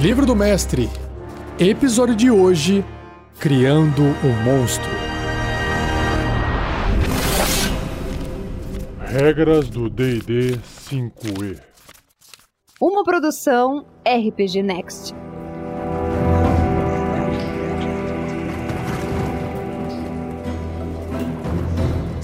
Livro 0.00 0.24
do 0.24 0.34
Mestre, 0.34 0.88
episódio 1.58 2.16
de 2.16 2.30
hoje: 2.30 2.82
Criando 3.38 4.00
o 4.00 4.42
Monstro. 4.42 4.88
Regras 8.98 9.68
do 9.68 9.90
DD 9.90 10.58
5E. 10.88 11.60
Uma 12.80 13.04
produção 13.04 13.84
RPG 14.06 14.62
Next. 14.62 15.19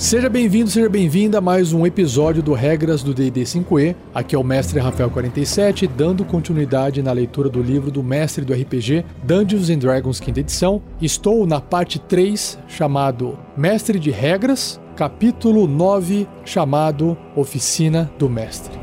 Seja 0.06 0.28
bem-vindo, 0.28 0.70
seja 0.70 0.88
bem-vinda 0.88 1.38
a 1.38 1.40
mais 1.40 1.72
um 1.72 1.84
episódio 1.84 2.40
do 2.40 2.52
Regras 2.52 3.02
do 3.02 3.12
D&D 3.12 3.42
5e. 3.42 3.96
Aqui 4.14 4.36
é 4.36 4.38
o 4.38 4.44
Mestre 4.44 4.78
Rafael 4.78 5.10
47, 5.10 5.88
dando 5.88 6.24
continuidade 6.24 7.02
na 7.02 7.10
leitura 7.10 7.48
do 7.48 7.60
livro 7.60 7.90
do 7.90 8.04
Mestre 8.04 8.44
do 8.44 8.52
RPG, 8.52 9.04
Dungeons 9.24 9.68
and 9.68 9.78
Dragons 9.78 10.20
quinta 10.20 10.38
edição. 10.38 10.80
Estou 11.02 11.44
na 11.44 11.60
parte 11.60 11.98
3, 11.98 12.56
chamado 12.68 13.36
Mestre 13.56 13.98
de 13.98 14.12
Regras, 14.12 14.80
capítulo 14.94 15.66
9, 15.66 16.28
chamado 16.44 17.18
Oficina 17.34 18.08
do 18.16 18.30
Mestre. 18.30 18.78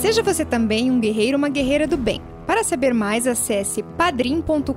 Seja 0.00 0.20
você 0.20 0.44
também 0.44 0.90
um 0.90 0.98
guerreiro 0.98 1.36
ou 1.36 1.38
uma 1.38 1.48
guerreira 1.48 1.86
do 1.86 1.96
bem. 1.96 2.20
Para 2.46 2.64
saber 2.64 2.92
mais, 2.92 3.26
acesse 3.26 3.82
padrim.com.br 3.82 4.72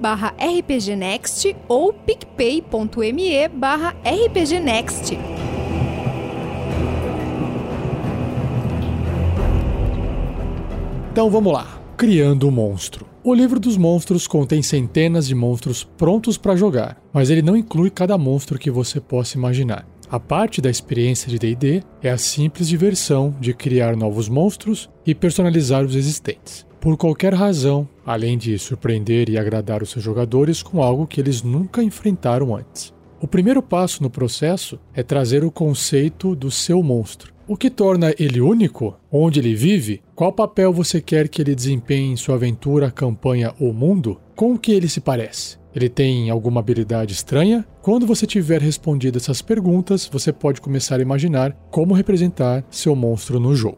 barra 0.00 0.34
rpgnext 0.38 1.54
ou 1.68 1.92
picpay.me 1.92 3.48
barra 3.48 3.94
rpgnext. 4.04 5.18
Então 11.12 11.30
vamos 11.30 11.52
lá. 11.52 11.80
Criando 11.96 12.46
o 12.46 12.52
monstro. 12.52 13.06
O 13.24 13.34
livro 13.34 13.58
dos 13.58 13.76
monstros 13.76 14.26
contém 14.26 14.62
centenas 14.62 15.26
de 15.26 15.34
monstros 15.34 15.82
prontos 15.82 16.36
para 16.36 16.54
jogar, 16.54 17.00
mas 17.10 17.30
ele 17.30 17.40
não 17.40 17.56
inclui 17.56 17.90
cada 17.90 18.18
monstro 18.18 18.58
que 18.58 18.70
você 18.70 19.00
possa 19.00 19.36
imaginar. 19.38 19.86
A 20.08 20.20
parte 20.20 20.60
da 20.60 20.70
experiência 20.70 21.28
de 21.28 21.36
DD 21.36 21.82
é 22.00 22.10
a 22.10 22.16
simples 22.16 22.68
diversão 22.68 23.34
de 23.40 23.52
criar 23.52 23.96
novos 23.96 24.28
monstros 24.28 24.88
e 25.04 25.12
personalizar 25.12 25.84
os 25.84 25.96
existentes. 25.96 26.64
Por 26.80 26.96
qualquer 26.96 27.34
razão, 27.34 27.88
além 28.04 28.38
de 28.38 28.56
surpreender 28.56 29.28
e 29.28 29.36
agradar 29.36 29.82
os 29.82 29.90
seus 29.90 30.04
jogadores 30.04 30.62
com 30.62 30.80
algo 30.80 31.08
que 31.08 31.20
eles 31.20 31.42
nunca 31.42 31.82
enfrentaram 31.82 32.54
antes. 32.54 32.94
O 33.20 33.26
primeiro 33.26 33.60
passo 33.60 34.00
no 34.00 34.08
processo 34.08 34.78
é 34.94 35.02
trazer 35.02 35.42
o 35.42 35.50
conceito 35.50 36.36
do 36.36 36.52
seu 36.52 36.84
monstro. 36.84 37.34
O 37.48 37.56
que 37.56 37.68
torna 37.68 38.14
ele 38.16 38.40
único? 38.40 38.96
Onde 39.10 39.40
ele 39.40 39.56
vive? 39.56 40.02
Qual 40.14 40.32
papel 40.32 40.72
você 40.72 41.00
quer 41.00 41.28
que 41.28 41.42
ele 41.42 41.54
desempenhe 41.54 42.12
em 42.12 42.16
sua 42.16 42.36
aventura, 42.36 42.92
campanha 42.92 43.52
ou 43.58 43.72
mundo? 43.72 44.20
Com 44.36 44.54
o 44.54 44.58
que 44.58 44.70
ele 44.70 44.88
se 44.88 45.00
parece? 45.00 45.58
Ele 45.76 45.90
tem 45.90 46.30
alguma 46.30 46.60
habilidade 46.60 47.12
estranha? 47.12 47.62
Quando 47.82 48.06
você 48.06 48.26
tiver 48.26 48.62
respondido 48.62 49.18
essas 49.18 49.42
perguntas, 49.42 50.08
você 50.10 50.32
pode 50.32 50.58
começar 50.58 50.96
a 50.98 51.02
imaginar 51.02 51.52
como 51.70 51.92
representar 51.92 52.64
seu 52.70 52.96
monstro 52.96 53.38
no 53.38 53.54
jogo. 53.54 53.76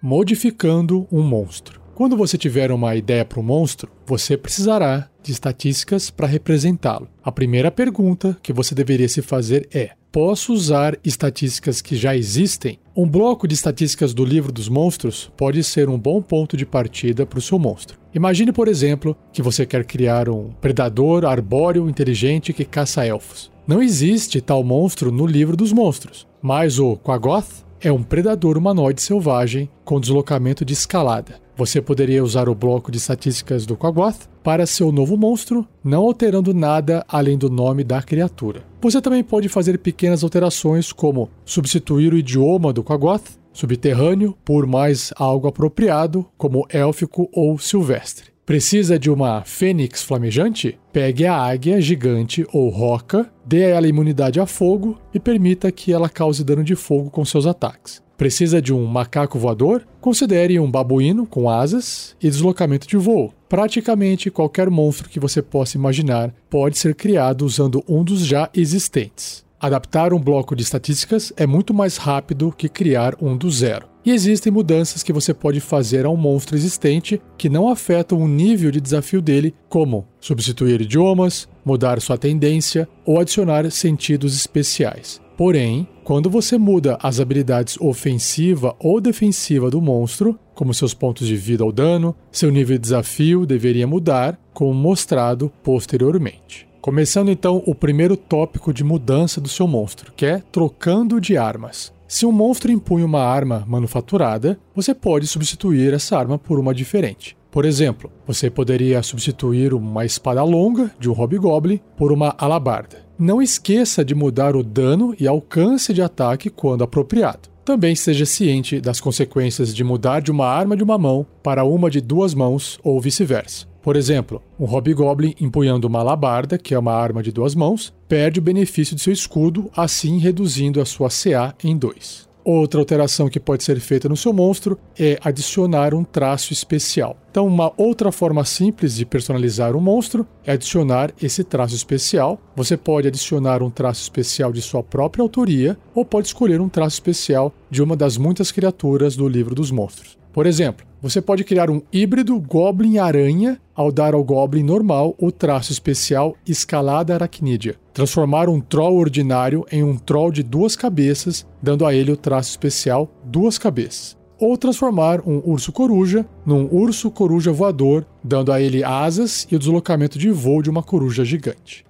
Modificando 0.00 1.08
um 1.10 1.24
monstro. 1.24 1.80
Quando 1.92 2.16
você 2.16 2.38
tiver 2.38 2.70
uma 2.70 2.94
ideia 2.94 3.24
para 3.24 3.40
o 3.40 3.42
monstro, 3.42 3.90
você 4.06 4.36
precisará 4.36 5.10
de 5.28 5.32
estatísticas 5.32 6.10
para 6.10 6.26
representá-lo. 6.26 7.06
A 7.22 7.30
primeira 7.30 7.70
pergunta 7.70 8.36
que 8.42 8.52
você 8.52 8.74
deveria 8.74 9.08
se 9.08 9.20
fazer 9.20 9.68
é: 9.72 9.90
posso 10.10 10.54
usar 10.54 10.98
estatísticas 11.04 11.82
que 11.82 11.94
já 11.94 12.16
existem? 12.16 12.78
Um 12.96 13.06
bloco 13.06 13.46
de 13.46 13.54
estatísticas 13.54 14.14
do 14.14 14.24
livro 14.24 14.50
dos 14.50 14.68
monstros 14.68 15.30
pode 15.36 15.62
ser 15.62 15.88
um 15.88 15.98
bom 15.98 16.22
ponto 16.22 16.56
de 16.56 16.64
partida 16.64 17.26
para 17.26 17.38
o 17.38 17.42
seu 17.42 17.58
monstro. 17.58 17.98
Imagine, 18.14 18.52
por 18.52 18.68
exemplo, 18.68 19.14
que 19.30 19.42
você 19.42 19.66
quer 19.66 19.84
criar 19.84 20.30
um 20.30 20.50
predador 20.60 21.26
arbóreo 21.26 21.88
inteligente 21.88 22.54
que 22.54 22.64
caça 22.64 23.06
elfos. 23.06 23.52
Não 23.66 23.82
existe 23.82 24.40
tal 24.40 24.64
monstro 24.64 25.12
no 25.12 25.26
livro 25.26 25.54
dos 25.54 25.72
monstros, 25.74 26.26
mas 26.40 26.78
o 26.78 26.96
Quagoth 26.96 27.67
é 27.80 27.92
um 27.92 28.02
predador 28.02 28.56
humanoide 28.58 29.02
selvagem 29.02 29.70
com 29.84 30.00
deslocamento 30.00 30.64
de 30.64 30.72
escalada. 30.72 31.40
Você 31.56 31.82
poderia 31.82 32.22
usar 32.22 32.48
o 32.48 32.54
bloco 32.54 32.90
de 32.90 32.98
estatísticas 32.98 33.66
do 33.66 33.76
Quagoth 33.76 34.28
para 34.44 34.66
seu 34.66 34.92
novo 34.92 35.16
monstro, 35.16 35.66
não 35.82 36.02
alterando 36.02 36.54
nada 36.54 37.04
além 37.08 37.36
do 37.36 37.50
nome 37.50 37.82
da 37.82 38.00
criatura. 38.00 38.62
Você 38.80 39.00
também 39.00 39.24
pode 39.24 39.48
fazer 39.48 39.78
pequenas 39.78 40.22
alterações, 40.22 40.92
como 40.92 41.28
substituir 41.44 42.12
o 42.12 42.18
idioma 42.18 42.72
do 42.72 42.84
Quagoth, 42.84 43.38
subterrâneo, 43.52 44.36
por 44.44 44.66
mais 44.66 45.12
algo 45.16 45.48
apropriado, 45.48 46.24
como 46.36 46.64
élfico 46.70 47.28
ou 47.32 47.58
silvestre. 47.58 48.27
Precisa 48.48 48.98
de 48.98 49.10
uma 49.10 49.42
fênix 49.44 50.02
flamejante? 50.02 50.78
Pegue 50.90 51.26
a 51.26 51.36
águia 51.36 51.78
gigante 51.82 52.46
ou 52.50 52.70
roca, 52.70 53.30
dê 53.44 53.66
a 53.66 53.68
ela 53.68 53.86
imunidade 53.86 54.40
a 54.40 54.46
fogo 54.46 54.98
e 55.12 55.20
permita 55.20 55.70
que 55.70 55.92
ela 55.92 56.08
cause 56.08 56.42
dano 56.42 56.64
de 56.64 56.74
fogo 56.74 57.10
com 57.10 57.22
seus 57.26 57.46
ataques. 57.46 58.02
Precisa 58.16 58.62
de 58.62 58.72
um 58.72 58.86
macaco 58.86 59.38
voador? 59.38 59.86
Considere 60.00 60.58
um 60.58 60.70
babuíno 60.70 61.26
com 61.26 61.50
asas 61.50 62.16
e 62.22 62.30
deslocamento 62.30 62.88
de 62.88 62.96
voo. 62.96 63.34
Praticamente 63.50 64.30
qualquer 64.30 64.70
monstro 64.70 65.10
que 65.10 65.20
você 65.20 65.42
possa 65.42 65.76
imaginar 65.76 66.32
pode 66.48 66.78
ser 66.78 66.94
criado 66.94 67.42
usando 67.42 67.84
um 67.86 68.02
dos 68.02 68.24
já 68.24 68.48
existentes. 68.54 69.44
Adaptar 69.60 70.14
um 70.14 70.18
bloco 70.18 70.56
de 70.56 70.62
estatísticas 70.62 71.34
é 71.36 71.46
muito 71.46 71.74
mais 71.74 71.98
rápido 71.98 72.50
que 72.56 72.70
criar 72.70 73.14
um 73.20 73.36
do 73.36 73.50
zero. 73.50 73.88
E 74.08 74.10
existem 74.10 74.50
mudanças 74.50 75.02
que 75.02 75.12
você 75.12 75.34
pode 75.34 75.60
fazer 75.60 76.06
a 76.06 76.08
um 76.08 76.16
monstro 76.16 76.56
existente 76.56 77.20
que 77.36 77.50
não 77.50 77.68
afetam 77.68 78.16
o 78.16 78.26
nível 78.26 78.70
de 78.70 78.80
desafio 78.80 79.20
dele, 79.20 79.54
como 79.68 80.06
substituir 80.18 80.80
idiomas, 80.80 81.46
mudar 81.62 82.00
sua 82.00 82.16
tendência 82.16 82.88
ou 83.04 83.20
adicionar 83.20 83.70
sentidos 83.70 84.34
especiais. 84.34 85.20
Porém, 85.36 85.86
quando 86.04 86.30
você 86.30 86.56
muda 86.56 86.96
as 87.02 87.20
habilidades 87.20 87.76
ofensiva 87.78 88.74
ou 88.78 88.98
defensiva 88.98 89.70
do 89.70 89.78
monstro, 89.78 90.40
como 90.54 90.72
seus 90.72 90.94
pontos 90.94 91.26
de 91.26 91.36
vida 91.36 91.62
ou 91.62 91.70
dano, 91.70 92.16
seu 92.32 92.50
nível 92.50 92.78
de 92.78 92.82
desafio 92.84 93.44
deveria 93.44 93.86
mudar, 93.86 94.40
como 94.54 94.72
mostrado 94.72 95.52
posteriormente. 95.62 96.66
Começando 96.80 97.30
então 97.30 97.62
o 97.66 97.74
primeiro 97.74 98.16
tópico 98.16 98.72
de 98.72 98.82
mudança 98.82 99.38
do 99.38 99.50
seu 99.50 99.68
monstro, 99.68 100.14
que 100.16 100.24
é 100.24 100.42
trocando 100.50 101.20
de 101.20 101.36
armas. 101.36 101.92
Se 102.08 102.24
um 102.24 102.32
monstro 102.32 102.72
impunha 102.72 103.04
uma 103.04 103.20
arma 103.20 103.66
manufaturada, 103.68 104.58
você 104.74 104.94
pode 104.94 105.26
substituir 105.26 105.92
essa 105.92 106.16
arma 106.16 106.38
por 106.38 106.58
uma 106.58 106.74
diferente. 106.74 107.36
Por 107.50 107.66
exemplo, 107.66 108.10
você 108.26 108.48
poderia 108.48 109.02
substituir 109.02 109.74
uma 109.74 110.06
espada 110.06 110.42
longa 110.42 110.90
de 110.98 111.10
um 111.10 111.12
hobgoblin 111.12 111.78
por 111.98 112.10
uma 112.10 112.34
alabarda. 112.38 113.04
Não 113.18 113.42
esqueça 113.42 114.02
de 114.02 114.14
mudar 114.14 114.56
o 114.56 114.62
dano 114.62 115.14
e 115.20 115.28
alcance 115.28 115.92
de 115.92 116.00
ataque 116.00 116.48
quando 116.48 116.82
apropriado. 116.82 117.50
Também 117.62 117.92
esteja 117.92 118.24
ciente 118.24 118.80
das 118.80 119.02
consequências 119.02 119.74
de 119.74 119.84
mudar 119.84 120.20
de 120.20 120.30
uma 120.30 120.46
arma 120.46 120.74
de 120.74 120.82
uma 120.82 120.96
mão 120.96 121.26
para 121.42 121.62
uma 121.62 121.90
de 121.90 122.00
duas 122.00 122.32
mãos 122.32 122.80
ou 122.82 122.98
vice-versa. 122.98 123.66
Por 123.88 123.96
exemplo, 123.96 124.42
um 124.60 124.66
Hobgoblin 124.66 125.34
empunhando 125.40 125.86
uma 125.86 126.00
alabarda, 126.00 126.58
que 126.58 126.74
é 126.74 126.78
uma 126.78 126.92
arma 126.92 127.22
de 127.22 127.32
duas 127.32 127.54
mãos, 127.54 127.90
perde 128.06 128.38
o 128.38 128.42
benefício 128.42 128.94
de 128.94 129.00
seu 129.00 129.14
escudo, 129.14 129.70
assim 129.74 130.18
reduzindo 130.18 130.78
a 130.78 130.84
sua 130.84 131.08
CA 131.08 131.54
em 131.64 131.74
2. 131.74 132.28
Outra 132.44 132.80
alteração 132.80 133.30
que 133.30 133.40
pode 133.40 133.64
ser 133.64 133.80
feita 133.80 134.06
no 134.06 134.14
seu 134.14 134.30
monstro 134.30 134.78
é 134.98 135.18
adicionar 135.24 135.94
um 135.94 136.04
traço 136.04 136.52
especial. 136.52 137.16
Então, 137.30 137.46
uma 137.46 137.72
outra 137.78 138.12
forma 138.12 138.44
simples 138.44 138.94
de 138.94 139.06
personalizar 139.06 139.74
um 139.74 139.80
monstro 139.80 140.26
é 140.44 140.52
adicionar 140.52 141.10
esse 141.22 141.42
traço 141.42 141.74
especial. 141.74 142.38
Você 142.54 142.76
pode 142.76 143.08
adicionar 143.08 143.62
um 143.62 143.70
traço 143.70 144.02
especial 144.02 144.52
de 144.52 144.60
sua 144.60 144.82
própria 144.82 145.22
autoria 145.22 145.78
ou 145.94 146.04
pode 146.04 146.26
escolher 146.26 146.60
um 146.60 146.68
traço 146.68 146.96
especial 146.96 147.54
de 147.70 147.82
uma 147.82 147.96
das 147.96 148.18
muitas 148.18 148.52
criaturas 148.52 149.16
do 149.16 149.26
livro 149.26 149.54
dos 149.54 149.70
monstros. 149.70 150.18
Por 150.32 150.46
exemplo, 150.46 150.86
você 151.00 151.22
pode 151.22 151.44
criar 151.44 151.70
um 151.70 151.80
híbrido 151.92 152.38
Goblin-Aranha 152.40 153.60
ao 153.74 153.92
dar 153.92 154.14
ao 154.14 154.24
Goblin 154.24 154.64
normal 154.64 155.14
o 155.18 155.30
traço 155.30 155.70
especial 155.70 156.36
Escalada 156.46 157.14
Aracnídea. 157.14 157.76
Transformar 157.92 158.48
um 158.48 158.60
Troll 158.60 158.96
ordinário 158.96 159.64
em 159.70 159.82
um 159.84 159.96
Troll 159.96 160.32
de 160.32 160.42
duas 160.42 160.74
cabeças, 160.74 161.46
dando 161.62 161.86
a 161.86 161.94
ele 161.94 162.10
o 162.10 162.16
traço 162.16 162.50
especial 162.50 163.08
Duas 163.24 163.58
Cabeças. 163.58 164.16
Ou 164.40 164.56
transformar 164.56 165.20
um 165.26 165.40
Urso 165.44 165.72
Coruja 165.72 166.26
num 166.44 166.68
Urso 166.72 167.10
Coruja 167.10 167.52
Voador, 167.52 168.04
dando 168.22 168.52
a 168.52 168.60
ele 168.60 168.84
asas 168.84 169.46
e 169.50 169.56
o 169.56 169.58
deslocamento 169.58 170.18
de 170.18 170.30
voo 170.30 170.62
de 170.62 170.70
uma 170.70 170.82
coruja 170.82 171.24
gigante. 171.24 171.84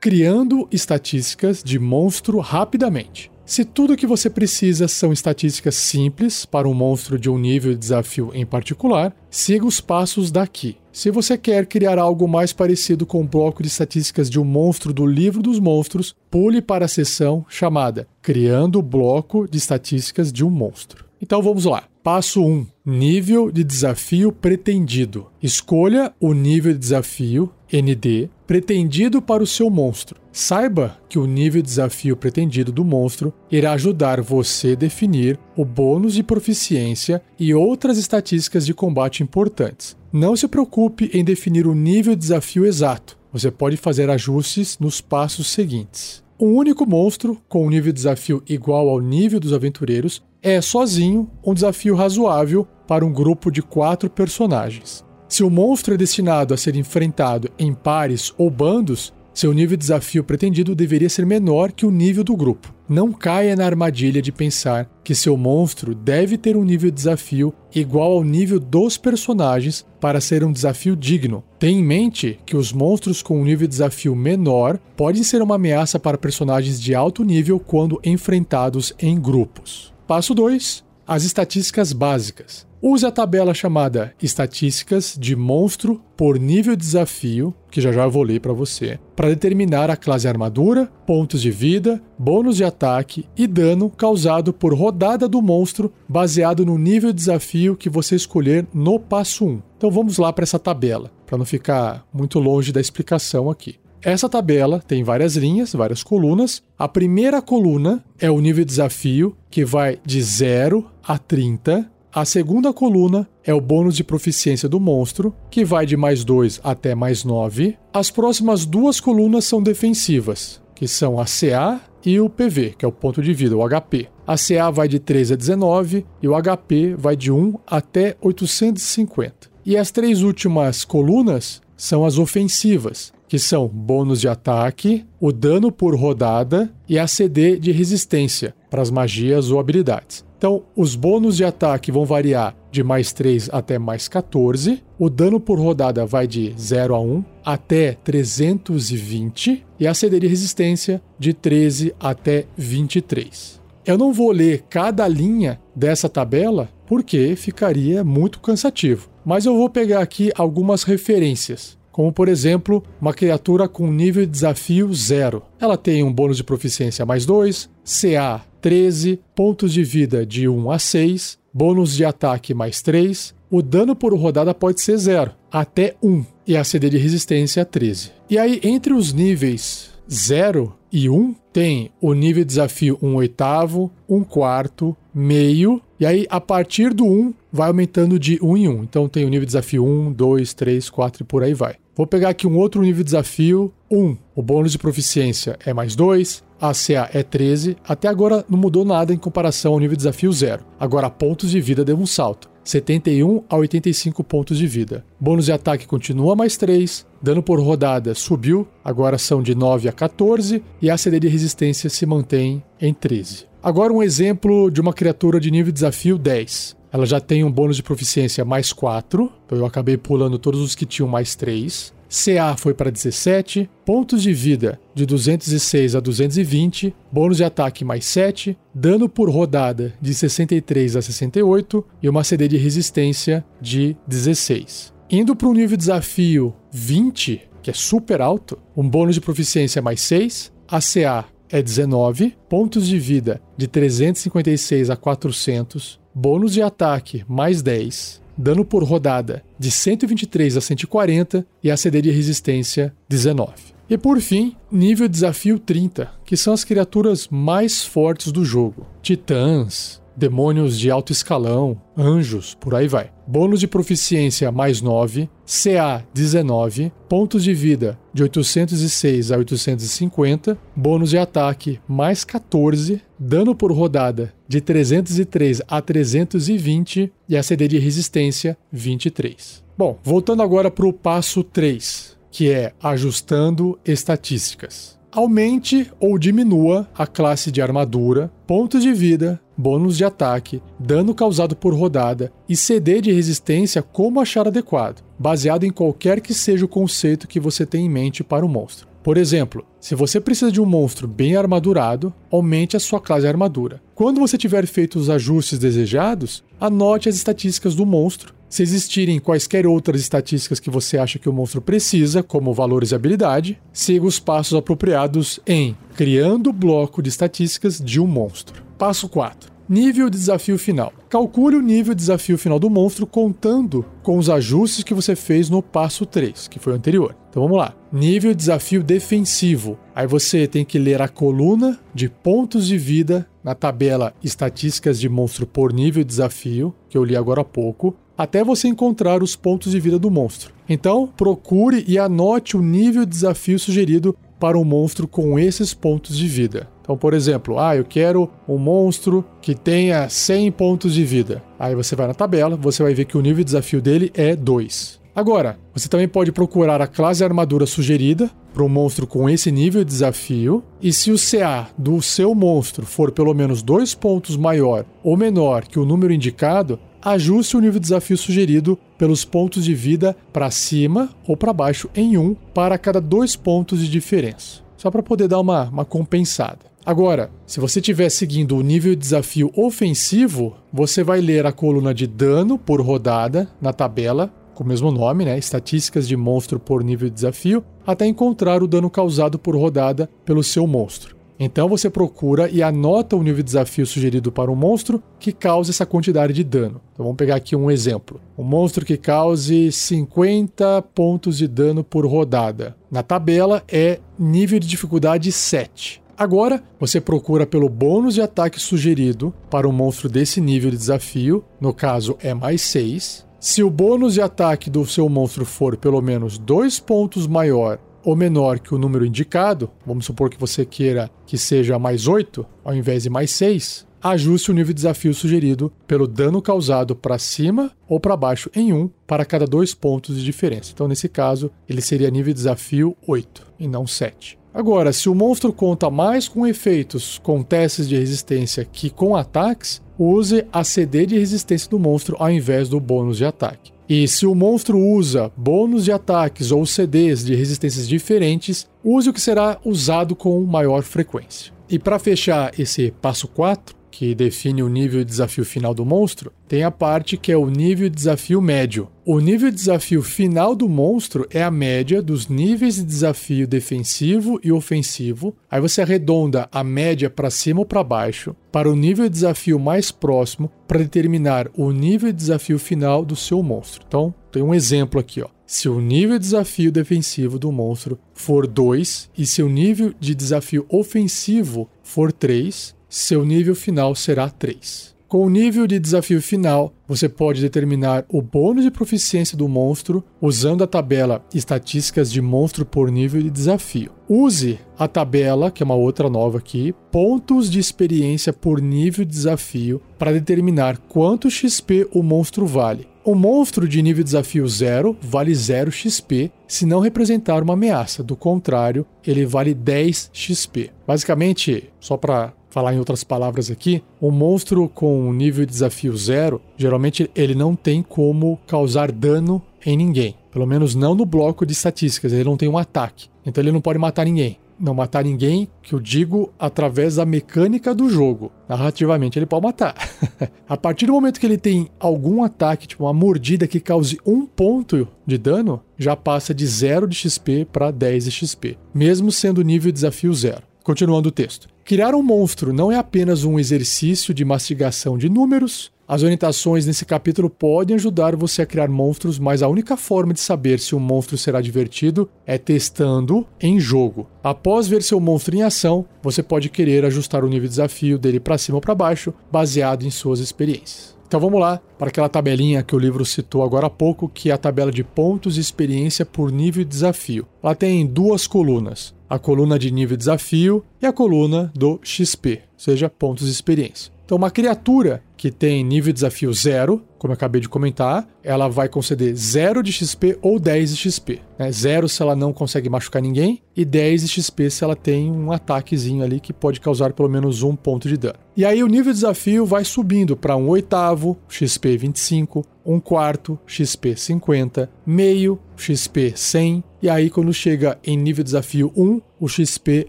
Criando 0.00 0.68
estatísticas 0.70 1.62
de 1.62 1.78
monstro 1.78 2.38
rapidamente. 2.38 3.33
Se 3.46 3.62
tudo 3.62 3.96
que 3.96 4.06
você 4.06 4.30
precisa 4.30 4.88
são 4.88 5.12
estatísticas 5.12 5.74
simples 5.74 6.46
para 6.46 6.66
um 6.66 6.72
monstro 6.72 7.18
de 7.18 7.28
um 7.28 7.38
nível 7.38 7.72
de 7.72 7.78
desafio 7.78 8.30
em 8.32 8.46
particular, 8.46 9.14
siga 9.30 9.66
os 9.66 9.82
passos 9.82 10.30
daqui. 10.30 10.78
Se 10.90 11.10
você 11.10 11.36
quer 11.36 11.66
criar 11.66 11.98
algo 11.98 12.26
mais 12.26 12.54
parecido 12.54 13.04
com 13.04 13.20
o 13.20 13.28
bloco 13.28 13.62
de 13.62 13.68
estatísticas 13.68 14.30
de 14.30 14.40
um 14.40 14.44
monstro 14.44 14.94
do 14.94 15.04
livro 15.04 15.42
dos 15.42 15.60
monstros, 15.60 16.16
pule 16.30 16.62
para 16.62 16.86
a 16.86 16.88
seção 16.88 17.44
chamada 17.48 18.08
Criando 18.22 18.78
o 18.78 18.82
bloco 18.82 19.46
de 19.46 19.58
estatísticas 19.58 20.32
de 20.32 20.42
um 20.42 20.50
monstro. 20.50 21.04
Então 21.20 21.42
vamos 21.42 21.66
lá. 21.66 21.84
Passo 22.02 22.42
1: 22.42 22.66
Nível 22.84 23.50
de 23.50 23.64
desafio 23.64 24.30
pretendido. 24.30 25.26
Escolha 25.42 26.14
o 26.20 26.32
nível 26.32 26.72
de 26.72 26.78
desafio 26.78 27.50
ND 27.74 28.30
pretendido 28.46 29.20
para 29.20 29.42
o 29.42 29.46
seu 29.46 29.68
monstro. 29.68 30.20
Saiba 30.30 30.96
que 31.08 31.18
o 31.18 31.26
nível 31.26 31.60
de 31.60 31.68
desafio 31.68 32.16
pretendido 32.16 32.70
do 32.70 32.84
monstro 32.84 33.32
irá 33.50 33.72
ajudar 33.72 34.20
você 34.20 34.72
a 34.72 34.76
definir 34.76 35.38
o 35.56 35.64
bônus 35.64 36.14
de 36.14 36.22
proficiência 36.22 37.22
e 37.38 37.54
outras 37.54 37.98
estatísticas 37.98 38.64
de 38.64 38.74
combate 38.74 39.22
importantes. 39.22 39.96
Não 40.12 40.36
se 40.36 40.46
preocupe 40.46 41.10
em 41.12 41.24
definir 41.24 41.66
o 41.66 41.74
nível 41.74 42.14
de 42.14 42.20
desafio 42.20 42.64
exato. 42.64 43.18
Você 43.32 43.50
pode 43.50 43.76
fazer 43.76 44.08
ajustes 44.10 44.78
nos 44.78 45.00
passos 45.00 45.48
seguintes. 45.48 46.22
Um 46.38 46.54
único 46.54 46.86
monstro 46.86 47.40
com 47.48 47.66
um 47.66 47.70
nível 47.70 47.92
de 47.92 47.96
desafio 47.96 48.42
igual 48.48 48.88
ao 48.88 49.00
nível 49.00 49.40
dos 49.40 49.52
aventureiros 49.52 50.22
é 50.42 50.60
sozinho 50.60 51.30
um 51.44 51.54
desafio 51.54 51.94
razoável 51.96 52.66
para 52.86 53.04
um 53.04 53.12
grupo 53.12 53.50
de 53.50 53.62
quatro 53.62 54.10
personagens. 54.10 55.04
Se 55.28 55.42
o 55.42 55.50
monstro 55.50 55.94
é 55.94 55.96
destinado 55.96 56.54
a 56.54 56.56
ser 56.56 56.76
enfrentado 56.76 57.50
em 57.58 57.72
pares 57.72 58.32
ou 58.36 58.50
bandos, 58.50 59.12
seu 59.34 59.52
nível 59.52 59.76
de 59.76 59.80
desafio 59.80 60.22
pretendido 60.22 60.76
deveria 60.76 61.08
ser 61.08 61.26
menor 61.26 61.72
que 61.72 61.84
o 61.84 61.90
nível 61.90 62.22
do 62.22 62.36
grupo. 62.36 62.72
Não 62.88 63.12
caia 63.12 63.56
na 63.56 63.64
armadilha 63.64 64.22
de 64.22 64.30
pensar 64.30 64.88
que 65.02 65.14
seu 65.14 65.36
monstro 65.36 65.92
deve 65.92 66.38
ter 66.38 66.56
um 66.56 66.62
nível 66.62 66.88
de 66.88 66.94
desafio 66.94 67.52
igual 67.74 68.12
ao 68.12 68.22
nível 68.22 68.60
dos 68.60 68.96
personagens 68.96 69.84
para 70.00 70.20
ser 70.20 70.44
um 70.44 70.52
desafio 70.52 70.94
digno. 70.94 71.42
Tenha 71.58 71.80
em 71.80 71.82
mente 71.82 72.38
que 72.46 72.56
os 72.56 72.72
monstros 72.72 73.22
com 73.22 73.40
um 73.40 73.44
nível 73.44 73.66
de 73.66 73.72
desafio 73.72 74.14
menor 74.14 74.78
podem 74.96 75.24
ser 75.24 75.42
uma 75.42 75.56
ameaça 75.56 75.98
para 75.98 76.16
personagens 76.16 76.80
de 76.80 76.94
alto 76.94 77.24
nível 77.24 77.58
quando 77.58 78.00
enfrentados 78.04 78.94
em 79.00 79.20
grupos. 79.20 79.92
Passo 80.06 80.32
2: 80.32 80.84
As 81.06 81.24
estatísticas 81.24 81.92
básicas. 81.92 82.66
Use 82.86 83.06
a 83.06 83.10
tabela 83.10 83.54
chamada 83.54 84.12
Estatísticas 84.22 85.16
de 85.18 85.34
Monstro 85.34 86.02
por 86.14 86.38
nível 86.38 86.76
de 86.76 86.82
desafio, 86.82 87.54
que 87.70 87.80
já 87.80 87.90
já 87.90 88.04
eu 88.04 88.10
vou 88.10 88.22
ler 88.22 88.42
para 88.42 88.52
você, 88.52 88.98
para 89.16 89.30
determinar 89.30 89.88
a 89.88 89.96
classe 89.96 90.28
armadura, 90.28 90.92
pontos 91.06 91.40
de 91.40 91.50
vida, 91.50 91.98
bônus 92.18 92.58
de 92.58 92.64
ataque 92.64 93.24
e 93.34 93.46
dano 93.46 93.88
causado 93.88 94.52
por 94.52 94.74
rodada 94.74 95.26
do 95.26 95.40
monstro 95.40 95.90
baseado 96.06 96.66
no 96.66 96.76
nível 96.76 97.10
de 97.10 97.16
desafio 97.16 97.74
que 97.74 97.88
você 97.88 98.16
escolher 98.16 98.66
no 98.74 99.00
passo 99.00 99.46
1. 99.46 99.62
Então 99.78 99.90
vamos 99.90 100.18
lá 100.18 100.30
para 100.30 100.42
essa 100.42 100.58
tabela, 100.58 101.10
para 101.24 101.38
não 101.38 101.46
ficar 101.46 102.06
muito 102.12 102.38
longe 102.38 102.70
da 102.70 102.82
explicação 102.82 103.48
aqui. 103.48 103.76
Essa 104.02 104.28
tabela 104.28 104.82
tem 104.86 105.02
várias 105.02 105.34
linhas, 105.34 105.72
várias 105.72 106.02
colunas. 106.02 106.62
A 106.78 106.86
primeira 106.86 107.40
coluna 107.40 108.04
é 108.18 108.30
o 108.30 108.38
nível 108.38 108.62
de 108.62 108.68
desafio, 108.68 109.34
que 109.48 109.64
vai 109.64 109.98
de 110.04 110.20
0 110.20 110.84
a 111.02 111.16
30. 111.16 111.93
A 112.14 112.24
segunda 112.24 112.72
coluna 112.72 113.28
é 113.42 113.52
o 113.52 113.60
bônus 113.60 113.96
de 113.96 114.04
proficiência 114.04 114.68
do 114.68 114.78
monstro, 114.78 115.34
que 115.50 115.64
vai 115.64 115.84
de 115.84 115.96
mais 115.96 116.22
2 116.22 116.60
até 116.62 116.94
mais 116.94 117.24
9. 117.24 117.76
As 117.92 118.08
próximas 118.08 118.64
duas 118.64 119.00
colunas 119.00 119.46
são 119.46 119.60
defensivas, 119.60 120.62
que 120.76 120.86
são 120.86 121.18
a 121.18 121.24
CA 121.24 121.80
e 122.06 122.20
o 122.20 122.30
PV, 122.30 122.76
que 122.78 122.84
é 122.84 122.88
o 122.88 122.92
ponto 122.92 123.20
de 123.20 123.34
vida, 123.34 123.56
o 123.56 123.68
HP. 123.68 124.06
A 124.24 124.36
CA 124.38 124.70
vai 124.70 124.86
de 124.86 125.00
13 125.00 125.32
a 125.32 125.36
19 125.36 126.06
e 126.22 126.28
o 126.28 126.40
HP 126.40 126.94
vai 126.96 127.16
de 127.16 127.32
1 127.32 127.54
até 127.66 128.16
850. 128.22 129.50
E 129.66 129.76
as 129.76 129.90
três 129.90 130.22
últimas 130.22 130.84
colunas 130.84 131.60
são 131.76 132.04
as 132.04 132.16
ofensivas, 132.16 133.12
que 133.26 133.40
são 133.40 133.66
bônus 133.66 134.20
de 134.20 134.28
ataque, 134.28 135.04
o 135.18 135.32
dano 135.32 135.72
por 135.72 135.96
rodada 135.96 136.72
e 136.88 136.96
a 136.96 137.08
CD 137.08 137.58
de 137.58 137.72
resistência 137.72 138.54
para 138.70 138.80
as 138.80 138.90
magias 138.92 139.50
ou 139.50 139.58
habilidades. 139.58 140.24
Então, 140.44 140.62
os 140.76 140.94
bônus 140.94 141.38
de 141.38 141.44
ataque 141.44 141.90
vão 141.90 142.04
variar 142.04 142.54
de 142.70 142.84
mais 142.84 143.14
3 143.14 143.48
até 143.50 143.78
mais 143.78 144.08
14. 144.08 144.82
O 144.98 145.08
dano 145.08 145.40
por 145.40 145.58
rodada 145.58 146.04
vai 146.04 146.26
de 146.26 146.54
0 146.58 146.94
a 146.94 147.00
1 147.00 147.24
até 147.42 147.96
320. 148.04 149.64
E 149.80 149.86
a 149.86 149.94
CD 149.94 150.20
de 150.20 150.26
resistência 150.26 151.00
de 151.18 151.32
13 151.32 151.94
até 151.98 152.44
23. 152.58 153.58
Eu 153.86 153.96
não 153.96 154.12
vou 154.12 154.30
ler 154.32 154.66
cada 154.68 155.08
linha 155.08 155.58
dessa 155.74 156.10
tabela 156.10 156.68
porque 156.86 157.34
ficaria 157.36 158.04
muito 158.04 158.38
cansativo. 158.38 159.08
Mas 159.24 159.46
eu 159.46 159.56
vou 159.56 159.70
pegar 159.70 160.00
aqui 160.00 160.30
algumas 160.36 160.82
referências 160.82 161.78
como 161.94 162.12
por 162.12 162.28
exemplo 162.28 162.82
uma 163.00 163.14
criatura 163.14 163.68
com 163.68 163.86
nível 163.86 164.26
de 164.26 164.32
desafio 164.32 164.92
zero. 164.92 165.44
Ela 165.60 165.76
tem 165.76 166.02
um 166.02 166.12
bônus 166.12 166.36
de 166.36 166.42
proficiência 166.42 167.06
mais 167.06 167.24
2, 167.24 167.70
CA 167.84 168.44
13, 168.60 169.20
pontos 169.32 169.72
de 169.72 169.84
vida 169.84 170.26
de 170.26 170.48
1 170.48 170.72
a 170.72 170.78
6, 170.80 171.38
bônus 171.52 171.94
de 171.94 172.04
ataque 172.04 172.52
mais 172.52 172.82
3. 172.82 173.32
O 173.48 173.62
dano 173.62 173.94
por 173.94 174.12
rodada 174.12 174.52
pode 174.52 174.80
ser 174.80 174.96
zero, 174.96 175.30
até 175.52 175.94
1, 176.02 176.24
e 176.48 176.56
a 176.56 176.64
CD 176.64 176.90
de 176.90 176.98
resistência 176.98 177.64
13. 177.64 178.10
E 178.28 178.38
aí, 178.38 178.58
entre 178.64 178.92
os 178.92 179.12
níveis 179.12 179.90
0 180.10 180.74
e 180.90 181.08
1, 181.08 181.32
tem 181.52 181.92
o 182.00 182.12
nível 182.12 182.42
de 182.42 182.48
desafio 182.48 182.98
1 183.00 183.14
oitavo, 183.14 183.92
1 184.08 184.24
quarto, 184.24 184.96
meio, 185.14 185.80
e 186.00 186.04
aí 186.04 186.26
a 186.28 186.40
partir 186.40 186.92
do 186.92 187.04
1 187.04 187.32
vai 187.52 187.68
aumentando 187.68 188.18
de 188.18 188.36
1 188.42 188.56
em 188.56 188.68
1. 188.68 188.82
Então 188.82 189.08
tem 189.08 189.24
o 189.24 189.28
nível 189.28 189.46
de 189.46 189.52
desafio 189.52 189.86
1, 189.86 190.12
2, 190.12 190.54
3, 190.54 190.90
4 190.90 191.22
e 191.22 191.24
por 191.24 191.44
aí 191.44 191.54
vai. 191.54 191.76
Vou 191.96 192.06
pegar 192.06 192.30
aqui 192.30 192.46
um 192.46 192.56
outro 192.56 192.82
nível 192.82 193.04
de 193.04 193.10
desafio. 193.10 193.72
1. 193.88 194.16
O 194.34 194.42
bônus 194.42 194.72
de 194.72 194.78
proficiência 194.78 195.56
é 195.64 195.72
mais 195.72 195.94
2. 195.94 196.42
A 196.60 196.72
CA 196.72 197.08
é 197.12 197.22
13. 197.22 197.76
Até 197.86 198.08
agora 198.08 198.44
não 198.48 198.58
mudou 198.58 198.84
nada 198.84 199.14
em 199.14 199.16
comparação 199.16 199.74
ao 199.74 199.78
nível 199.78 199.96
de 199.96 199.98
desafio 199.98 200.32
0. 200.32 200.64
Agora 200.78 201.08
pontos 201.08 201.50
de 201.50 201.60
vida 201.60 201.84
deu 201.84 201.96
um 201.96 202.06
salto. 202.06 202.50
71 202.64 203.44
a 203.48 203.56
85 203.56 204.24
pontos 204.24 204.58
de 204.58 204.66
vida. 204.66 205.04
Bônus 205.20 205.44
de 205.44 205.52
ataque 205.52 205.86
continua 205.86 206.34
mais 206.34 206.56
3. 206.56 207.06
Dano 207.22 207.42
por 207.42 207.60
rodada 207.60 208.14
subiu, 208.14 208.66
agora 208.82 209.18
são 209.18 209.42
de 209.42 209.54
9 209.54 209.88
a 209.88 209.92
14. 209.92 210.64
E 210.82 210.90
a 210.90 210.96
CD 210.96 211.20
de 211.20 211.28
resistência 211.28 211.88
se 211.88 212.04
mantém 212.06 212.62
em 212.80 212.92
13. 212.92 213.46
Agora 213.62 213.92
um 213.92 214.02
exemplo 214.02 214.70
de 214.70 214.80
uma 214.80 214.92
criatura 214.92 215.38
de 215.38 215.50
nível 215.50 215.70
de 215.70 215.74
desafio 215.74 216.18
10. 216.18 216.76
Ela 216.94 217.06
já 217.06 217.18
tem 217.18 217.42
um 217.42 217.50
bônus 217.50 217.74
de 217.74 217.82
proficiência 217.82 218.44
mais 218.44 218.72
4, 218.72 219.28
então 219.44 219.58
eu 219.58 219.66
acabei 219.66 219.96
pulando 219.96 220.38
todos 220.38 220.60
os 220.60 220.76
que 220.76 220.86
tinham 220.86 221.08
mais 221.08 221.34
3. 221.34 221.92
CA 222.08 222.56
foi 222.56 222.72
para 222.72 222.88
17, 222.88 223.68
pontos 223.84 224.22
de 224.22 224.32
vida 224.32 224.78
de 224.94 225.04
206 225.04 225.96
a 225.96 225.98
220, 225.98 226.94
bônus 227.10 227.38
de 227.38 227.42
ataque 227.42 227.84
mais 227.84 228.04
7, 228.04 228.56
dano 228.72 229.08
por 229.08 229.28
rodada 229.28 229.92
de 230.00 230.14
63 230.14 230.94
a 230.94 231.02
68 231.02 231.84
e 232.00 232.08
uma 232.08 232.22
CD 232.22 232.46
de 232.46 232.56
resistência 232.56 233.44
de 233.60 233.96
16. 234.06 234.94
Indo 235.10 235.34
para 235.34 235.48
o 235.48 235.52
nível 235.52 235.76
desafio 235.76 236.54
20, 236.70 237.42
que 237.60 237.72
é 237.72 237.74
super 237.74 238.20
alto, 238.20 238.56
um 238.76 238.88
bônus 238.88 239.16
de 239.16 239.20
proficiência 239.20 239.82
mais 239.82 240.00
6, 240.00 240.52
a 240.68 240.78
CA 240.78 241.24
é 241.50 241.60
19, 241.60 242.36
pontos 242.48 242.86
de 242.86 243.00
vida 243.00 243.42
de 243.56 243.66
356 243.66 244.90
a 244.90 244.96
400, 244.96 246.03
bônus 246.14 246.52
de 246.52 246.62
ataque 246.62 247.24
mais 247.28 247.62
10, 247.62 248.22
dano 248.36 248.64
por 248.64 248.84
rodada 248.84 249.42
de 249.58 249.70
123 249.70 250.56
a 250.56 250.60
140 250.60 251.46
e 251.62 251.70
a 251.70 251.76
de 252.02 252.10
resistência 252.10 252.94
19. 253.08 253.52
E 253.88 253.98
por 253.98 254.20
fim, 254.20 254.56
nível 254.70 255.08
desafio 255.08 255.58
30, 255.58 256.10
que 256.24 256.36
são 256.36 256.54
as 256.54 256.64
criaturas 256.64 257.28
mais 257.28 257.84
fortes 257.84 258.32
do 258.32 258.44
jogo: 258.44 258.86
titãs, 259.02 260.00
demônios 260.16 260.78
de 260.78 260.90
alto 260.90 261.12
escalão, 261.12 261.80
anjos, 261.96 262.54
por 262.54 262.74
aí 262.74 262.88
vai. 262.88 263.10
Bônus 263.26 263.60
de 263.60 263.66
proficiência 263.66 264.52
mais 264.52 264.80
9, 264.80 265.28
CA 265.46 266.04
19, 266.12 266.92
pontos 267.08 267.42
de 267.42 267.54
vida 267.54 267.98
de 268.12 268.22
806 268.22 269.32
a 269.32 269.38
850, 269.38 270.58
bônus 270.76 271.10
de 271.10 271.18
ataque 271.18 271.80
mais 271.88 272.24
14, 272.24 273.00
dano 273.18 273.54
por 273.54 273.72
rodada 273.72 274.32
de 274.46 274.60
303 274.60 275.62
a 275.66 275.80
320 275.80 277.12
e 277.28 277.36
a 277.36 277.42
CD 277.42 277.68
de 277.68 277.78
resistência 277.78 278.56
23. 278.70 279.64
Bom, 279.76 279.98
voltando 280.02 280.42
agora 280.42 280.70
para 280.70 280.86
o 280.86 280.92
passo 280.92 281.42
3, 281.42 282.16
que 282.30 282.50
é 282.50 282.72
ajustando 282.80 283.78
estatísticas. 283.84 284.93
Aumente 285.14 285.88
ou 286.00 286.18
diminua 286.18 286.88
a 286.92 287.06
classe 287.06 287.52
de 287.52 287.62
armadura, 287.62 288.32
pontos 288.48 288.82
de 288.82 288.92
vida, 288.92 289.40
bônus 289.56 289.96
de 289.96 290.04
ataque, 290.04 290.60
dano 290.76 291.14
causado 291.14 291.54
por 291.54 291.72
rodada 291.72 292.32
e 292.48 292.56
CD 292.56 293.00
de 293.00 293.12
resistência 293.12 293.80
como 293.80 294.20
achar 294.20 294.48
adequado, 294.48 295.04
baseado 295.16 295.62
em 295.62 295.70
qualquer 295.70 296.20
que 296.20 296.34
seja 296.34 296.64
o 296.64 296.68
conceito 296.68 297.28
que 297.28 297.38
você 297.38 297.64
tem 297.64 297.86
em 297.86 297.88
mente 297.88 298.24
para 298.24 298.44
o 298.44 298.48
monstro. 298.48 298.88
Por 299.04 299.16
exemplo, 299.16 299.64
se 299.78 299.94
você 299.94 300.18
precisa 300.18 300.50
de 300.50 300.60
um 300.60 300.66
monstro 300.66 301.06
bem 301.06 301.36
armadurado, 301.36 302.12
aumente 302.28 302.76
a 302.76 302.80
sua 302.80 302.98
classe 302.98 303.28
armadura. 303.28 303.80
Quando 303.94 304.18
você 304.18 304.36
tiver 304.36 304.66
feito 304.66 304.98
os 304.98 305.08
ajustes 305.08 305.60
desejados, 305.60 306.42
anote 306.60 307.08
as 307.08 307.14
estatísticas 307.14 307.76
do 307.76 307.86
monstro. 307.86 308.34
Se 308.54 308.62
existirem 308.62 309.18
quaisquer 309.18 309.66
outras 309.66 310.00
estatísticas 310.00 310.60
que 310.60 310.70
você 310.70 310.96
acha 310.96 311.18
que 311.18 311.28
o 311.28 311.32
monstro 311.32 311.60
precisa, 311.60 312.22
como 312.22 312.54
valores 312.54 312.92
e 312.92 312.94
habilidade, 312.94 313.60
siga 313.72 314.06
os 314.06 314.20
passos 314.20 314.56
apropriados 314.56 315.40
em 315.44 315.76
Criando 315.96 316.50
o 316.50 316.52
bloco 316.52 317.02
de 317.02 317.08
estatísticas 317.08 317.80
de 317.80 318.00
um 318.00 318.06
monstro. 318.06 318.62
Passo 318.78 319.08
4. 319.08 319.52
Nível 319.68 320.08
de 320.08 320.16
desafio 320.16 320.56
final. 320.56 320.92
Calcule 321.08 321.56
o 321.56 321.60
nível 321.60 321.94
de 321.94 321.98
desafio 321.98 322.38
final 322.38 322.60
do 322.60 322.70
monstro 322.70 323.08
contando 323.08 323.84
com 324.04 324.18
os 324.18 324.30
ajustes 324.30 324.84
que 324.84 324.94
você 324.94 325.16
fez 325.16 325.50
no 325.50 325.60
passo 325.60 326.06
3, 326.06 326.46
que 326.46 326.60
foi 326.60 326.74
o 326.74 326.76
anterior. 326.76 327.16
Então 327.30 327.42
vamos 327.42 327.58
lá. 327.58 327.74
Nível 327.92 328.30
de 328.30 328.36
desafio 328.36 328.84
defensivo. 328.84 329.76
Aí 329.92 330.06
você 330.06 330.46
tem 330.46 330.64
que 330.64 330.78
ler 330.78 331.02
a 331.02 331.08
coluna 331.08 331.80
de 331.92 332.08
pontos 332.08 332.68
de 332.68 332.78
vida 332.78 333.28
na 333.42 333.54
tabela 333.54 334.14
Estatísticas 334.22 335.00
de 335.00 335.08
Monstro 335.08 335.44
por 335.44 335.72
nível 335.72 336.04
de 336.04 336.08
desafio, 336.08 336.72
que 336.88 336.96
eu 336.96 337.04
li 337.04 337.16
agora 337.16 337.40
há 337.40 337.44
pouco, 337.44 337.96
até 338.16 338.44
você 338.44 338.68
encontrar 338.68 339.22
os 339.22 339.36
pontos 339.36 339.72
de 339.72 339.80
vida 339.80 339.98
do 339.98 340.10
monstro. 340.10 340.52
Então, 340.68 341.08
procure 341.16 341.84
e 341.86 341.98
anote 341.98 342.56
o 342.56 342.62
nível 342.62 343.04
de 343.04 343.10
desafio 343.10 343.58
sugerido 343.58 344.16
para 344.38 344.58
um 344.58 344.64
monstro 344.64 345.06
com 345.06 345.38
esses 345.38 345.72
pontos 345.72 346.16
de 346.16 346.26
vida. 346.26 346.68
Então, 346.82 346.98
por 346.98 347.14
exemplo, 347.14 347.58
ah, 347.58 347.74
eu 347.74 347.84
quero 347.84 348.28
um 348.46 348.58
monstro 348.58 349.24
que 349.40 349.54
tenha 349.54 350.08
100 350.08 350.52
pontos 350.52 350.92
de 350.92 351.02
vida. 351.02 351.42
Aí 351.58 351.74
você 351.74 351.96
vai 351.96 352.06
na 352.06 352.14
tabela, 352.14 352.56
você 352.56 352.82
vai 352.82 352.92
ver 352.92 353.06
que 353.06 353.16
o 353.16 353.22
nível 353.22 353.38
de 353.38 353.44
desafio 353.44 353.80
dele 353.80 354.10
é 354.14 354.36
2. 354.36 355.00
Agora, 355.16 355.56
você 355.72 355.88
também 355.88 356.08
pode 356.08 356.32
procurar 356.32 356.82
a 356.82 356.88
classe 356.88 357.22
armadura 357.22 357.66
sugerida 357.66 358.30
para 358.52 358.64
um 358.64 358.68
monstro 358.68 359.06
com 359.06 359.30
esse 359.30 359.50
nível 359.50 359.82
de 359.84 359.90
desafio, 359.90 360.62
e 360.82 360.92
se 360.92 361.10
o 361.12 361.16
CA 361.16 361.68
do 361.78 362.02
seu 362.02 362.34
monstro 362.34 362.84
for 362.84 363.12
pelo 363.12 363.32
menos 363.32 363.62
dois 363.62 363.94
pontos 363.94 364.36
maior 364.36 364.84
ou 365.02 365.16
menor 365.16 365.66
que 365.66 365.78
o 365.78 365.84
número 365.84 366.12
indicado, 366.12 366.78
ajuste 367.04 367.56
o 367.56 367.60
nível 367.60 367.78
de 367.78 367.80
desafio 367.80 368.16
sugerido 368.16 368.78
pelos 368.96 369.24
pontos 369.24 369.64
de 369.64 369.74
vida 369.74 370.16
para 370.32 370.50
cima 370.50 371.10
ou 371.28 371.36
para 371.36 371.52
baixo 371.52 371.90
em 371.94 372.16
1 372.16 372.20
um 372.20 372.34
para 372.34 372.78
cada 372.78 373.00
dois 373.00 373.36
pontos 373.36 373.80
de 373.80 373.90
diferença, 373.90 374.62
só 374.76 374.90
para 374.90 375.02
poder 375.02 375.28
dar 375.28 375.40
uma, 375.40 375.68
uma 375.68 375.84
compensada. 375.84 376.72
Agora, 376.86 377.30
se 377.46 377.60
você 377.60 377.80
estiver 377.80 378.10
seguindo 378.10 378.56
o 378.56 378.62
nível 378.62 378.94
de 378.94 379.00
desafio 379.00 379.50
ofensivo, 379.54 380.56
você 380.72 381.02
vai 381.02 381.20
ler 381.20 381.46
a 381.46 381.52
coluna 381.52 381.94
de 381.94 382.06
dano 382.06 382.58
por 382.58 382.80
rodada 382.80 383.48
na 383.60 383.72
tabela, 383.72 384.32
com 384.54 384.64
o 384.64 384.66
mesmo 384.66 384.90
nome, 384.90 385.24
né? 385.24 385.38
Estatísticas 385.38 386.06
de 386.06 386.16
monstro 386.16 386.60
por 386.60 386.84
nível 386.84 387.08
de 387.08 387.14
desafio, 387.14 387.64
até 387.86 388.06
encontrar 388.06 388.62
o 388.62 388.68
dano 388.68 388.90
causado 388.90 389.38
por 389.38 389.56
rodada 389.56 390.08
pelo 390.24 390.42
seu 390.42 390.66
monstro. 390.66 391.13
Então 391.38 391.68
você 391.68 391.90
procura 391.90 392.48
e 392.48 392.62
anota 392.62 393.16
o 393.16 393.22
nível 393.22 393.38
de 393.38 393.44
desafio 393.44 393.86
sugerido 393.86 394.30
para 394.30 394.50
um 394.50 394.54
monstro 394.54 395.02
que 395.18 395.32
cause 395.32 395.70
essa 395.70 395.84
quantidade 395.84 396.32
de 396.32 396.44
dano. 396.44 396.80
Então 396.92 397.04
vamos 397.04 397.16
pegar 397.16 397.36
aqui 397.36 397.56
um 397.56 397.70
exemplo. 397.70 398.20
Um 398.38 398.44
monstro 398.44 398.84
que 398.84 398.96
cause 398.96 399.72
50 399.72 400.82
pontos 400.94 401.38
de 401.38 401.48
dano 401.48 401.82
por 401.82 402.06
rodada. 402.06 402.76
Na 402.90 403.02
tabela 403.02 403.64
é 403.66 403.98
nível 404.18 404.60
de 404.60 404.68
dificuldade 404.68 405.32
7. 405.32 406.02
Agora, 406.16 406.62
você 406.78 407.00
procura 407.00 407.44
pelo 407.44 407.68
bônus 407.68 408.14
de 408.14 408.22
ataque 408.22 408.60
sugerido 408.60 409.34
para 409.50 409.68
um 409.68 409.72
monstro 409.72 410.08
desse 410.08 410.40
nível 410.40 410.70
de 410.70 410.76
desafio, 410.76 411.44
no 411.60 411.74
caso 411.74 412.16
é 412.22 412.32
mais 412.32 412.62
6. 412.62 413.26
Se 413.40 413.64
o 413.64 413.68
bônus 413.68 414.14
de 414.14 414.22
ataque 414.22 414.70
do 414.70 414.86
seu 414.86 415.08
monstro 415.08 415.44
for 415.44 415.76
pelo 415.76 416.00
menos 416.00 416.38
2 416.38 416.78
pontos 416.78 417.26
maior 417.26 417.80
ou 418.04 418.14
menor 418.14 418.58
que 418.58 418.74
o 418.74 418.78
número 418.78 419.06
indicado, 419.06 419.70
vamos 419.86 420.04
supor 420.04 420.28
que 420.30 420.38
você 420.38 420.64
queira 420.64 421.10
que 421.26 421.38
seja 421.38 421.78
mais 421.78 422.06
8 422.06 422.46
ao 422.64 422.74
invés 422.74 423.04
de 423.04 423.10
mais 423.10 423.30
6, 423.30 423.86
ajuste 424.02 424.50
o 424.50 424.54
nível 424.54 424.74
de 424.74 424.74
desafio 424.74 425.14
sugerido 425.14 425.72
pelo 425.86 426.06
dano 426.06 426.42
causado 426.42 426.94
para 426.94 427.18
cima 427.18 427.72
ou 427.88 427.98
para 427.98 428.16
baixo 428.16 428.50
em 428.54 428.72
1 428.72 428.90
para 429.06 429.24
cada 429.24 429.46
dois 429.46 429.72
pontos 429.72 430.16
de 430.16 430.24
diferença. 430.24 430.70
Então, 430.74 430.86
nesse 430.86 431.08
caso, 431.08 431.50
ele 431.66 431.80
seria 431.80 432.10
nível 432.10 432.32
de 432.32 432.38
desafio 432.38 432.94
8 433.06 433.54
e 433.58 433.66
não 433.66 433.86
7. 433.86 434.38
Agora, 434.52 434.92
se 434.92 435.08
o 435.08 435.14
monstro 435.14 435.52
conta 435.52 435.90
mais 435.90 436.28
com 436.28 436.46
efeitos 436.46 437.18
com 437.18 437.42
testes 437.42 437.88
de 437.88 437.96
resistência 437.96 438.64
que 438.64 438.88
com 438.88 439.16
ataques, 439.16 439.82
use 439.98 440.46
a 440.52 440.62
CD 440.62 441.06
de 441.06 441.18
resistência 441.18 441.68
do 441.68 441.78
monstro 441.78 442.14
ao 442.20 442.30
invés 442.30 442.68
do 442.68 442.78
bônus 442.78 443.16
de 443.16 443.24
ataque. 443.24 443.73
E 443.88 444.08
se 444.08 444.26
o 444.26 444.34
monstro 444.34 444.78
usa 444.78 445.30
bônus 445.36 445.84
de 445.84 445.92
ataques 445.92 446.50
ou 446.50 446.64
CDs 446.64 447.24
de 447.24 447.34
resistências 447.34 447.86
diferentes, 447.86 448.66
use 448.82 449.10
o 449.10 449.12
que 449.12 449.20
será 449.20 449.58
usado 449.64 450.16
com 450.16 450.42
maior 450.44 450.82
frequência. 450.82 451.52
E 451.68 451.78
para 451.78 451.98
fechar 451.98 452.52
esse 452.58 452.90
passo 453.02 453.28
4, 453.28 453.74
que 453.94 454.12
define 454.12 454.60
o 454.60 454.68
nível 454.68 455.04
de 455.04 455.10
desafio 455.10 455.44
final 455.44 455.72
do 455.72 455.84
monstro, 455.84 456.32
tem 456.48 456.64
a 456.64 456.70
parte 456.70 457.16
que 457.16 457.30
é 457.30 457.36
o 457.36 457.48
nível 457.48 457.88
de 457.88 457.94
desafio 457.94 458.42
médio. 458.42 458.88
O 459.04 459.20
nível 459.20 459.50
de 459.50 459.56
desafio 459.56 460.02
final 460.02 460.56
do 460.56 460.68
monstro 460.68 461.28
é 461.30 461.44
a 461.44 461.50
média 461.50 462.02
dos 462.02 462.26
níveis 462.26 462.74
de 462.74 462.82
desafio 462.82 463.46
defensivo 463.46 464.40
e 464.42 464.50
ofensivo. 464.50 465.36
Aí 465.48 465.60
você 465.60 465.80
arredonda 465.80 466.48
a 466.50 466.64
média 466.64 467.08
para 467.08 467.30
cima 467.30 467.60
ou 467.60 467.66
para 467.66 467.84
baixo 467.84 468.34
para 468.50 468.68
o 468.68 468.74
nível 468.74 469.04
de 469.04 469.14
desafio 469.14 469.60
mais 469.60 469.92
próximo 469.92 470.50
para 470.66 470.78
determinar 470.78 471.48
o 471.56 471.70
nível 471.70 472.10
de 472.10 472.18
desafio 472.18 472.58
final 472.58 473.04
do 473.04 473.14
seu 473.14 473.44
monstro. 473.44 473.84
Então, 473.86 474.12
tem 474.32 474.42
um 474.42 474.52
exemplo 474.52 474.98
aqui, 474.98 475.22
ó. 475.22 475.28
Se 475.46 475.68
o 475.68 475.80
nível 475.80 476.18
de 476.18 476.24
desafio 476.24 476.72
defensivo 476.72 477.38
do 477.38 477.52
monstro 477.52 477.96
for 478.12 478.46
2 478.46 479.10
e 479.16 479.24
seu 479.24 479.48
nível 479.48 479.94
de 480.00 480.14
desafio 480.14 480.66
ofensivo 480.68 481.68
for 481.82 482.10
3, 482.10 482.74
seu 482.94 483.24
nível 483.24 483.56
final 483.56 483.92
será 483.96 484.30
3. 484.30 484.94
Com 485.08 485.26
o 485.26 485.28
nível 485.28 485.66
de 485.66 485.80
desafio 485.80 486.22
final, 486.22 486.72
você 486.86 487.08
pode 487.08 487.40
determinar 487.40 488.04
o 488.08 488.22
bônus 488.22 488.62
de 488.62 488.70
proficiência 488.70 489.36
do 489.36 489.48
monstro 489.48 490.04
usando 490.20 490.62
a 490.62 490.66
tabela 490.66 491.24
Estatísticas 491.34 492.10
de 492.10 492.22
Monstro 492.22 492.64
por 492.64 492.92
nível 492.92 493.20
de 493.20 493.30
desafio. 493.30 493.90
Use 494.08 494.60
a 494.78 494.86
tabela, 494.86 495.50
que 495.50 495.60
é 495.60 495.66
uma 495.66 495.74
outra 495.74 496.08
nova 496.08 496.38
aqui, 496.38 496.72
Pontos 496.92 497.50
de 497.50 497.58
experiência 497.58 498.32
por 498.32 498.60
nível 498.60 499.04
de 499.04 499.10
desafio, 499.10 499.82
para 499.98 500.12
determinar 500.12 500.78
quanto 500.78 501.28
XP 501.28 501.88
o 501.92 502.00
monstro 502.00 502.46
vale. 502.46 502.86
O 503.04 503.16
monstro 503.16 503.66
de 503.68 503.82
nível 503.82 504.04
de 504.04 504.10
desafio 504.10 504.46
0 504.46 504.96
vale 505.02 505.34
0 505.34 505.70
XP 505.70 506.30
se 506.46 506.64
não 506.64 506.80
representar 506.80 507.42
uma 507.42 507.54
ameaça, 507.54 508.02
do 508.04 508.16
contrário, 508.16 508.86
ele 509.04 509.26
vale 509.26 509.52
10 509.52 510.10
XP. 510.12 510.70
Basicamente, 510.86 511.70
só 511.80 511.96
para 511.96 512.32
falar 512.54 512.72
em 512.72 512.78
outras 512.78 513.02
palavras 513.02 513.50
aqui, 513.50 513.82
um 514.00 514.12
monstro 514.12 514.68
com 514.68 515.12
nível 515.12 515.44
de 515.44 515.50
desafio 515.50 515.96
zero, 515.96 516.40
geralmente 516.56 517.10
ele 517.12 517.34
não 517.34 517.56
tem 517.56 517.82
como 517.82 518.38
causar 518.46 518.92
dano 518.92 519.42
em 519.66 519.76
ninguém. 519.76 520.14
Pelo 520.30 520.46
menos 520.46 520.72
não 520.72 520.94
no 520.94 521.04
bloco 521.04 521.44
de 521.44 521.52
estatísticas, 521.52 522.12
ele 522.12 522.22
não 522.22 522.36
tem 522.36 522.48
um 522.48 522.56
ataque. 522.56 523.08
Então 523.26 523.42
ele 523.42 523.50
não 523.50 523.60
pode 523.60 523.76
matar 523.80 524.04
ninguém. 524.04 524.38
Não 524.56 524.72
matar 524.72 525.02
ninguém, 525.02 525.48
que 525.64 525.72
eu 525.72 525.80
digo 525.80 526.32
através 526.38 526.94
da 526.94 527.04
mecânica 527.04 527.74
do 527.74 527.90
jogo. 527.90 528.30
Narrativamente 528.48 529.18
ele 529.18 529.26
pode 529.26 529.44
matar. 529.44 529.74
a 530.48 530.56
partir 530.56 530.86
do 530.86 530.92
momento 530.92 531.18
que 531.18 531.26
ele 531.26 531.36
tem 531.36 531.68
algum 531.80 532.22
ataque, 532.22 532.68
tipo 532.68 532.84
uma 532.84 532.92
mordida 532.92 533.48
que 533.48 533.58
cause 533.58 533.98
um 534.06 534.24
ponto 534.26 534.86
de 535.04 535.18
dano, 535.18 535.60
já 535.76 535.96
passa 535.96 536.32
de 536.32 536.46
0 536.46 536.86
de 536.86 536.94
XP 536.94 537.48
para 537.52 537.72
10 537.72 538.04
de 538.04 538.10
XP, 538.12 538.56
mesmo 538.72 539.10
sendo 539.10 539.42
nível 539.42 539.72
de 539.72 539.74
desafio 539.74 540.14
zero. 540.14 540.42
Continuando 540.62 541.08
o 541.08 541.12
texto. 541.12 541.53
Criar 541.64 541.94
um 541.94 542.02
monstro 542.02 542.52
não 542.52 542.70
é 542.70 542.76
apenas 542.76 543.24
um 543.24 543.38
exercício 543.38 544.12
de 544.12 544.22
mastigação 544.22 544.98
de 544.98 545.08
números. 545.08 545.72
As 545.88 546.02
orientações 546.02 546.66
nesse 546.66 546.84
capítulo 546.84 547.30
podem 547.30 547.74
ajudar 547.74 548.14
você 548.14 548.42
a 548.42 548.46
criar 548.46 548.68
monstros, 548.68 549.18
mas 549.18 549.42
a 549.42 549.48
única 549.48 549.74
forma 549.74 550.12
de 550.12 550.20
saber 550.20 550.60
se 550.60 550.74
um 550.74 550.78
monstro 550.78 551.16
será 551.16 551.40
divertido 551.40 552.06
é 552.26 552.36
testando 552.36 553.26
em 553.40 553.58
jogo. 553.58 554.06
Após 554.22 554.68
ver 554.68 554.82
seu 554.82 555.00
monstro 555.00 555.36
em 555.36 555.42
ação, 555.42 555.86
você 556.02 556.22
pode 556.22 556.50
querer 556.50 556.84
ajustar 556.84 557.24
o 557.24 557.28
nível 557.28 557.48
de 557.48 557.54
desafio 557.54 557.98
dele 557.98 558.20
para 558.20 558.36
cima 558.36 558.58
ou 558.58 558.60
para 558.60 558.74
baixo, 558.74 559.14
baseado 559.32 559.86
em 559.86 559.90
suas 559.90 560.20
experiências. 560.20 560.93
Então 561.06 561.20
vamos 561.20 561.40
lá 561.40 561.60
para 561.78 561.88
aquela 561.88 562.08
tabelinha 562.08 562.62
que 562.62 562.74
o 562.74 562.78
livro 562.78 563.04
citou 563.04 563.42
agora 563.42 563.66
há 563.66 563.70
pouco, 563.70 564.08
que 564.08 564.30
é 564.30 564.32
a 564.32 564.38
tabela 564.38 564.72
de 564.72 564.82
pontos 564.82 565.34
de 565.34 565.40
experiência 565.40 566.04
por 566.04 566.32
nível 566.32 566.64
de 566.64 566.70
desafio. 566.70 567.26
Ela 567.42 567.54
tem 567.54 567.86
duas 567.86 568.26
colunas 568.26 568.94
a 569.14 569.18
coluna 569.18 569.58
de 569.58 569.70
nível 569.70 569.96
desafio 569.96 570.64
e 570.82 570.86
a 570.86 570.92
coluna 570.92 571.52
do 571.54 571.78
XP, 571.84 572.42
ou 572.52 572.58
seja, 572.58 572.90
pontos 572.90 573.26
de 573.26 573.32
experiência. 573.32 573.92
Então, 574.04 574.18
uma 574.18 574.30
criatura 574.30 575.02
que 575.16 575.30
tem 575.30 575.62
nível 575.62 575.92
de 575.92 575.98
desafio 575.98 576.32
0, 576.32 576.82
como 577.04 577.12
eu 577.12 577.16
acabei 577.16 577.38
de 577.38 577.50
comentar, 577.50 578.08
ela 578.22 578.48
vai 578.48 578.66
conceder 578.66 579.14
0 579.14 579.62
de 579.62 579.70
XP 579.70 580.16
ou 580.22 580.40
10 580.40 580.74
de 580.74 580.90
XP. 580.90 581.20
Né? 581.38 581.52
0 581.52 581.86
se 581.86 582.00
ela 582.00 582.16
não 582.16 582.32
consegue 582.32 582.70
machucar 582.70 583.02
ninguém, 583.02 583.42
e 583.54 583.62
10 583.62 584.04
de 584.04 584.08
XP 584.08 584.48
se 584.48 584.64
ela 584.64 584.74
tem 584.74 585.12
um 585.12 585.30
ataquezinho 585.30 586.02
ali 586.02 586.18
que 586.18 586.32
pode 586.32 586.62
causar 586.62 586.94
pelo 586.94 587.10
menos 587.10 587.42
um 587.42 587.54
ponto 587.54 587.90
de 587.90 587.98
dano. 587.98 588.14
E 588.34 588.42
aí 588.42 588.64
o 588.64 588.66
nível 588.66 588.90
de 588.90 589.00
desafio 589.00 589.44
vai 589.44 589.66
subindo 589.66 590.16
para 590.16 590.34
um 590.34 590.48
oitavo, 590.48 591.14
XP 591.28 591.76
25, 591.76 592.42
um 592.64 592.80
quarto, 592.80 593.38
XP 593.46 593.94
50, 593.94 594.70
meio, 594.86 595.38
XP 595.58 596.14
100, 596.16 596.64
e 596.80 596.88
aí 596.88 597.10
quando 597.10 597.34
chega 597.34 597.78
em 597.84 597.98
nível 597.98 598.24
de 598.24 598.28
desafio 598.28 598.72
1, 598.74 599.02
o 599.20 599.28
XP 599.28 599.88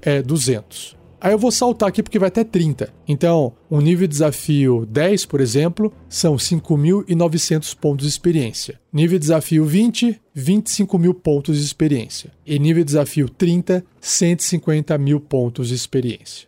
é 0.02 0.22
200. 0.22 0.95
Aí 1.26 1.32
eu 1.32 1.40
vou 1.40 1.52
saltar 1.52 1.90
aqui 1.90 2.04
porque 2.04 2.20
vai 2.20 2.28
até 2.28 2.44
30. 2.44 2.94
Então, 3.08 3.54
um 3.72 3.82
nível 3.82 4.06
de 4.06 4.12
desafio 4.12 4.86
10, 4.86 5.26
por 5.26 5.42
exemplo, 5.42 5.92
são 6.08 6.36
5.900 6.36 7.76
pontos 7.76 8.06
de 8.06 8.12
experiência. 8.12 8.80
Nível 8.94 9.18
de 9.18 9.24
desafio 9.24 9.66
20, 9.66 10.22
25 10.36 11.00
mil 11.00 11.16
pontos 11.16 11.58
de 11.58 11.64
experiência. 11.64 12.32
E 12.46 12.60
nível 12.60 12.84
de 12.84 12.90
desafio 12.90 13.28
30, 13.28 13.84
150 14.00 14.96
mil 15.00 15.20
pontos 15.20 15.70
de 15.70 15.74
experiência. 15.74 16.48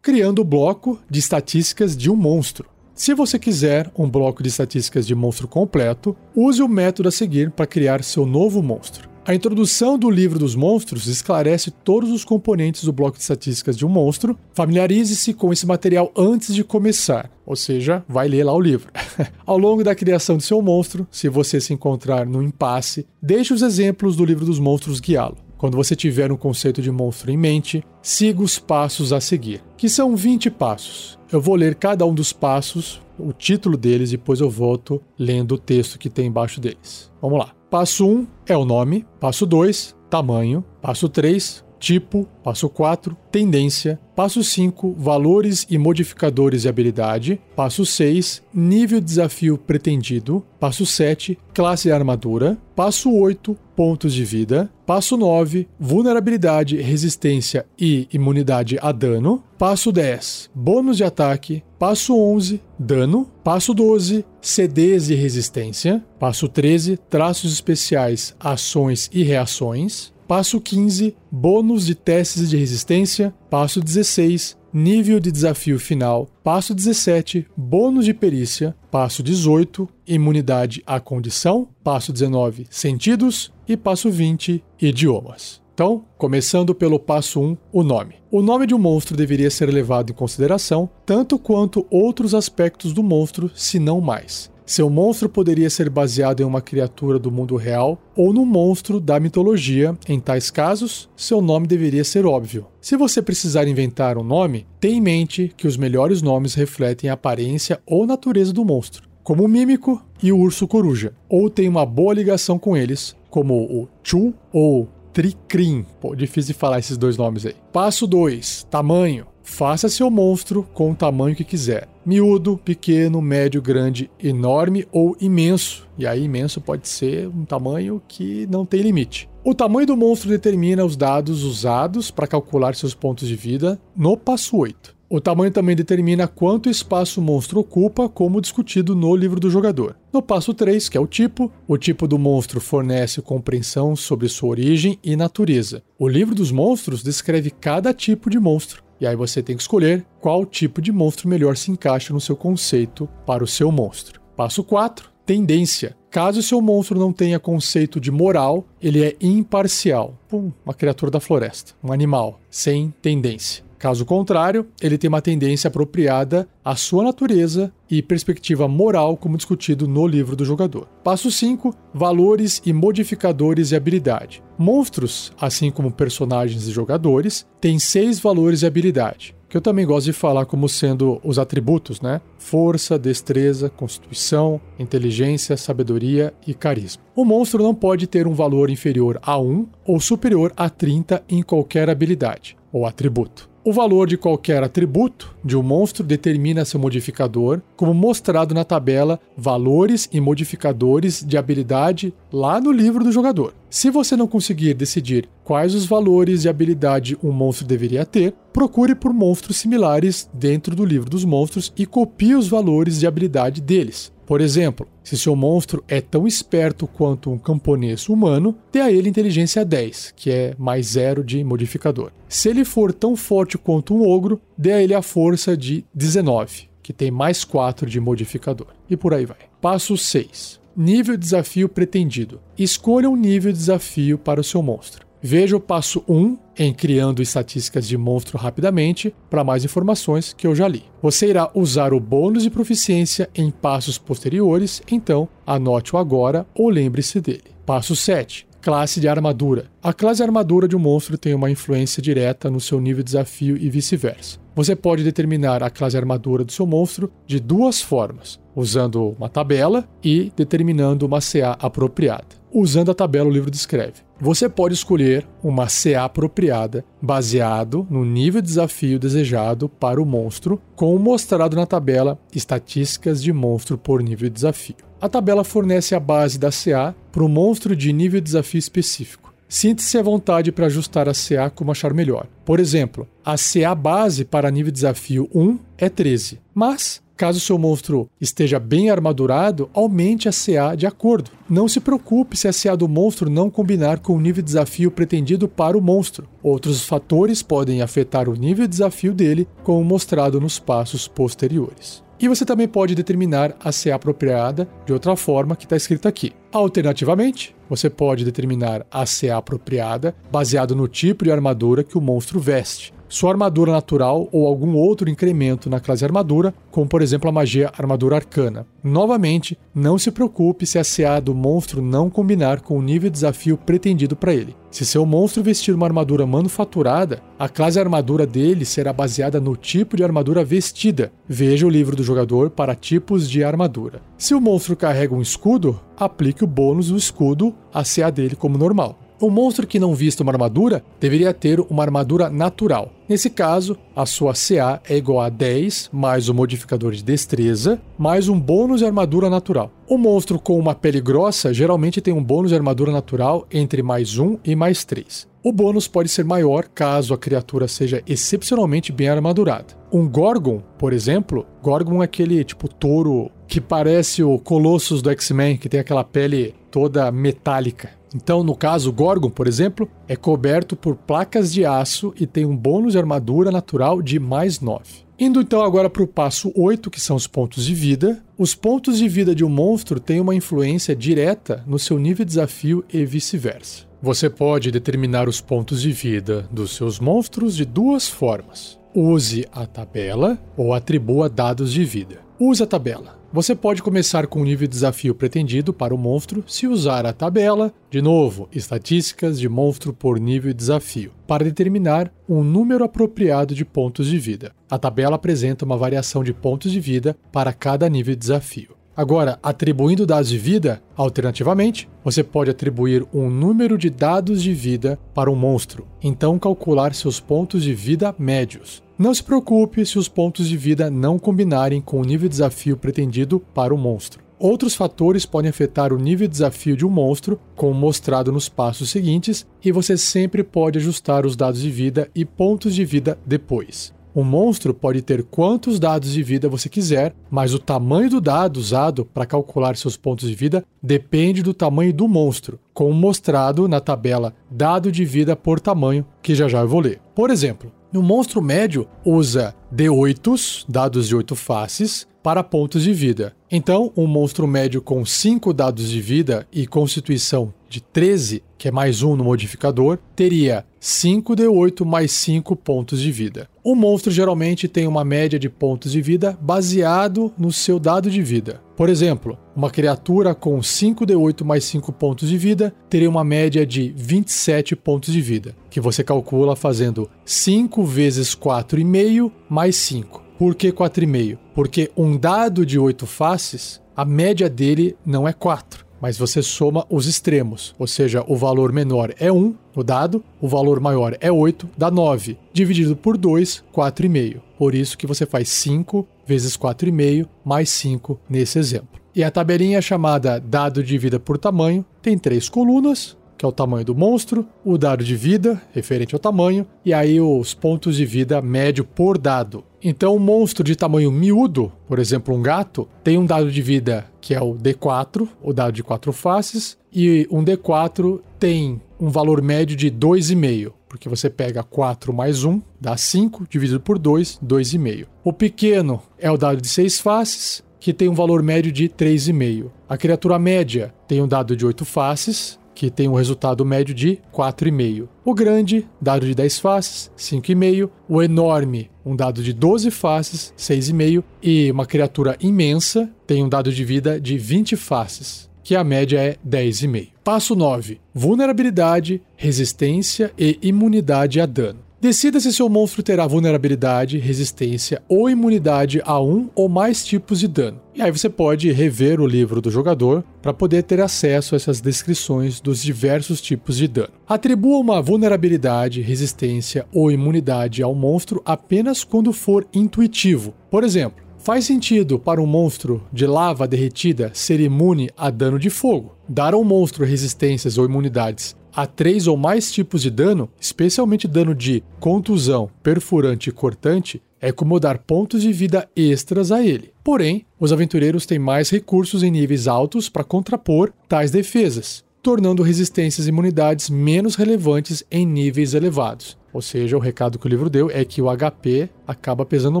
Criando 0.00 0.38
o 0.38 0.44
bloco 0.44 0.98
de 1.10 1.18
estatísticas 1.18 1.94
de 1.94 2.10
um 2.10 2.16
monstro. 2.16 2.66
Se 2.94 3.12
você 3.12 3.38
quiser 3.38 3.92
um 3.94 4.08
bloco 4.08 4.42
de 4.42 4.48
estatísticas 4.48 5.06
de 5.06 5.14
monstro 5.14 5.46
completo, 5.46 6.16
use 6.34 6.62
o 6.62 6.68
método 6.68 7.10
a 7.10 7.12
seguir 7.12 7.50
para 7.50 7.66
criar 7.66 8.02
seu 8.02 8.24
novo 8.24 8.62
monstro. 8.62 9.15
A 9.26 9.34
introdução 9.34 9.98
do 9.98 10.08
livro 10.08 10.38
dos 10.38 10.54
monstros 10.54 11.08
esclarece 11.08 11.72
todos 11.72 12.12
os 12.12 12.24
componentes 12.24 12.84
do 12.84 12.92
bloco 12.92 13.16
de 13.16 13.22
estatísticas 13.22 13.76
de 13.76 13.84
um 13.84 13.88
monstro. 13.88 14.38
Familiarize-se 14.54 15.34
com 15.34 15.52
esse 15.52 15.66
material 15.66 16.12
antes 16.16 16.54
de 16.54 16.62
começar, 16.62 17.28
ou 17.44 17.56
seja, 17.56 18.04
vai 18.08 18.28
ler 18.28 18.44
lá 18.44 18.54
o 18.54 18.60
livro. 18.60 18.86
Ao 19.44 19.58
longo 19.58 19.82
da 19.82 19.96
criação 19.96 20.36
do 20.36 20.44
seu 20.44 20.62
monstro, 20.62 21.08
se 21.10 21.28
você 21.28 21.60
se 21.60 21.74
encontrar 21.74 22.24
no 22.24 22.40
impasse, 22.40 23.04
deixe 23.20 23.52
os 23.52 23.62
exemplos 23.62 24.14
do 24.14 24.24
livro 24.24 24.44
dos 24.44 24.60
monstros 24.60 25.00
guiá-lo. 25.00 25.38
Quando 25.58 25.76
você 25.76 25.96
tiver 25.96 26.30
um 26.30 26.36
conceito 26.36 26.80
de 26.80 26.92
monstro 26.92 27.28
em 27.28 27.36
mente, 27.36 27.82
siga 28.00 28.40
os 28.40 28.60
passos 28.60 29.12
a 29.12 29.20
seguir, 29.20 29.60
que 29.76 29.88
são 29.88 30.14
20 30.14 30.52
passos. 30.52 31.18
Eu 31.32 31.40
vou 31.40 31.56
ler 31.56 31.74
cada 31.74 32.06
um 32.06 32.14
dos 32.14 32.32
passos, 32.32 33.02
o 33.18 33.32
título 33.32 33.76
deles, 33.76 34.10
e 34.10 34.16
depois 34.16 34.38
eu 34.38 34.48
volto 34.48 35.02
lendo 35.18 35.56
o 35.56 35.58
texto 35.58 35.98
que 35.98 36.08
tem 36.08 36.26
embaixo 36.26 36.60
deles. 36.60 37.10
Vamos 37.20 37.40
lá. 37.40 37.56
Passo 37.76 38.06
1 38.06 38.10
um 38.10 38.26
é 38.46 38.56
o 38.56 38.64
nome. 38.64 39.04
Passo 39.20 39.44
2, 39.44 39.94
tamanho. 40.08 40.64
Passo 40.80 41.10
3, 41.10 41.62
tipo. 41.78 42.26
Passo 42.42 42.68
4, 42.68 43.16
tendência. 43.30 43.98
Passo 44.14 44.42
5, 44.42 44.94
valores 44.96 45.66
e 45.68 45.76
modificadores 45.76 46.62
de 46.62 46.68
habilidade. 46.68 47.40
Passo 47.54 47.84
6, 47.84 48.42
nível 48.54 49.00
de 49.00 49.06
desafio 49.06 49.58
pretendido. 49.58 50.44
Passo 50.58 50.86
7, 50.86 51.38
classe 51.52 51.88
de 51.88 51.92
armadura. 51.92 52.56
Passo 52.74 53.12
8, 53.12 53.56
pontos 53.74 54.14
de 54.14 54.24
vida. 54.24 54.70
Passo 54.86 55.16
9, 55.16 55.68
vulnerabilidade, 55.78 56.76
resistência 56.76 57.66
e 57.78 58.08
imunidade 58.12 58.78
a 58.80 58.90
dano. 58.90 59.42
Passo 59.58 59.92
10, 59.92 60.50
bônus 60.54 60.96
de 60.96 61.04
ataque. 61.04 61.62
Passo 61.78 62.16
11, 62.16 62.62
dano. 62.78 63.28
Passo 63.44 63.74
12, 63.74 64.24
CDs 64.40 65.10
e 65.10 65.14
resistência. 65.14 66.02
Passo 66.18 66.48
13, 66.48 66.96
traços 67.10 67.52
especiais, 67.52 68.34
ações 68.40 69.10
e 69.12 69.22
reações. 69.22 70.14
Passo 70.26 70.60
15, 70.60 71.16
bônus 71.30 71.86
de 71.86 71.94
testes 71.94 72.50
de 72.50 72.56
resistência. 72.56 73.32
Passo 73.48 73.80
16, 73.80 74.58
nível 74.72 75.20
de 75.20 75.30
desafio 75.30 75.78
final. 75.78 76.28
Passo 76.42 76.74
17, 76.74 77.46
bônus 77.56 78.04
de 78.04 78.12
perícia. 78.12 78.74
Passo 78.90 79.22
18, 79.22 79.88
imunidade 80.04 80.82
à 80.84 80.98
condição. 80.98 81.68
Passo 81.84 82.12
19, 82.12 82.66
sentidos. 82.68 83.52
E 83.68 83.76
passo 83.76 84.10
20, 84.10 84.64
idiomas. 84.82 85.62
Então, 85.72 86.04
começando 86.18 86.74
pelo 86.74 86.98
passo 86.98 87.40
1, 87.40 87.56
o 87.72 87.84
nome. 87.84 88.16
O 88.28 88.42
nome 88.42 88.66
de 88.66 88.74
um 88.74 88.78
monstro 88.78 89.16
deveria 89.16 89.50
ser 89.50 89.72
levado 89.72 90.10
em 90.10 90.14
consideração 90.14 90.90
tanto 91.04 91.38
quanto 91.38 91.86
outros 91.88 92.34
aspectos 92.34 92.92
do 92.92 93.02
monstro, 93.02 93.48
se 93.54 93.78
não 93.78 94.00
mais. 94.00 94.50
Seu 94.66 94.90
monstro 94.90 95.28
poderia 95.28 95.70
ser 95.70 95.88
baseado 95.88 96.40
em 96.40 96.44
uma 96.44 96.60
criatura 96.60 97.20
do 97.20 97.30
mundo 97.30 97.54
real 97.54 98.02
ou 98.16 98.32
no 98.32 98.44
monstro 98.44 98.98
da 98.98 99.20
mitologia. 99.20 99.96
Em 100.08 100.18
tais 100.18 100.50
casos, 100.50 101.08
seu 101.16 101.40
nome 101.40 101.68
deveria 101.68 102.02
ser 102.02 102.26
óbvio. 102.26 102.66
Se 102.80 102.96
você 102.96 103.22
precisar 103.22 103.68
inventar 103.68 104.18
um 104.18 104.24
nome, 104.24 104.66
tenha 104.80 104.96
em 104.96 105.00
mente 105.00 105.52
que 105.56 105.68
os 105.68 105.76
melhores 105.76 106.20
nomes 106.20 106.54
refletem 106.54 107.08
a 107.08 107.12
aparência 107.12 107.80
ou 107.86 108.08
natureza 108.08 108.52
do 108.52 108.64
monstro, 108.64 109.08
como 109.22 109.44
o 109.44 109.48
mímico 109.48 110.04
e 110.20 110.32
o 110.32 110.38
urso 110.38 110.66
coruja, 110.66 111.14
ou 111.28 111.48
tem 111.48 111.68
uma 111.68 111.86
boa 111.86 112.12
ligação 112.12 112.58
com 112.58 112.76
eles, 112.76 113.14
como 113.30 113.54
o 113.54 113.88
Chu 114.02 114.34
ou 114.52 114.88
Tricrim. 115.12 115.86
Pô, 116.00 116.16
difícil 116.16 116.52
de 116.52 116.58
falar 116.58 116.80
esses 116.80 116.98
dois 116.98 117.16
nomes 117.16 117.46
aí. 117.46 117.54
Passo 117.72 118.04
2: 118.04 118.66
Tamanho. 118.68 119.26
Faça 119.46 119.88
seu 119.88 120.10
monstro 120.10 120.64
com 120.74 120.90
o 120.90 120.94
tamanho 120.94 121.36
que 121.36 121.44
quiser. 121.44 121.88
Miúdo, 122.04 122.58
pequeno, 122.58 123.22
médio, 123.22 123.62
grande, 123.62 124.10
enorme 124.22 124.86
ou 124.90 125.16
imenso. 125.20 125.88
E 125.96 126.04
aí, 126.04 126.24
imenso 126.24 126.60
pode 126.60 126.88
ser 126.88 127.28
um 127.28 127.44
tamanho 127.44 128.02
que 128.06 128.46
não 128.50 128.66
tem 128.66 128.82
limite. 128.82 129.30
O 129.44 129.54
tamanho 129.54 129.86
do 129.86 129.96
monstro 129.96 130.28
determina 130.28 130.84
os 130.84 130.96
dados 130.96 131.44
usados 131.44 132.10
para 132.10 132.26
calcular 132.26 132.74
seus 132.74 132.92
pontos 132.92 133.28
de 133.28 133.36
vida 133.36 133.80
no 133.96 134.16
passo 134.16 134.58
8. 134.58 134.94
O 135.08 135.20
tamanho 135.20 135.52
também 135.52 135.76
determina 135.76 136.26
quanto 136.26 136.68
espaço 136.68 137.20
o 137.20 137.22
monstro 137.22 137.60
ocupa, 137.60 138.08
como 138.08 138.40
discutido 138.40 138.96
no 138.96 139.14
livro 139.14 139.38
do 139.38 139.48
jogador. 139.48 139.96
No 140.12 140.20
passo 140.20 140.52
3, 140.52 140.88
que 140.88 140.98
é 140.98 141.00
o 141.00 141.06
tipo, 141.06 141.50
o 141.68 141.78
tipo 141.78 142.08
do 142.08 142.18
monstro 142.18 142.60
fornece 142.60 143.22
compreensão 143.22 143.94
sobre 143.94 144.28
sua 144.28 144.50
origem 144.50 144.98
e 145.04 145.14
natureza. 145.14 145.84
O 145.96 146.08
livro 146.08 146.34
dos 146.34 146.50
monstros 146.50 147.04
descreve 147.04 147.50
cada 147.50 147.94
tipo 147.94 148.28
de 148.28 148.40
monstro. 148.40 148.85
E 149.00 149.06
aí 149.06 149.16
você 149.16 149.42
tem 149.42 149.56
que 149.56 149.62
escolher 149.62 150.04
qual 150.20 150.46
tipo 150.46 150.80
de 150.80 150.92
monstro 150.92 151.28
melhor 151.28 151.56
se 151.56 151.70
encaixa 151.70 152.12
no 152.12 152.20
seu 152.20 152.36
conceito 152.36 153.08
para 153.26 153.44
o 153.44 153.46
seu 153.46 153.70
monstro. 153.70 154.20
Passo 154.36 154.62
4. 154.62 155.10
Tendência. 155.24 155.96
Caso 156.10 156.42
seu 156.42 156.62
monstro 156.62 156.98
não 156.98 157.12
tenha 157.12 157.38
conceito 157.38 158.00
de 158.00 158.10
moral, 158.10 158.64
ele 158.80 159.04
é 159.04 159.16
imparcial. 159.20 160.18
Pum, 160.28 160.50
uma 160.64 160.72
criatura 160.72 161.10
da 161.10 161.20
floresta, 161.20 161.74
um 161.82 161.92
animal, 161.92 162.40
sem 162.48 162.94
tendência. 163.02 163.65
Caso 163.78 164.04
contrário, 164.06 164.66
ele 164.80 164.96
tem 164.96 165.08
uma 165.08 165.20
tendência 165.20 165.68
apropriada 165.68 166.48
à 166.64 166.74
sua 166.74 167.04
natureza 167.04 167.72
e 167.90 168.02
perspectiva 168.02 168.66
moral, 168.66 169.16
como 169.16 169.36
discutido 169.36 169.86
no 169.86 170.06
livro 170.06 170.34
do 170.34 170.44
jogador. 170.44 170.88
Passo 171.04 171.30
5: 171.30 171.74
Valores 171.92 172.62
e 172.64 172.72
modificadores 172.72 173.68
de 173.68 173.76
habilidade. 173.76 174.42
Monstros, 174.58 175.32
assim 175.38 175.70
como 175.70 175.92
personagens 175.92 176.66
e 176.66 176.72
jogadores, 176.72 177.46
têm 177.60 177.78
seis 177.78 178.18
valores 178.18 178.60
de 178.60 178.66
habilidade, 178.66 179.36
que 179.48 179.56
eu 179.56 179.60
também 179.60 179.86
gosto 179.86 180.06
de 180.06 180.12
falar 180.12 180.46
como 180.46 180.68
sendo 180.68 181.20
os 181.22 181.38
atributos, 181.38 182.00
né? 182.00 182.20
Força, 182.38 182.98
destreza, 182.98 183.68
constituição, 183.68 184.60
inteligência, 184.78 185.56
sabedoria 185.56 186.32
e 186.46 186.54
carisma. 186.54 187.02
O 187.14 187.24
monstro 187.24 187.62
não 187.62 187.74
pode 187.74 188.06
ter 188.06 188.26
um 188.26 188.34
valor 188.34 188.70
inferior 188.70 189.18
a 189.22 189.38
1 189.38 189.66
ou 189.84 190.00
superior 190.00 190.52
a 190.56 190.70
30 190.70 191.22
em 191.28 191.42
qualquer 191.42 191.90
habilidade 191.90 192.56
ou 192.72 192.86
atributo. 192.86 193.48
O 193.66 193.72
valor 193.72 194.06
de 194.06 194.16
qualquer 194.16 194.62
atributo 194.62 195.34
de 195.44 195.56
um 195.56 195.62
monstro 195.62 196.04
determina 196.04 196.64
seu 196.64 196.78
modificador, 196.78 197.60
como 197.74 197.92
mostrado 197.92 198.54
na 198.54 198.64
tabela 198.64 199.18
Valores 199.36 200.08
e 200.12 200.20
Modificadores 200.20 201.20
de 201.26 201.36
Habilidade 201.36 202.14
lá 202.32 202.60
no 202.60 202.70
livro 202.70 203.02
do 203.02 203.10
jogador. 203.10 203.52
Se 203.68 203.90
você 203.90 204.16
não 204.16 204.28
conseguir 204.28 204.74
decidir 204.74 205.28
quais 205.42 205.74
os 205.74 205.86
valores 205.86 206.42
de 206.42 206.48
habilidade 206.48 207.18
um 207.22 207.32
monstro 207.32 207.66
deveria 207.66 208.06
ter, 208.06 208.32
procure 208.52 208.94
por 208.94 209.12
monstros 209.12 209.56
similares 209.56 210.30
dentro 210.32 210.74
do 210.74 210.84
livro 210.84 211.10
dos 211.10 211.24
monstros 211.24 211.72
e 211.76 211.84
copie 211.84 212.34
os 212.34 212.48
valores 212.48 213.00
de 213.00 213.06
habilidade 213.06 213.60
deles. 213.60 214.12
Por 214.24 214.40
exemplo, 214.40 214.88
se 215.04 215.16
seu 215.16 215.36
monstro 215.36 215.84
é 215.86 216.00
tão 216.00 216.26
esperto 216.26 216.86
quanto 216.86 217.30
um 217.30 217.38
camponês 217.38 218.08
humano, 218.08 218.56
dê 218.72 218.80
a 218.80 218.90
ele 218.90 219.08
inteligência 219.08 219.64
10, 219.64 220.14
que 220.16 220.30
é 220.30 220.54
mais 220.58 220.86
zero 220.86 221.22
de 221.22 221.42
modificador. 221.44 222.10
Se 222.28 222.48
ele 222.48 222.64
for 222.64 222.92
tão 222.92 223.14
forte 223.14 223.56
quanto 223.56 223.94
um 223.94 224.08
ogro, 224.08 224.40
dê 224.58 224.72
a 224.72 224.82
ele 224.82 224.94
a 224.94 225.02
força 225.02 225.56
de 225.56 225.84
19, 225.94 226.68
que 226.82 226.92
tem 226.92 227.10
mais 227.10 227.44
4 227.44 227.88
de 227.88 228.00
modificador. 228.00 228.68
E 228.90 228.96
por 228.96 229.14
aí 229.14 229.24
vai. 229.24 229.38
Passo 229.60 229.96
6. 229.96 230.65
Nível 230.76 231.16
de 231.16 231.22
desafio 231.22 231.70
pretendido. 231.70 232.38
Escolha 232.58 233.08
um 233.08 233.16
nível 233.16 233.50
de 233.50 233.56
desafio 233.56 234.18
para 234.18 234.42
o 234.42 234.44
seu 234.44 234.62
monstro. 234.62 235.06
Veja 235.22 235.56
o 235.56 235.60
passo 235.60 236.04
1 236.06 236.36
em 236.58 236.74
Criando 236.74 237.22
Estatísticas 237.22 237.88
de 237.88 237.96
Monstro 237.96 238.36
rapidamente 238.36 239.14
para 239.30 239.42
mais 239.42 239.64
informações 239.64 240.34
que 240.34 240.46
eu 240.46 240.54
já 240.54 240.68
li. 240.68 240.84
Você 241.00 241.28
irá 241.28 241.50
usar 241.54 241.94
o 241.94 241.98
bônus 241.98 242.42
de 242.42 242.50
proficiência 242.50 243.30
em 243.34 243.50
passos 243.50 243.96
posteriores, 243.96 244.82
então 244.90 245.26
anote-o 245.46 245.96
agora 245.96 246.46
ou 246.54 246.68
lembre-se 246.68 247.22
dele. 247.22 247.44
Passo 247.64 247.96
7. 247.96 248.46
classe 248.60 249.00
de 249.00 249.08
armadura. 249.08 249.70
A 249.82 249.94
classe 249.94 250.18
de 250.18 250.24
armadura 250.24 250.68
de 250.68 250.76
um 250.76 250.80
monstro 250.80 251.16
tem 251.16 251.32
uma 251.32 251.50
influência 251.50 252.02
direta 252.02 252.50
no 252.50 252.60
seu 252.60 252.78
nível 252.80 253.02
de 253.02 253.12
desafio 253.12 253.56
e 253.56 253.70
vice-versa. 253.70 254.45
Você 254.56 254.74
pode 254.74 255.04
determinar 255.04 255.62
a 255.62 255.68
classe 255.68 255.98
armadura 255.98 256.42
do 256.42 256.50
seu 256.50 256.66
monstro 256.66 257.12
de 257.26 257.38
duas 257.38 257.82
formas: 257.82 258.40
usando 258.54 259.14
uma 259.18 259.28
tabela 259.28 259.86
e 260.02 260.32
determinando 260.34 261.04
uma 261.04 261.20
CA 261.20 261.58
apropriada. 261.60 262.24
Usando 262.50 262.90
a 262.90 262.94
tabela, 262.94 263.28
o 263.28 263.32
livro 263.32 263.50
descreve. 263.50 264.00
Você 264.18 264.48
pode 264.48 264.72
escolher 264.72 265.28
uma 265.42 265.66
CA 265.66 266.04
apropriada 266.04 266.82
baseado 267.02 267.86
no 267.90 268.02
nível 268.02 268.40
de 268.40 268.48
desafio 268.48 268.98
desejado 268.98 269.68
para 269.68 270.00
o 270.00 270.06
monstro, 270.06 270.58
como 270.74 270.98
mostrado 270.98 271.54
na 271.54 271.66
tabela 271.66 272.18
Estatísticas 272.34 273.22
de 273.22 273.34
monstro 273.34 273.76
por 273.76 274.02
nível 274.02 274.30
de 274.30 274.36
desafio. 274.36 274.76
A 274.98 275.06
tabela 275.06 275.44
fornece 275.44 275.94
a 275.94 276.00
base 276.00 276.38
da 276.38 276.48
CA 276.50 276.94
para 277.12 277.22
o 277.22 277.28
monstro 277.28 277.76
de 277.76 277.92
nível 277.92 278.20
de 278.20 278.24
desafio 278.24 278.58
específico. 278.58 279.25
Sinta-se 279.48 279.96
à 279.96 280.02
vontade 280.02 280.50
para 280.50 280.66
ajustar 280.66 281.08
a 281.08 281.12
CA 281.12 281.50
como 281.50 281.70
achar 281.70 281.94
melhor. 281.94 282.26
Por 282.44 282.60
exemplo, 282.60 283.06
a 283.24 283.36
CA 283.36 283.74
base 283.74 284.24
para 284.24 284.50
nível 284.50 284.72
de 284.72 284.76
desafio 284.76 285.28
1 285.34 285.58
é 285.78 285.88
13, 285.88 286.40
mas 286.54 287.00
Caso 287.16 287.40
seu 287.40 287.56
monstro 287.56 288.10
esteja 288.20 288.60
bem 288.60 288.90
armadurado, 288.90 289.70
aumente 289.72 290.28
a 290.28 290.32
CA 290.32 290.74
de 290.76 290.86
acordo. 290.86 291.30
Não 291.48 291.66
se 291.66 291.80
preocupe 291.80 292.36
se 292.36 292.46
a 292.46 292.52
CA 292.52 292.76
do 292.76 292.86
monstro 292.86 293.30
não 293.30 293.48
combinar 293.48 294.00
com 294.00 294.14
o 294.14 294.20
nível 294.20 294.42
de 294.42 294.48
desafio 294.48 294.90
pretendido 294.90 295.48
para 295.48 295.78
o 295.78 295.80
monstro. 295.80 296.28
Outros 296.42 296.84
fatores 296.84 297.42
podem 297.42 297.80
afetar 297.80 298.28
o 298.28 298.34
nível 298.34 298.66
de 298.66 298.72
desafio 298.72 299.14
dele, 299.14 299.48
como 299.64 299.82
mostrado 299.82 300.38
nos 300.38 300.58
passos 300.58 301.08
posteriores. 301.08 302.05
E 302.18 302.28
você 302.28 302.46
também 302.46 302.66
pode 302.66 302.94
determinar 302.94 303.54
a 303.60 303.70
CA 303.70 303.96
apropriada 303.96 304.66
de 304.86 304.92
outra 304.92 305.14
forma 305.16 305.54
que 305.54 305.64
está 305.64 305.76
escrito 305.76 306.08
aqui. 306.08 306.32
Alternativamente, 306.50 307.54
você 307.68 307.90
pode 307.90 308.24
determinar 308.24 308.86
a 308.90 309.04
CA 309.04 309.36
apropriada 309.36 310.16
baseado 310.30 310.74
no 310.74 310.88
tipo 310.88 311.24
de 311.24 311.30
armadura 311.30 311.84
que 311.84 311.98
o 311.98 312.00
monstro 312.00 312.40
veste 312.40 312.95
sua 313.08 313.30
armadura 313.30 313.72
natural 313.72 314.28
ou 314.32 314.46
algum 314.46 314.74
outro 314.74 315.08
incremento 315.08 315.70
na 315.70 315.80
classe 315.80 316.04
armadura, 316.04 316.54
como 316.70 316.88
por 316.88 317.02
exemplo 317.02 317.28
a 317.28 317.32
magia 317.32 317.72
armadura 317.76 318.16
arcana. 318.16 318.66
Novamente, 318.82 319.58
não 319.74 319.98
se 319.98 320.10
preocupe 320.10 320.66
se 320.66 320.78
a 320.78 320.82
CA 320.84 321.20
do 321.20 321.34
monstro 321.34 321.82
não 321.82 322.08
combinar 322.08 322.60
com 322.60 322.78
o 322.78 322.82
nível 322.82 323.10
de 323.10 323.14
desafio 323.14 323.56
pretendido 323.56 324.16
para 324.16 324.34
ele. 324.34 324.56
Se 324.70 324.84
seu 324.84 325.06
monstro 325.06 325.42
vestir 325.42 325.74
uma 325.74 325.86
armadura 325.86 326.26
manufaturada, 326.26 327.22
a 327.38 327.48
classe 327.48 327.80
armadura 327.80 328.26
dele 328.26 328.64
será 328.64 328.92
baseada 328.92 329.40
no 329.40 329.56
tipo 329.56 329.96
de 329.96 330.04
armadura 330.04 330.44
vestida. 330.44 331.10
Veja 331.26 331.66
o 331.66 331.70
livro 331.70 331.96
do 331.96 332.04
jogador 332.04 332.50
para 332.50 332.74
tipos 332.74 333.28
de 333.28 333.42
armadura. 333.42 334.02
Se 334.18 334.34
o 334.34 334.40
monstro 334.40 334.76
carrega 334.76 335.14
um 335.14 335.22
escudo, 335.22 335.80
aplique 335.96 336.44
o 336.44 336.46
bônus 336.46 336.88
do 336.88 336.96
escudo 336.96 337.54
à 337.72 337.82
CA 337.84 338.10
dele 338.10 338.36
como 338.36 338.58
normal. 338.58 338.98
O 339.18 339.30
monstro 339.30 339.66
que 339.66 339.78
não 339.78 339.94
vista 339.94 340.22
uma 340.22 340.32
armadura 340.32 340.84
deveria 341.00 341.32
ter 341.32 341.58
uma 341.58 341.82
armadura 341.82 342.28
natural. 342.28 342.92
Nesse 343.08 343.30
caso, 343.30 343.74
a 343.94 344.04
sua 344.04 344.34
CA 344.34 344.78
é 344.86 344.94
igual 344.94 345.22
a 345.22 345.30
10 345.30 345.88
mais 345.90 346.28
o 346.28 346.34
modificador 346.34 346.92
de 346.92 347.02
destreza 347.02 347.80
mais 347.96 348.28
um 348.28 348.38
bônus 348.38 348.80
de 348.80 348.84
armadura 348.84 349.30
natural. 349.30 349.70
O 349.88 349.96
monstro 349.96 350.38
com 350.38 350.58
uma 350.58 350.74
pele 350.74 351.00
grossa 351.00 351.54
geralmente 351.54 352.02
tem 352.02 352.12
um 352.12 352.22
bônus 352.22 352.50
de 352.50 352.56
armadura 352.56 352.92
natural 352.92 353.46
entre 353.50 353.82
mais 353.82 354.18
1 354.18 354.38
e 354.44 354.54
mais 354.54 354.84
3. 354.84 355.26
O 355.42 355.50
bônus 355.50 355.88
pode 355.88 356.10
ser 356.10 356.24
maior 356.24 356.66
caso 356.66 357.14
a 357.14 357.18
criatura 357.18 357.68
seja 357.68 358.02
excepcionalmente 358.06 358.92
bem 358.92 359.08
armadurada. 359.08 359.76
Um 359.90 360.06
Gorgon, 360.06 360.60
por 360.76 360.92
exemplo, 360.92 361.46
Gorgon 361.62 362.02
é 362.02 362.04
aquele 362.04 362.44
tipo 362.44 362.68
touro 362.68 363.30
que 363.48 363.62
parece 363.62 364.22
o 364.22 364.38
Colossus 364.38 365.00
do 365.00 365.08
X-Men, 365.10 365.56
que 365.56 365.68
tem 365.68 365.80
aquela 365.80 366.04
pele 366.04 366.54
toda 366.70 367.10
metálica. 367.12 367.90
Então, 368.16 368.42
no 368.42 368.56
caso, 368.56 368.90
Gorgon, 368.90 369.28
por 369.28 369.46
exemplo, 369.46 369.86
é 370.08 370.16
coberto 370.16 370.74
por 370.74 370.96
placas 370.96 371.52
de 371.52 371.66
aço 371.66 372.14
e 372.18 372.26
tem 372.26 372.46
um 372.46 372.56
bônus 372.56 372.92
de 372.92 372.98
armadura 372.98 373.50
natural 373.50 374.00
de 374.00 374.18
mais 374.18 374.58
9. 374.58 375.04
Indo 375.18 375.38
então 375.38 375.62
agora 375.62 375.90
para 375.90 376.02
o 376.02 376.06
passo 376.06 376.50
8, 376.56 376.90
que 376.90 377.00
são 377.00 377.14
os 377.14 377.26
pontos 377.26 377.66
de 377.66 377.74
vida. 377.74 378.22
Os 378.38 378.54
pontos 378.54 378.96
de 378.96 379.06
vida 379.06 379.34
de 379.34 379.44
um 379.44 379.50
monstro 379.50 380.00
têm 380.00 380.18
uma 380.18 380.34
influência 380.34 380.96
direta 380.96 381.62
no 381.66 381.78
seu 381.78 381.98
nível 381.98 382.24
de 382.24 382.30
desafio 382.30 382.82
e 382.90 383.04
vice-versa. 383.04 383.84
Você 384.00 384.30
pode 384.30 384.70
determinar 384.70 385.28
os 385.28 385.42
pontos 385.42 385.82
de 385.82 385.92
vida 385.92 386.48
dos 386.50 386.74
seus 386.74 386.98
monstros 386.98 387.54
de 387.54 387.66
duas 387.66 388.08
formas. 388.08 388.78
Use 388.94 389.46
a 389.52 389.66
tabela 389.66 390.38
ou 390.56 390.72
atribua 390.72 391.28
dados 391.28 391.70
de 391.70 391.84
vida. 391.84 392.20
Use 392.40 392.62
a 392.62 392.66
tabela. 392.66 393.15
Você 393.32 393.54
pode 393.56 393.82
começar 393.82 394.26
com 394.28 394.40
o 394.40 394.44
nível 394.44 394.68
de 394.68 394.72
desafio 394.72 395.14
pretendido 395.14 395.72
para 395.72 395.94
o 395.94 395.98
monstro 395.98 396.44
se 396.46 396.66
usar 396.66 397.04
a 397.04 397.12
tabela, 397.12 397.74
de 397.90 398.00
novo, 398.00 398.48
estatísticas 398.52 399.38
de 399.38 399.48
monstro 399.48 399.92
por 399.92 400.18
nível 400.18 400.52
de 400.52 400.56
desafio, 400.56 401.12
para 401.26 401.44
determinar 401.44 402.12
um 402.28 402.42
número 402.42 402.84
apropriado 402.84 403.54
de 403.54 403.64
pontos 403.64 404.06
de 404.06 404.18
vida. 404.18 404.52
A 404.70 404.78
tabela 404.78 405.16
apresenta 405.16 405.64
uma 405.64 405.76
variação 405.76 406.22
de 406.22 406.32
pontos 406.32 406.70
de 406.70 406.78
vida 406.78 407.16
para 407.32 407.52
cada 407.52 407.88
nível 407.88 408.14
de 408.14 408.20
desafio. 408.20 408.75
Agora, 408.96 409.38
atribuindo 409.42 410.06
dados 410.06 410.30
de 410.30 410.38
vida, 410.38 410.82
alternativamente, 410.96 411.86
você 412.02 412.22
pode 412.22 412.50
atribuir 412.50 413.06
um 413.12 413.28
número 413.28 413.76
de 413.76 413.90
dados 413.90 414.42
de 414.42 414.54
vida 414.54 414.98
para 415.12 415.30
um 415.30 415.36
monstro, 415.36 415.86
então 416.02 416.38
calcular 416.38 416.94
seus 416.94 417.20
pontos 417.20 417.62
de 417.62 417.74
vida 417.74 418.14
médios. 418.18 418.82
Não 418.98 419.12
se 419.12 419.22
preocupe 419.22 419.84
se 419.84 419.98
os 419.98 420.08
pontos 420.08 420.48
de 420.48 420.56
vida 420.56 420.88
não 420.88 421.18
combinarem 421.18 421.82
com 421.82 422.00
o 422.00 422.04
nível 422.04 422.26
de 422.26 422.36
desafio 422.36 422.78
pretendido 422.78 423.38
para 423.52 423.74
o 423.74 423.76
monstro. 423.76 424.24
Outros 424.38 424.74
fatores 424.74 425.26
podem 425.26 425.50
afetar 425.50 425.92
o 425.92 425.98
nível 425.98 426.26
de 426.26 426.32
desafio 426.32 426.76
de 426.76 426.86
um 426.86 426.90
monstro, 426.90 427.38
como 427.54 427.74
mostrado 427.74 428.32
nos 428.32 428.48
passos 428.48 428.90
seguintes, 428.90 429.46
e 429.62 429.72
você 429.72 429.96
sempre 429.96 430.42
pode 430.42 430.78
ajustar 430.78 431.26
os 431.26 431.36
dados 431.36 431.60
de 431.60 431.70
vida 431.70 432.10
e 432.14 432.24
pontos 432.24 432.74
de 432.74 432.84
vida 432.84 433.18
depois. 433.26 433.95
Um 434.16 434.24
monstro 434.24 434.72
pode 434.72 435.02
ter 435.02 435.24
quantos 435.24 435.78
dados 435.78 436.10
de 436.10 436.22
vida 436.22 436.48
você 436.48 436.70
quiser, 436.70 437.14
mas 437.30 437.52
o 437.52 437.58
tamanho 437.58 438.08
do 438.08 438.18
dado 438.18 438.56
usado 438.56 439.04
para 439.04 439.26
calcular 439.26 439.76
seus 439.76 439.94
pontos 439.94 440.26
de 440.26 440.34
vida 440.34 440.64
depende 440.82 441.42
do 441.42 441.52
tamanho 441.52 441.92
do 441.92 442.08
monstro, 442.08 442.58
como 442.72 442.94
mostrado 442.94 443.68
na 443.68 443.78
tabela 443.78 444.32
dado 444.50 444.90
de 444.90 445.04
vida 445.04 445.36
por 445.36 445.60
tamanho, 445.60 446.06
que 446.22 446.34
já 446.34 446.48
já 446.48 446.60
eu 446.60 446.68
vou 446.68 446.80
ler. 446.80 446.98
Por 447.14 447.28
exemplo, 447.28 447.70
no 447.92 448.02
monstro 448.02 448.40
médio 448.40 448.88
usa 449.04 449.54
D8, 449.70 450.64
dados 450.66 451.08
de 451.08 451.14
8 451.14 451.36
faces, 451.36 452.08
para 452.26 452.42
pontos 452.42 452.82
de 452.82 452.92
vida. 452.92 453.36
Então, 453.48 453.92
um 453.96 454.04
monstro 454.04 454.48
médio 454.48 454.82
com 454.82 455.06
5 455.06 455.52
dados 455.52 455.88
de 455.88 456.00
vida 456.00 456.44
e 456.52 456.66
constituição 456.66 457.54
de 457.68 457.80
13, 457.80 458.42
que 458.58 458.66
é 458.66 458.72
mais 458.72 459.00
um 459.00 459.14
no 459.14 459.22
modificador, 459.22 459.96
teria 460.16 460.64
5d8 460.82 461.84
mais 461.84 462.10
5 462.10 462.56
pontos 462.56 463.00
de 463.00 463.12
vida. 463.12 463.48
O 463.62 463.76
monstro 463.76 464.10
geralmente 464.10 464.66
tem 464.66 464.88
uma 464.88 465.04
média 465.04 465.38
de 465.38 465.48
pontos 465.48 465.92
de 465.92 466.02
vida 466.02 466.36
baseado 466.40 467.32
no 467.38 467.52
seu 467.52 467.78
dado 467.78 468.10
de 468.10 468.20
vida. 468.20 468.60
Por 468.76 468.88
exemplo, 468.88 469.38
uma 469.54 469.70
criatura 469.70 470.34
com 470.34 470.58
5d8 470.58 471.44
mais 471.44 471.62
5 471.62 471.92
pontos 471.92 472.28
de 472.28 472.36
vida 472.36 472.74
teria 472.90 473.08
uma 473.08 473.22
média 473.22 473.64
de 473.64 473.94
27 473.96 474.74
pontos 474.74 475.12
de 475.12 475.20
vida, 475.20 475.54
que 475.70 475.80
você 475.80 476.02
calcula 476.02 476.56
fazendo 476.56 477.08
5 477.24 477.84
vezes 477.84 478.34
4,5 478.34 479.30
mais 479.48 479.76
5. 479.76 480.25
Por 480.38 480.54
que 480.54 480.70
4,5? 480.70 481.38
Porque 481.54 481.90
um 481.96 482.16
dado 482.16 482.66
de 482.66 482.78
8 482.78 483.06
faces, 483.06 483.80
a 483.96 484.04
média 484.04 484.50
dele 484.50 484.94
não 485.04 485.26
é 485.26 485.32
4, 485.32 485.86
mas 485.98 486.18
você 486.18 486.42
soma 486.42 486.86
os 486.90 487.06
extremos, 487.06 487.74
ou 487.78 487.86
seja, 487.86 488.22
o 488.28 488.36
valor 488.36 488.70
menor 488.70 489.14
é 489.18 489.32
1 489.32 489.54
no 489.74 489.82
dado, 489.82 490.22
o 490.38 490.46
valor 490.46 490.78
maior 490.78 491.16
é 491.20 491.32
8, 491.32 491.70
dá 491.76 491.90
9. 491.90 492.36
Dividido 492.52 492.94
por 492.94 493.16
2, 493.16 493.64
4,5. 493.74 494.40
Por 494.58 494.74
isso 494.74 494.98
que 494.98 495.06
você 495.06 495.24
faz 495.24 495.48
5 495.48 496.06
vezes 496.26 496.54
4,5 496.56 497.26
mais 497.42 497.70
5 497.70 498.20
nesse 498.28 498.58
exemplo. 498.58 499.00
E 499.14 499.24
a 499.24 499.30
tabelinha 499.30 499.80
chamada 499.80 500.38
dado 500.38 500.82
de 500.82 500.98
vida 500.98 501.18
por 501.18 501.38
tamanho 501.38 501.82
tem 502.02 502.18
três 502.18 502.50
colunas, 502.50 503.16
que 503.36 503.44
é 503.44 503.48
o 503.48 503.52
tamanho 503.52 503.84
do 503.84 503.94
monstro, 503.94 504.46
o 504.64 504.78
dado 504.78 505.04
de 505.04 505.14
vida, 505.14 505.60
referente 505.72 506.14
ao 506.14 506.18
tamanho, 506.18 506.66
e 506.84 506.92
aí 506.92 507.20
os 507.20 507.54
pontos 507.54 507.96
de 507.96 508.06
vida 508.06 508.40
médio 508.40 508.84
por 508.84 509.18
dado. 509.18 509.64
Então, 509.82 510.16
um 510.16 510.18
monstro 510.18 510.64
de 510.64 510.74
tamanho 510.74 511.12
miúdo, 511.12 511.72
por 511.86 511.98
exemplo, 511.98 512.34
um 512.34 512.42
gato, 512.42 512.88
tem 513.04 513.18
um 513.18 513.26
dado 513.26 513.50
de 513.50 513.62
vida 513.62 514.06
que 514.20 514.34
é 514.34 514.40
o 514.40 514.54
D4, 514.54 515.28
o 515.40 515.52
dado 515.52 515.72
de 515.72 515.84
quatro 515.84 516.12
faces, 516.12 516.76
e 516.92 517.28
um 517.30 517.44
D4 517.44 518.20
tem 518.38 518.80
um 518.98 519.08
valor 519.10 519.40
médio 519.40 519.76
de 519.76 519.90
2,5, 519.90 520.72
porque 520.88 521.08
você 521.08 521.28
pega 521.28 521.62
4 521.62 522.12
mais 522.12 522.42
1, 522.42 522.60
dá 522.80 522.96
5, 522.96 523.46
dividido 523.48 523.80
por 523.80 523.98
2, 523.98 524.40
2,5. 524.44 525.06
O 525.22 525.32
pequeno 525.32 526.02
é 526.18 526.30
o 526.30 526.36
dado 526.36 526.60
de 526.60 526.68
seis 526.68 526.98
faces, 526.98 527.62
que 527.78 527.92
tem 527.92 528.08
um 528.08 528.14
valor 528.14 528.42
médio 528.42 528.72
de 528.72 528.88
3,5. 528.88 529.70
A 529.88 529.96
criatura 529.96 530.38
média 530.38 530.92
tem 531.06 531.22
um 531.22 531.28
dado 531.28 531.54
de 531.54 531.64
8 531.64 531.84
faces, 531.84 532.58
que 532.76 532.90
tem 532.90 533.08
um 533.08 533.14
resultado 533.14 533.64
médio 533.64 533.94
de 533.94 534.20
4,5. 534.32 535.08
O 535.24 535.34
grande, 535.34 535.88
dado 535.98 536.26
de 536.26 536.34
10 536.34 536.58
faces, 536.60 537.10
5,5. 537.16 537.90
O 538.06 538.22
enorme, 538.22 538.90
um 539.04 539.16
dado 539.16 539.42
de 539.42 539.52
12 539.52 539.90
faces, 539.90 540.52
6,5. 540.58 541.24
E 541.42 541.70
uma 541.72 541.86
criatura 541.86 542.36
imensa 542.38 543.10
tem 543.26 543.42
um 543.42 543.48
dado 543.48 543.72
de 543.72 543.84
vida 543.84 544.20
de 544.20 544.36
20 544.36 544.76
faces, 544.76 545.48
que 545.64 545.74
a 545.74 545.82
média 545.82 546.18
é 546.18 546.36
10,5. 546.46 547.08
Passo 547.24 547.56
9: 547.56 547.98
vulnerabilidade, 548.14 549.22
resistência 549.36 550.30
e 550.38 550.58
imunidade 550.62 551.40
a 551.40 551.46
dano. 551.46 551.85
Decida 552.06 552.38
se 552.38 552.52
seu 552.52 552.68
monstro 552.68 553.02
terá 553.02 553.26
vulnerabilidade, 553.26 554.16
resistência 554.16 555.02
ou 555.08 555.28
imunidade 555.28 556.00
a 556.04 556.22
um 556.22 556.48
ou 556.54 556.68
mais 556.68 557.04
tipos 557.04 557.40
de 557.40 557.48
dano. 557.48 557.80
E 557.96 558.00
aí 558.00 558.12
você 558.12 558.28
pode 558.28 558.70
rever 558.70 559.20
o 559.20 559.26
livro 559.26 559.60
do 559.60 559.72
jogador 559.72 560.22
para 560.40 560.54
poder 560.54 560.84
ter 560.84 561.00
acesso 561.00 561.52
a 561.52 561.56
essas 561.56 561.80
descrições 561.80 562.60
dos 562.60 562.80
diversos 562.80 563.40
tipos 563.40 563.76
de 563.76 563.88
dano. 563.88 564.12
Atribua 564.24 564.78
uma 564.78 565.02
vulnerabilidade, 565.02 566.00
resistência 566.00 566.86
ou 566.92 567.10
imunidade 567.10 567.82
ao 567.82 567.92
monstro 567.92 568.40
apenas 568.44 569.02
quando 569.02 569.32
for 569.32 569.66
intuitivo. 569.74 570.54
Por 570.70 570.84
exemplo, 570.84 571.26
Faz 571.38 571.64
sentido 571.64 572.18
para 572.18 572.42
um 572.42 572.46
monstro 572.46 573.04
de 573.12 573.24
lava 573.24 573.68
derretida 573.68 574.32
ser 574.34 574.58
imune 574.58 575.08
a 575.16 575.30
dano 575.30 575.60
de 575.60 575.70
fogo. 575.70 576.16
Dar 576.28 576.54
ao 576.54 576.64
monstro 576.64 577.04
resistências 577.04 577.78
ou 577.78 577.84
imunidades 577.84 578.56
a 578.76 578.86
três 578.86 579.26
ou 579.26 579.38
mais 579.38 579.72
tipos 579.72 580.02
de 580.02 580.10
dano, 580.10 580.50
especialmente 580.60 581.26
dano 581.26 581.54
de 581.54 581.82
contusão, 581.98 582.68
perfurante 582.82 583.48
e 583.48 583.52
cortante, 583.52 584.20
é 584.38 584.52
como 584.52 584.78
dar 584.78 584.98
pontos 584.98 585.40
de 585.40 585.50
vida 585.50 585.88
extras 585.96 586.52
a 586.52 586.62
ele. 586.62 586.92
Porém, 587.02 587.46
os 587.58 587.72
aventureiros 587.72 588.26
têm 588.26 588.38
mais 588.38 588.68
recursos 588.68 589.22
em 589.22 589.30
níveis 589.30 589.66
altos 589.66 590.10
para 590.10 590.22
contrapor 590.22 590.92
tais 591.08 591.30
defesas, 591.30 592.04
tornando 592.22 592.62
resistências 592.62 593.26
e 593.26 593.30
imunidades 593.30 593.88
menos 593.88 594.34
relevantes 594.34 595.02
em 595.10 595.24
níveis 595.24 595.72
elevados. 595.72 596.36
Ou 596.52 596.60
seja, 596.60 596.98
o 596.98 597.00
recado 597.00 597.38
que 597.38 597.46
o 597.46 597.48
livro 597.48 597.70
deu 597.70 597.90
é 597.90 598.04
que 598.04 598.20
o 598.20 598.26
HP 598.26 598.90
acaba 599.06 599.46
pesando 599.46 599.80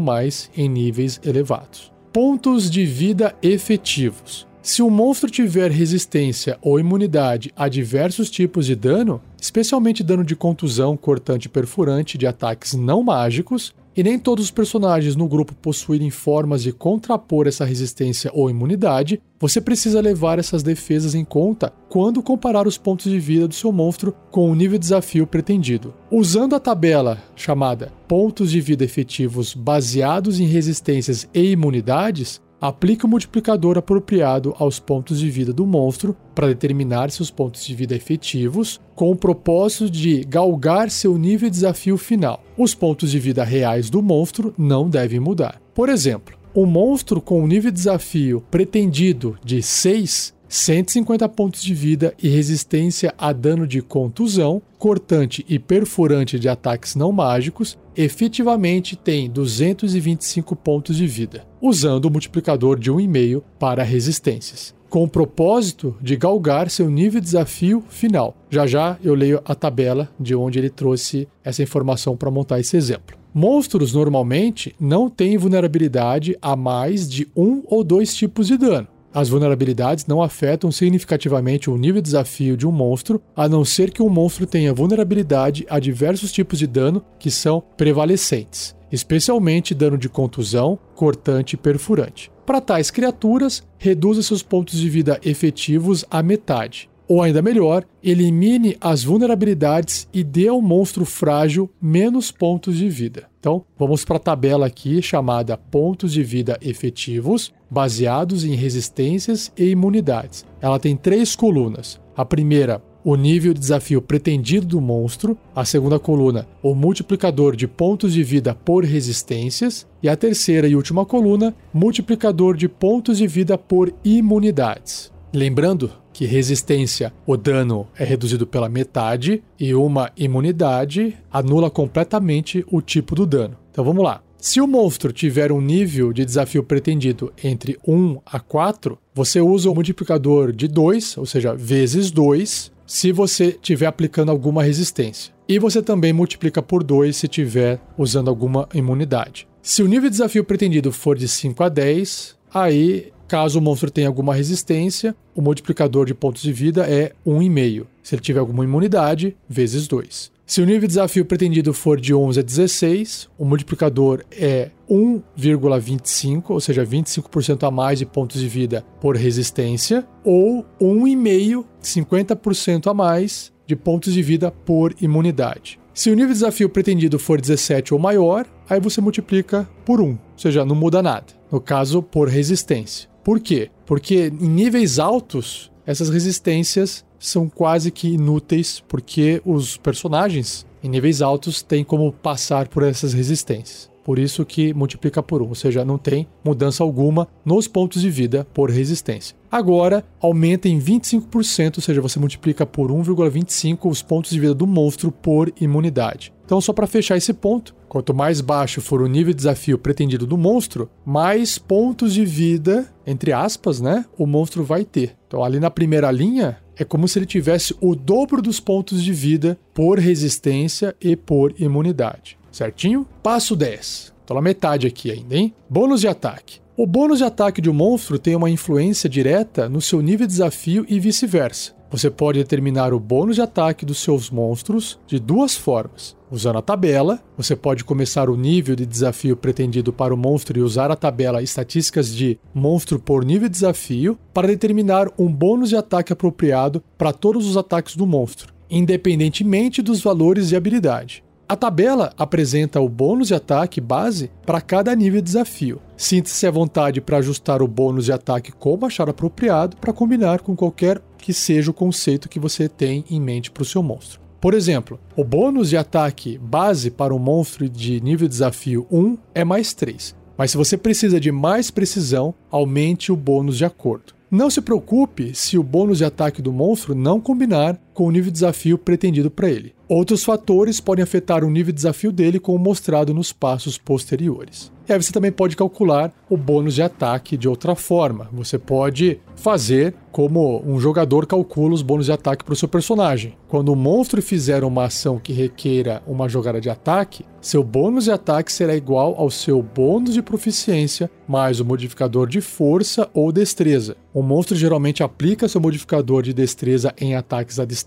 mais 0.00 0.50
em 0.56 0.70
níveis 0.70 1.20
elevados. 1.22 1.92
Pontos 2.14 2.70
de 2.70 2.86
vida 2.86 3.36
efetivos. 3.42 4.45
Se 4.66 4.82
o 4.82 4.90
monstro 4.90 5.30
tiver 5.30 5.70
resistência 5.70 6.58
ou 6.60 6.80
imunidade 6.80 7.52
a 7.54 7.68
diversos 7.68 8.28
tipos 8.28 8.66
de 8.66 8.74
dano, 8.74 9.22
especialmente 9.40 10.02
dano 10.02 10.24
de 10.24 10.34
contusão, 10.34 10.96
cortante 10.96 11.46
e 11.46 11.48
perfurante 11.48 12.18
de 12.18 12.26
ataques 12.26 12.74
não 12.74 13.00
mágicos, 13.00 13.72
e 13.96 14.02
nem 14.02 14.18
todos 14.18 14.46
os 14.46 14.50
personagens 14.50 15.14
no 15.14 15.28
grupo 15.28 15.54
possuírem 15.54 16.10
formas 16.10 16.64
de 16.64 16.72
contrapor 16.72 17.46
essa 17.46 17.64
resistência 17.64 18.28
ou 18.34 18.50
imunidade, 18.50 19.22
você 19.38 19.60
precisa 19.60 20.00
levar 20.00 20.40
essas 20.40 20.64
defesas 20.64 21.14
em 21.14 21.24
conta 21.24 21.72
quando 21.88 22.20
comparar 22.20 22.66
os 22.66 22.76
pontos 22.76 23.10
de 23.10 23.20
vida 23.20 23.46
do 23.46 23.54
seu 23.54 23.70
monstro 23.70 24.12
com 24.32 24.50
o 24.50 24.54
nível 24.56 24.78
de 24.78 24.82
desafio 24.82 25.28
pretendido. 25.28 25.94
Usando 26.10 26.56
a 26.56 26.60
tabela 26.60 27.22
chamada 27.36 27.92
Pontos 28.08 28.50
de 28.50 28.60
Vida 28.60 28.82
Efetivos 28.82 29.54
baseados 29.54 30.40
em 30.40 30.46
resistências 30.46 31.28
e 31.32 31.52
imunidades, 31.52 32.40
Aplique 32.60 33.04
o 33.04 33.08
multiplicador 33.08 33.76
apropriado 33.76 34.54
aos 34.58 34.80
pontos 34.80 35.18
de 35.18 35.28
vida 35.28 35.52
do 35.52 35.66
monstro 35.66 36.16
para 36.34 36.48
determinar 36.48 37.10
seus 37.10 37.30
pontos 37.30 37.64
de 37.64 37.74
vida 37.74 37.94
efetivos, 37.94 38.80
com 38.94 39.10
o 39.10 39.16
propósito 39.16 39.90
de 39.90 40.24
galgar 40.24 40.90
seu 40.90 41.18
nível 41.18 41.50
de 41.50 41.56
desafio 41.56 41.98
final. 41.98 42.42
Os 42.56 42.74
pontos 42.74 43.10
de 43.10 43.18
vida 43.18 43.44
reais 43.44 43.90
do 43.90 44.00
monstro 44.00 44.54
não 44.56 44.88
devem 44.88 45.20
mudar. 45.20 45.60
Por 45.74 45.90
exemplo, 45.90 46.36
um 46.54 46.64
monstro 46.64 47.20
com 47.20 47.42
o 47.42 47.46
nível 47.46 47.70
de 47.70 47.76
desafio 47.76 48.42
pretendido 48.50 49.38
de 49.44 49.62
6 49.62 50.34
150 50.48 51.28
pontos 51.28 51.62
de 51.62 51.74
vida 51.74 52.14
e 52.22 52.28
resistência 52.28 53.12
a 53.18 53.32
dano 53.32 53.66
de 53.66 53.82
contusão, 53.82 54.62
cortante 54.78 55.44
e 55.48 55.58
perfurante 55.58 56.38
de 56.38 56.48
ataques 56.48 56.94
não 56.94 57.10
mágicos, 57.10 57.76
efetivamente 57.96 58.94
tem 58.94 59.28
225 59.28 60.54
pontos 60.54 60.96
de 60.96 61.06
vida, 61.06 61.44
usando 61.60 62.04
o 62.04 62.10
multiplicador 62.10 62.78
de 62.78 62.92
1,5 62.92 63.42
para 63.58 63.82
resistências, 63.82 64.74
com 64.88 65.04
o 65.04 65.08
propósito 65.08 65.96
de 66.00 66.16
galgar 66.16 66.70
seu 66.70 66.88
nível 66.88 67.20
de 67.20 67.26
desafio 67.26 67.82
final. 67.88 68.36
Já 68.48 68.66
já 68.66 68.98
eu 69.02 69.14
leio 69.14 69.40
a 69.44 69.54
tabela 69.54 70.08
de 70.18 70.34
onde 70.34 70.58
ele 70.58 70.70
trouxe 70.70 71.26
essa 71.42 71.62
informação 71.62 72.16
para 72.16 72.30
montar 72.30 72.60
esse 72.60 72.76
exemplo. 72.76 73.16
Monstros 73.34 73.92
normalmente 73.92 74.74
não 74.80 75.10
têm 75.10 75.36
vulnerabilidade 75.36 76.38
a 76.40 76.56
mais 76.56 77.06
de 77.06 77.28
um 77.36 77.62
ou 77.66 77.84
dois 77.84 78.14
tipos 78.14 78.46
de 78.46 78.56
dano. 78.56 78.88
As 79.16 79.30
vulnerabilidades 79.30 80.04
não 80.04 80.20
afetam 80.20 80.70
significativamente 80.70 81.70
o 81.70 81.78
nível 81.78 82.02
de 82.02 82.04
desafio 82.04 82.54
de 82.54 82.66
um 82.66 82.70
monstro, 82.70 83.18
a 83.34 83.48
não 83.48 83.64
ser 83.64 83.90
que 83.90 84.02
um 84.02 84.10
monstro 84.10 84.46
tenha 84.46 84.74
vulnerabilidade 84.74 85.64
a 85.70 85.78
diversos 85.78 86.30
tipos 86.30 86.58
de 86.58 86.66
dano 86.66 87.02
que 87.18 87.30
são 87.30 87.62
prevalecentes, 87.78 88.76
especialmente 88.92 89.74
dano 89.74 89.96
de 89.96 90.10
contusão, 90.10 90.78
cortante 90.94 91.54
e 91.54 91.56
perfurante. 91.56 92.30
Para 92.44 92.60
tais 92.60 92.90
criaturas, 92.90 93.62
reduza 93.78 94.22
seus 94.22 94.42
pontos 94.42 94.78
de 94.78 94.90
vida 94.90 95.18
efetivos 95.24 96.04
à 96.10 96.22
metade. 96.22 96.90
Ou 97.08 97.22
ainda 97.22 97.40
melhor, 97.40 97.84
elimine 98.02 98.76
as 98.80 99.04
vulnerabilidades 99.04 100.08
e 100.12 100.24
dê 100.24 100.48
ao 100.48 100.60
monstro 100.60 101.04
frágil 101.04 101.70
menos 101.80 102.32
pontos 102.32 102.76
de 102.76 102.88
vida. 102.88 103.28
Então, 103.38 103.64
vamos 103.78 104.04
para 104.04 104.16
a 104.16 104.20
tabela 104.20 104.66
aqui 104.66 105.00
chamada 105.00 105.56
pontos 105.56 106.12
de 106.12 106.22
vida 106.24 106.58
efetivos, 106.60 107.52
baseados 107.70 108.44
em 108.44 108.54
resistências 108.54 109.52
e 109.56 109.66
imunidades. 109.66 110.44
Ela 110.60 110.80
tem 110.80 110.96
três 110.96 111.36
colunas. 111.36 112.00
A 112.16 112.24
primeira, 112.24 112.82
o 113.04 113.14
nível 113.14 113.54
de 113.54 113.60
desafio 113.60 114.02
pretendido 114.02 114.66
do 114.66 114.80
monstro, 114.80 115.38
a 115.54 115.64
segunda 115.64 115.96
coluna, 115.96 116.48
o 116.60 116.74
multiplicador 116.74 117.54
de 117.54 117.68
pontos 117.68 118.12
de 118.12 118.24
vida 118.24 118.52
por 118.52 118.84
resistências, 118.84 119.86
e 120.02 120.08
a 120.08 120.16
terceira 120.16 120.66
e 120.66 120.74
última 120.74 121.06
coluna, 121.06 121.54
multiplicador 121.72 122.56
de 122.56 122.68
pontos 122.68 123.18
de 123.18 123.28
vida 123.28 123.56
por 123.56 123.94
imunidades. 124.04 125.12
Lembrando 125.32 125.92
que 126.16 126.24
resistência, 126.24 127.12
o 127.26 127.36
dano 127.36 127.86
é 127.94 128.02
reduzido 128.02 128.46
pela 128.46 128.70
metade 128.70 129.42
e 129.60 129.74
uma 129.74 130.10
imunidade 130.16 131.14
anula 131.30 131.70
completamente 131.70 132.64
o 132.70 132.80
tipo 132.80 133.14
do 133.14 133.26
dano. 133.26 133.54
Então 133.70 133.84
vamos 133.84 134.02
lá. 134.02 134.22
Se 134.38 134.58
o 134.58 134.66
monstro 134.66 135.12
tiver 135.12 135.52
um 135.52 135.60
nível 135.60 136.14
de 136.14 136.24
desafio 136.24 136.64
pretendido 136.64 137.30
entre 137.44 137.78
1 137.86 138.18
a 138.24 138.40
4, 138.40 138.98
você 139.14 139.42
usa 139.42 139.70
o 139.70 139.74
multiplicador 139.74 140.52
de 140.52 140.66
2, 140.68 141.18
ou 141.18 141.26
seja, 141.26 141.54
vezes 141.54 142.10
2, 142.10 142.72
se 142.86 143.12
você 143.12 143.48
estiver 143.48 143.84
aplicando 143.84 144.30
alguma 144.30 144.62
resistência. 144.62 145.34
E 145.46 145.58
você 145.58 145.82
também 145.82 146.14
multiplica 146.14 146.62
por 146.62 146.82
2 146.82 147.14
se 147.14 147.26
estiver 147.26 147.78
usando 147.98 148.28
alguma 148.28 148.66
imunidade. 148.72 149.46
Se 149.60 149.82
o 149.82 149.86
nível 149.86 150.08
de 150.08 150.16
desafio 150.16 150.44
pretendido 150.44 150.90
for 150.90 151.18
de 151.18 151.28
5 151.28 151.62
a 151.62 151.68
10, 151.68 152.36
aí 152.54 153.12
Caso 153.28 153.58
o 153.58 153.62
monstro 153.62 153.90
tenha 153.90 154.06
alguma 154.06 154.34
resistência, 154.34 155.14
o 155.34 155.42
multiplicador 155.42 156.06
de 156.06 156.14
pontos 156.14 156.42
de 156.42 156.52
vida 156.52 156.86
é 156.88 157.12
1,5. 157.26 157.86
Se 158.02 158.14
ele 158.14 158.22
tiver 158.22 158.38
alguma 158.38 158.64
imunidade, 158.64 159.36
vezes 159.48 159.88
2. 159.88 160.30
Se 160.46 160.60
o 160.60 160.64
nível 160.64 160.82
de 160.82 160.86
desafio 160.86 161.24
pretendido 161.24 161.74
for 161.74 162.00
de 162.00 162.14
11 162.14 162.38
a 162.38 162.42
16, 162.42 163.28
o 163.36 163.44
multiplicador 163.44 164.22
é 164.30 164.70
1,25, 164.88 166.50
ou 166.50 166.60
seja, 166.60 166.86
25% 166.86 167.66
a 167.66 167.70
mais 167.72 167.98
de 167.98 168.06
pontos 168.06 168.40
de 168.40 168.46
vida 168.46 168.84
por 169.00 169.16
resistência, 169.16 170.06
ou 170.22 170.64
1,5, 170.80 171.64
50% 171.82 172.88
a 172.88 172.94
mais 172.94 173.52
de 173.66 173.74
pontos 173.74 174.14
de 174.14 174.22
vida 174.22 174.52
por 174.52 174.94
imunidade. 175.00 175.80
Se 175.92 176.10
o 176.10 176.14
nível 176.14 176.28
de 176.28 176.34
desafio 176.34 176.68
pretendido 176.68 177.18
for 177.18 177.40
17 177.40 177.92
ou 177.92 177.98
maior, 177.98 178.46
aí 178.68 178.78
você 178.78 179.00
multiplica 179.00 179.68
por 179.84 180.00
1, 180.00 180.10
ou 180.10 180.18
seja, 180.36 180.64
não 180.64 180.76
muda 180.76 181.02
nada. 181.02 181.26
No 181.50 181.60
caso, 181.60 182.00
por 182.00 182.28
resistência. 182.28 183.15
Por 183.26 183.40
quê? 183.40 183.70
Porque 183.84 184.32
em 184.40 184.48
níveis 184.48 185.00
altos, 185.00 185.68
essas 185.84 186.08
resistências 186.08 187.04
são 187.18 187.48
quase 187.48 187.90
que 187.90 188.10
inúteis, 188.10 188.78
porque 188.86 189.42
os 189.44 189.76
personagens 189.76 190.64
em 190.80 190.88
níveis 190.88 191.20
altos 191.20 191.60
têm 191.60 191.82
como 191.82 192.12
passar 192.12 192.68
por 192.68 192.84
essas 192.84 193.12
resistências. 193.12 193.90
Por 194.06 194.20
isso 194.20 194.46
que 194.46 194.72
multiplica 194.72 195.20
por 195.20 195.42
1, 195.42 195.48
ou 195.48 195.54
seja, 195.56 195.84
não 195.84 195.98
tem 195.98 196.28
mudança 196.44 196.84
alguma 196.84 197.26
nos 197.44 197.66
pontos 197.66 198.00
de 198.00 198.08
vida 198.08 198.46
por 198.54 198.70
resistência. 198.70 199.36
Agora, 199.50 200.04
aumenta 200.20 200.68
em 200.68 200.78
25%, 200.78 201.78
ou 201.78 201.82
seja, 201.82 202.00
você 202.00 202.16
multiplica 202.20 202.64
por 202.64 202.92
1,25 202.92 203.90
os 203.90 204.02
pontos 204.02 204.30
de 204.30 204.38
vida 204.38 204.54
do 204.54 204.64
monstro 204.64 205.10
por 205.10 205.52
imunidade. 205.60 206.32
Então, 206.44 206.60
só 206.60 206.72
para 206.72 206.86
fechar 206.86 207.16
esse 207.16 207.32
ponto, 207.32 207.74
quanto 207.88 208.14
mais 208.14 208.40
baixo 208.40 208.80
for 208.80 209.02
o 209.02 209.08
nível 209.08 209.32
de 209.32 209.38
desafio 209.38 209.76
pretendido 209.76 210.24
do 210.24 210.38
monstro, 210.38 210.88
mais 211.04 211.58
pontos 211.58 212.14
de 212.14 212.24
vida, 212.24 212.86
entre 213.04 213.32
aspas, 213.32 213.80
né, 213.80 214.04
o 214.16 214.24
monstro 214.24 214.62
vai 214.62 214.84
ter. 214.84 215.16
Então, 215.26 215.42
ali 215.42 215.58
na 215.58 215.68
primeira 215.68 216.12
linha, 216.12 216.58
é 216.76 216.84
como 216.84 217.08
se 217.08 217.18
ele 217.18 217.26
tivesse 217.26 217.74
o 217.80 217.96
dobro 217.96 218.40
dos 218.40 218.60
pontos 218.60 219.02
de 219.02 219.12
vida 219.12 219.58
por 219.74 219.98
resistência 219.98 220.94
e 221.00 221.16
por 221.16 221.52
imunidade 221.60 222.38
certinho? 222.56 223.06
Passo 223.22 223.54
10. 223.54 224.12
Tô 224.24 224.34
na 224.34 224.40
metade 224.40 224.86
aqui 224.86 225.10
ainda, 225.10 225.36
hein? 225.36 225.54
Bônus 225.68 226.00
de 226.00 226.08
ataque. 226.08 226.60
O 226.76 226.86
bônus 226.86 227.18
de 227.18 227.24
ataque 227.24 227.60
de 227.60 227.70
um 227.70 227.74
monstro 227.74 228.18
tem 228.18 228.34
uma 228.34 228.50
influência 228.50 229.08
direta 229.08 229.68
no 229.68 229.80
seu 229.80 230.00
nível 230.00 230.26
de 230.26 230.32
desafio 230.32 230.84
e 230.88 230.98
vice-versa. 230.98 231.74
Você 231.90 232.10
pode 232.10 232.38
determinar 232.38 232.92
o 232.92 232.98
bônus 232.98 233.36
de 233.36 233.42
ataque 233.42 233.86
dos 233.86 233.98
seus 233.98 234.28
monstros 234.28 234.98
de 235.06 235.18
duas 235.20 235.54
formas. 235.54 236.16
Usando 236.30 236.58
a 236.58 236.62
tabela, 236.62 237.22
você 237.36 237.54
pode 237.54 237.84
começar 237.84 238.28
o 238.28 238.36
nível 238.36 238.74
de 238.74 238.84
desafio 238.84 239.36
pretendido 239.36 239.92
para 239.92 240.12
o 240.12 240.16
monstro 240.16 240.58
e 240.58 240.62
usar 240.62 240.90
a 240.90 240.96
tabela 240.96 241.42
estatísticas 241.42 242.12
de 242.12 242.38
monstro 242.52 242.98
por 242.98 243.24
nível 243.24 243.48
de 243.48 243.54
desafio 243.54 244.18
para 244.34 244.48
determinar 244.48 245.08
um 245.16 245.32
bônus 245.32 245.68
de 245.68 245.76
ataque 245.76 246.12
apropriado 246.12 246.82
para 246.98 247.12
todos 247.12 247.48
os 247.48 247.56
ataques 247.56 247.94
do 247.94 248.06
monstro, 248.06 248.52
independentemente 248.68 249.80
dos 249.80 250.02
valores 250.02 250.48
de 250.48 250.56
habilidade. 250.56 251.24
A 251.48 251.54
tabela 251.54 252.12
apresenta 252.18 252.80
o 252.80 252.88
bônus 252.88 253.28
de 253.28 253.34
ataque 253.34 253.80
base 253.80 254.32
para 254.44 254.60
cada 254.60 254.92
nível 254.96 255.20
de 255.20 255.26
desafio. 255.26 255.80
Sinta-se 255.96 256.44
à 256.44 256.50
vontade 256.50 257.00
para 257.00 257.18
ajustar 257.18 257.62
o 257.62 257.68
bônus 257.68 258.06
de 258.06 258.12
ataque 258.12 258.50
como 258.50 258.84
achar 258.84 259.08
apropriado 259.08 259.76
para 259.76 259.92
combinar 259.92 260.40
com 260.40 260.56
qualquer 260.56 261.00
que 261.16 261.32
seja 261.32 261.70
o 261.70 261.74
conceito 261.74 262.28
que 262.28 262.40
você 262.40 262.68
tem 262.68 263.04
em 263.08 263.20
mente 263.20 263.52
para 263.52 263.62
o 263.62 263.66
seu 263.66 263.80
monstro. 263.80 264.20
Por 264.40 264.54
exemplo, 264.54 264.98
o 265.14 265.22
bônus 265.22 265.70
de 265.70 265.76
ataque 265.76 266.36
base 266.36 266.90
para 266.90 267.14
um 267.14 267.18
monstro 267.18 267.68
de 267.68 268.00
nível 268.00 268.26
de 268.26 268.32
desafio 268.32 268.84
1 268.90 269.16
é 269.32 269.44
mais 269.44 269.72
3. 269.72 270.16
Mas 270.36 270.50
se 270.50 270.56
você 270.56 270.76
precisa 270.76 271.20
de 271.20 271.30
mais 271.30 271.70
precisão, 271.70 272.34
aumente 272.50 273.12
o 273.12 273.16
bônus 273.16 273.56
de 273.56 273.64
acordo. 273.64 274.14
Não 274.28 274.50
se 274.50 274.60
preocupe 274.60 275.32
se 275.32 275.56
o 275.56 275.62
bônus 275.62 275.98
de 275.98 276.04
ataque 276.04 276.42
do 276.42 276.52
monstro 276.52 276.92
não 276.92 277.20
combinar 277.20 277.78
com 277.96 278.06
o 278.06 278.10
nível 278.10 278.26
de 278.26 278.32
desafio 278.32 278.76
pretendido 278.76 279.30
para 279.30 279.50
ele. 279.50 279.74
Outros 279.88 280.22
fatores 280.22 280.80
podem 280.80 281.02
afetar 281.02 281.42
o 281.42 281.50
nível 281.50 281.72
de 281.72 281.76
desafio 281.76 282.12
dele, 282.12 282.38
como 282.38 282.58
mostrado 282.58 283.14
nos 283.14 283.32
passos 283.32 283.78
posteriores. 283.78 284.70
E 284.88 284.92
aí 284.92 285.02
você 285.02 285.10
também 285.10 285.32
pode 285.32 285.56
calcular 285.56 286.12
o 286.30 286.36
bônus 286.36 286.74
de 286.74 286.82
ataque 286.82 287.36
de 287.36 287.48
outra 287.48 287.74
forma. 287.74 288.28
Você 288.32 288.56
pode 288.56 289.18
fazer 289.34 289.94
como 290.12 290.62
um 290.64 290.78
jogador 290.78 291.26
calcula 291.26 291.74
os 291.74 291.82
bônus 291.82 292.06
de 292.06 292.12
ataque 292.12 292.44
para 292.44 292.52
o 292.52 292.56
seu 292.56 292.68
personagem. 292.68 293.34
Quando 293.48 293.70
o 293.70 293.76
monstro 293.76 294.22
fizer 294.22 294.64
uma 294.64 294.84
ação 294.84 295.18
que 295.18 295.32
requeira 295.32 296.02
uma 296.06 296.28
jogada 296.28 296.60
de 296.60 296.70
ataque, 296.70 297.24
seu 297.40 297.62
bônus 297.62 298.04
de 298.04 298.12
ataque 298.12 298.50
será 298.50 298.74
igual 298.74 299.14
ao 299.18 299.30
seu 299.30 299.60
bônus 299.62 300.14
de 300.14 300.22
proficiência 300.22 301.10
mais 301.28 301.60
o 301.60 301.64
modificador 301.64 302.28
de 302.28 302.40
força 302.40 303.10
ou 303.12 303.30
destreza. 303.30 303.96
O 304.14 304.22
monstro 304.22 304.56
geralmente 304.56 305.02
aplica 305.02 305.48
seu 305.48 305.60
modificador 305.60 306.22
de 306.22 306.32
destreza 306.32 306.94
em 306.98 307.14
ataques 307.14 307.58
à 307.58 307.64
distância, 307.64 307.85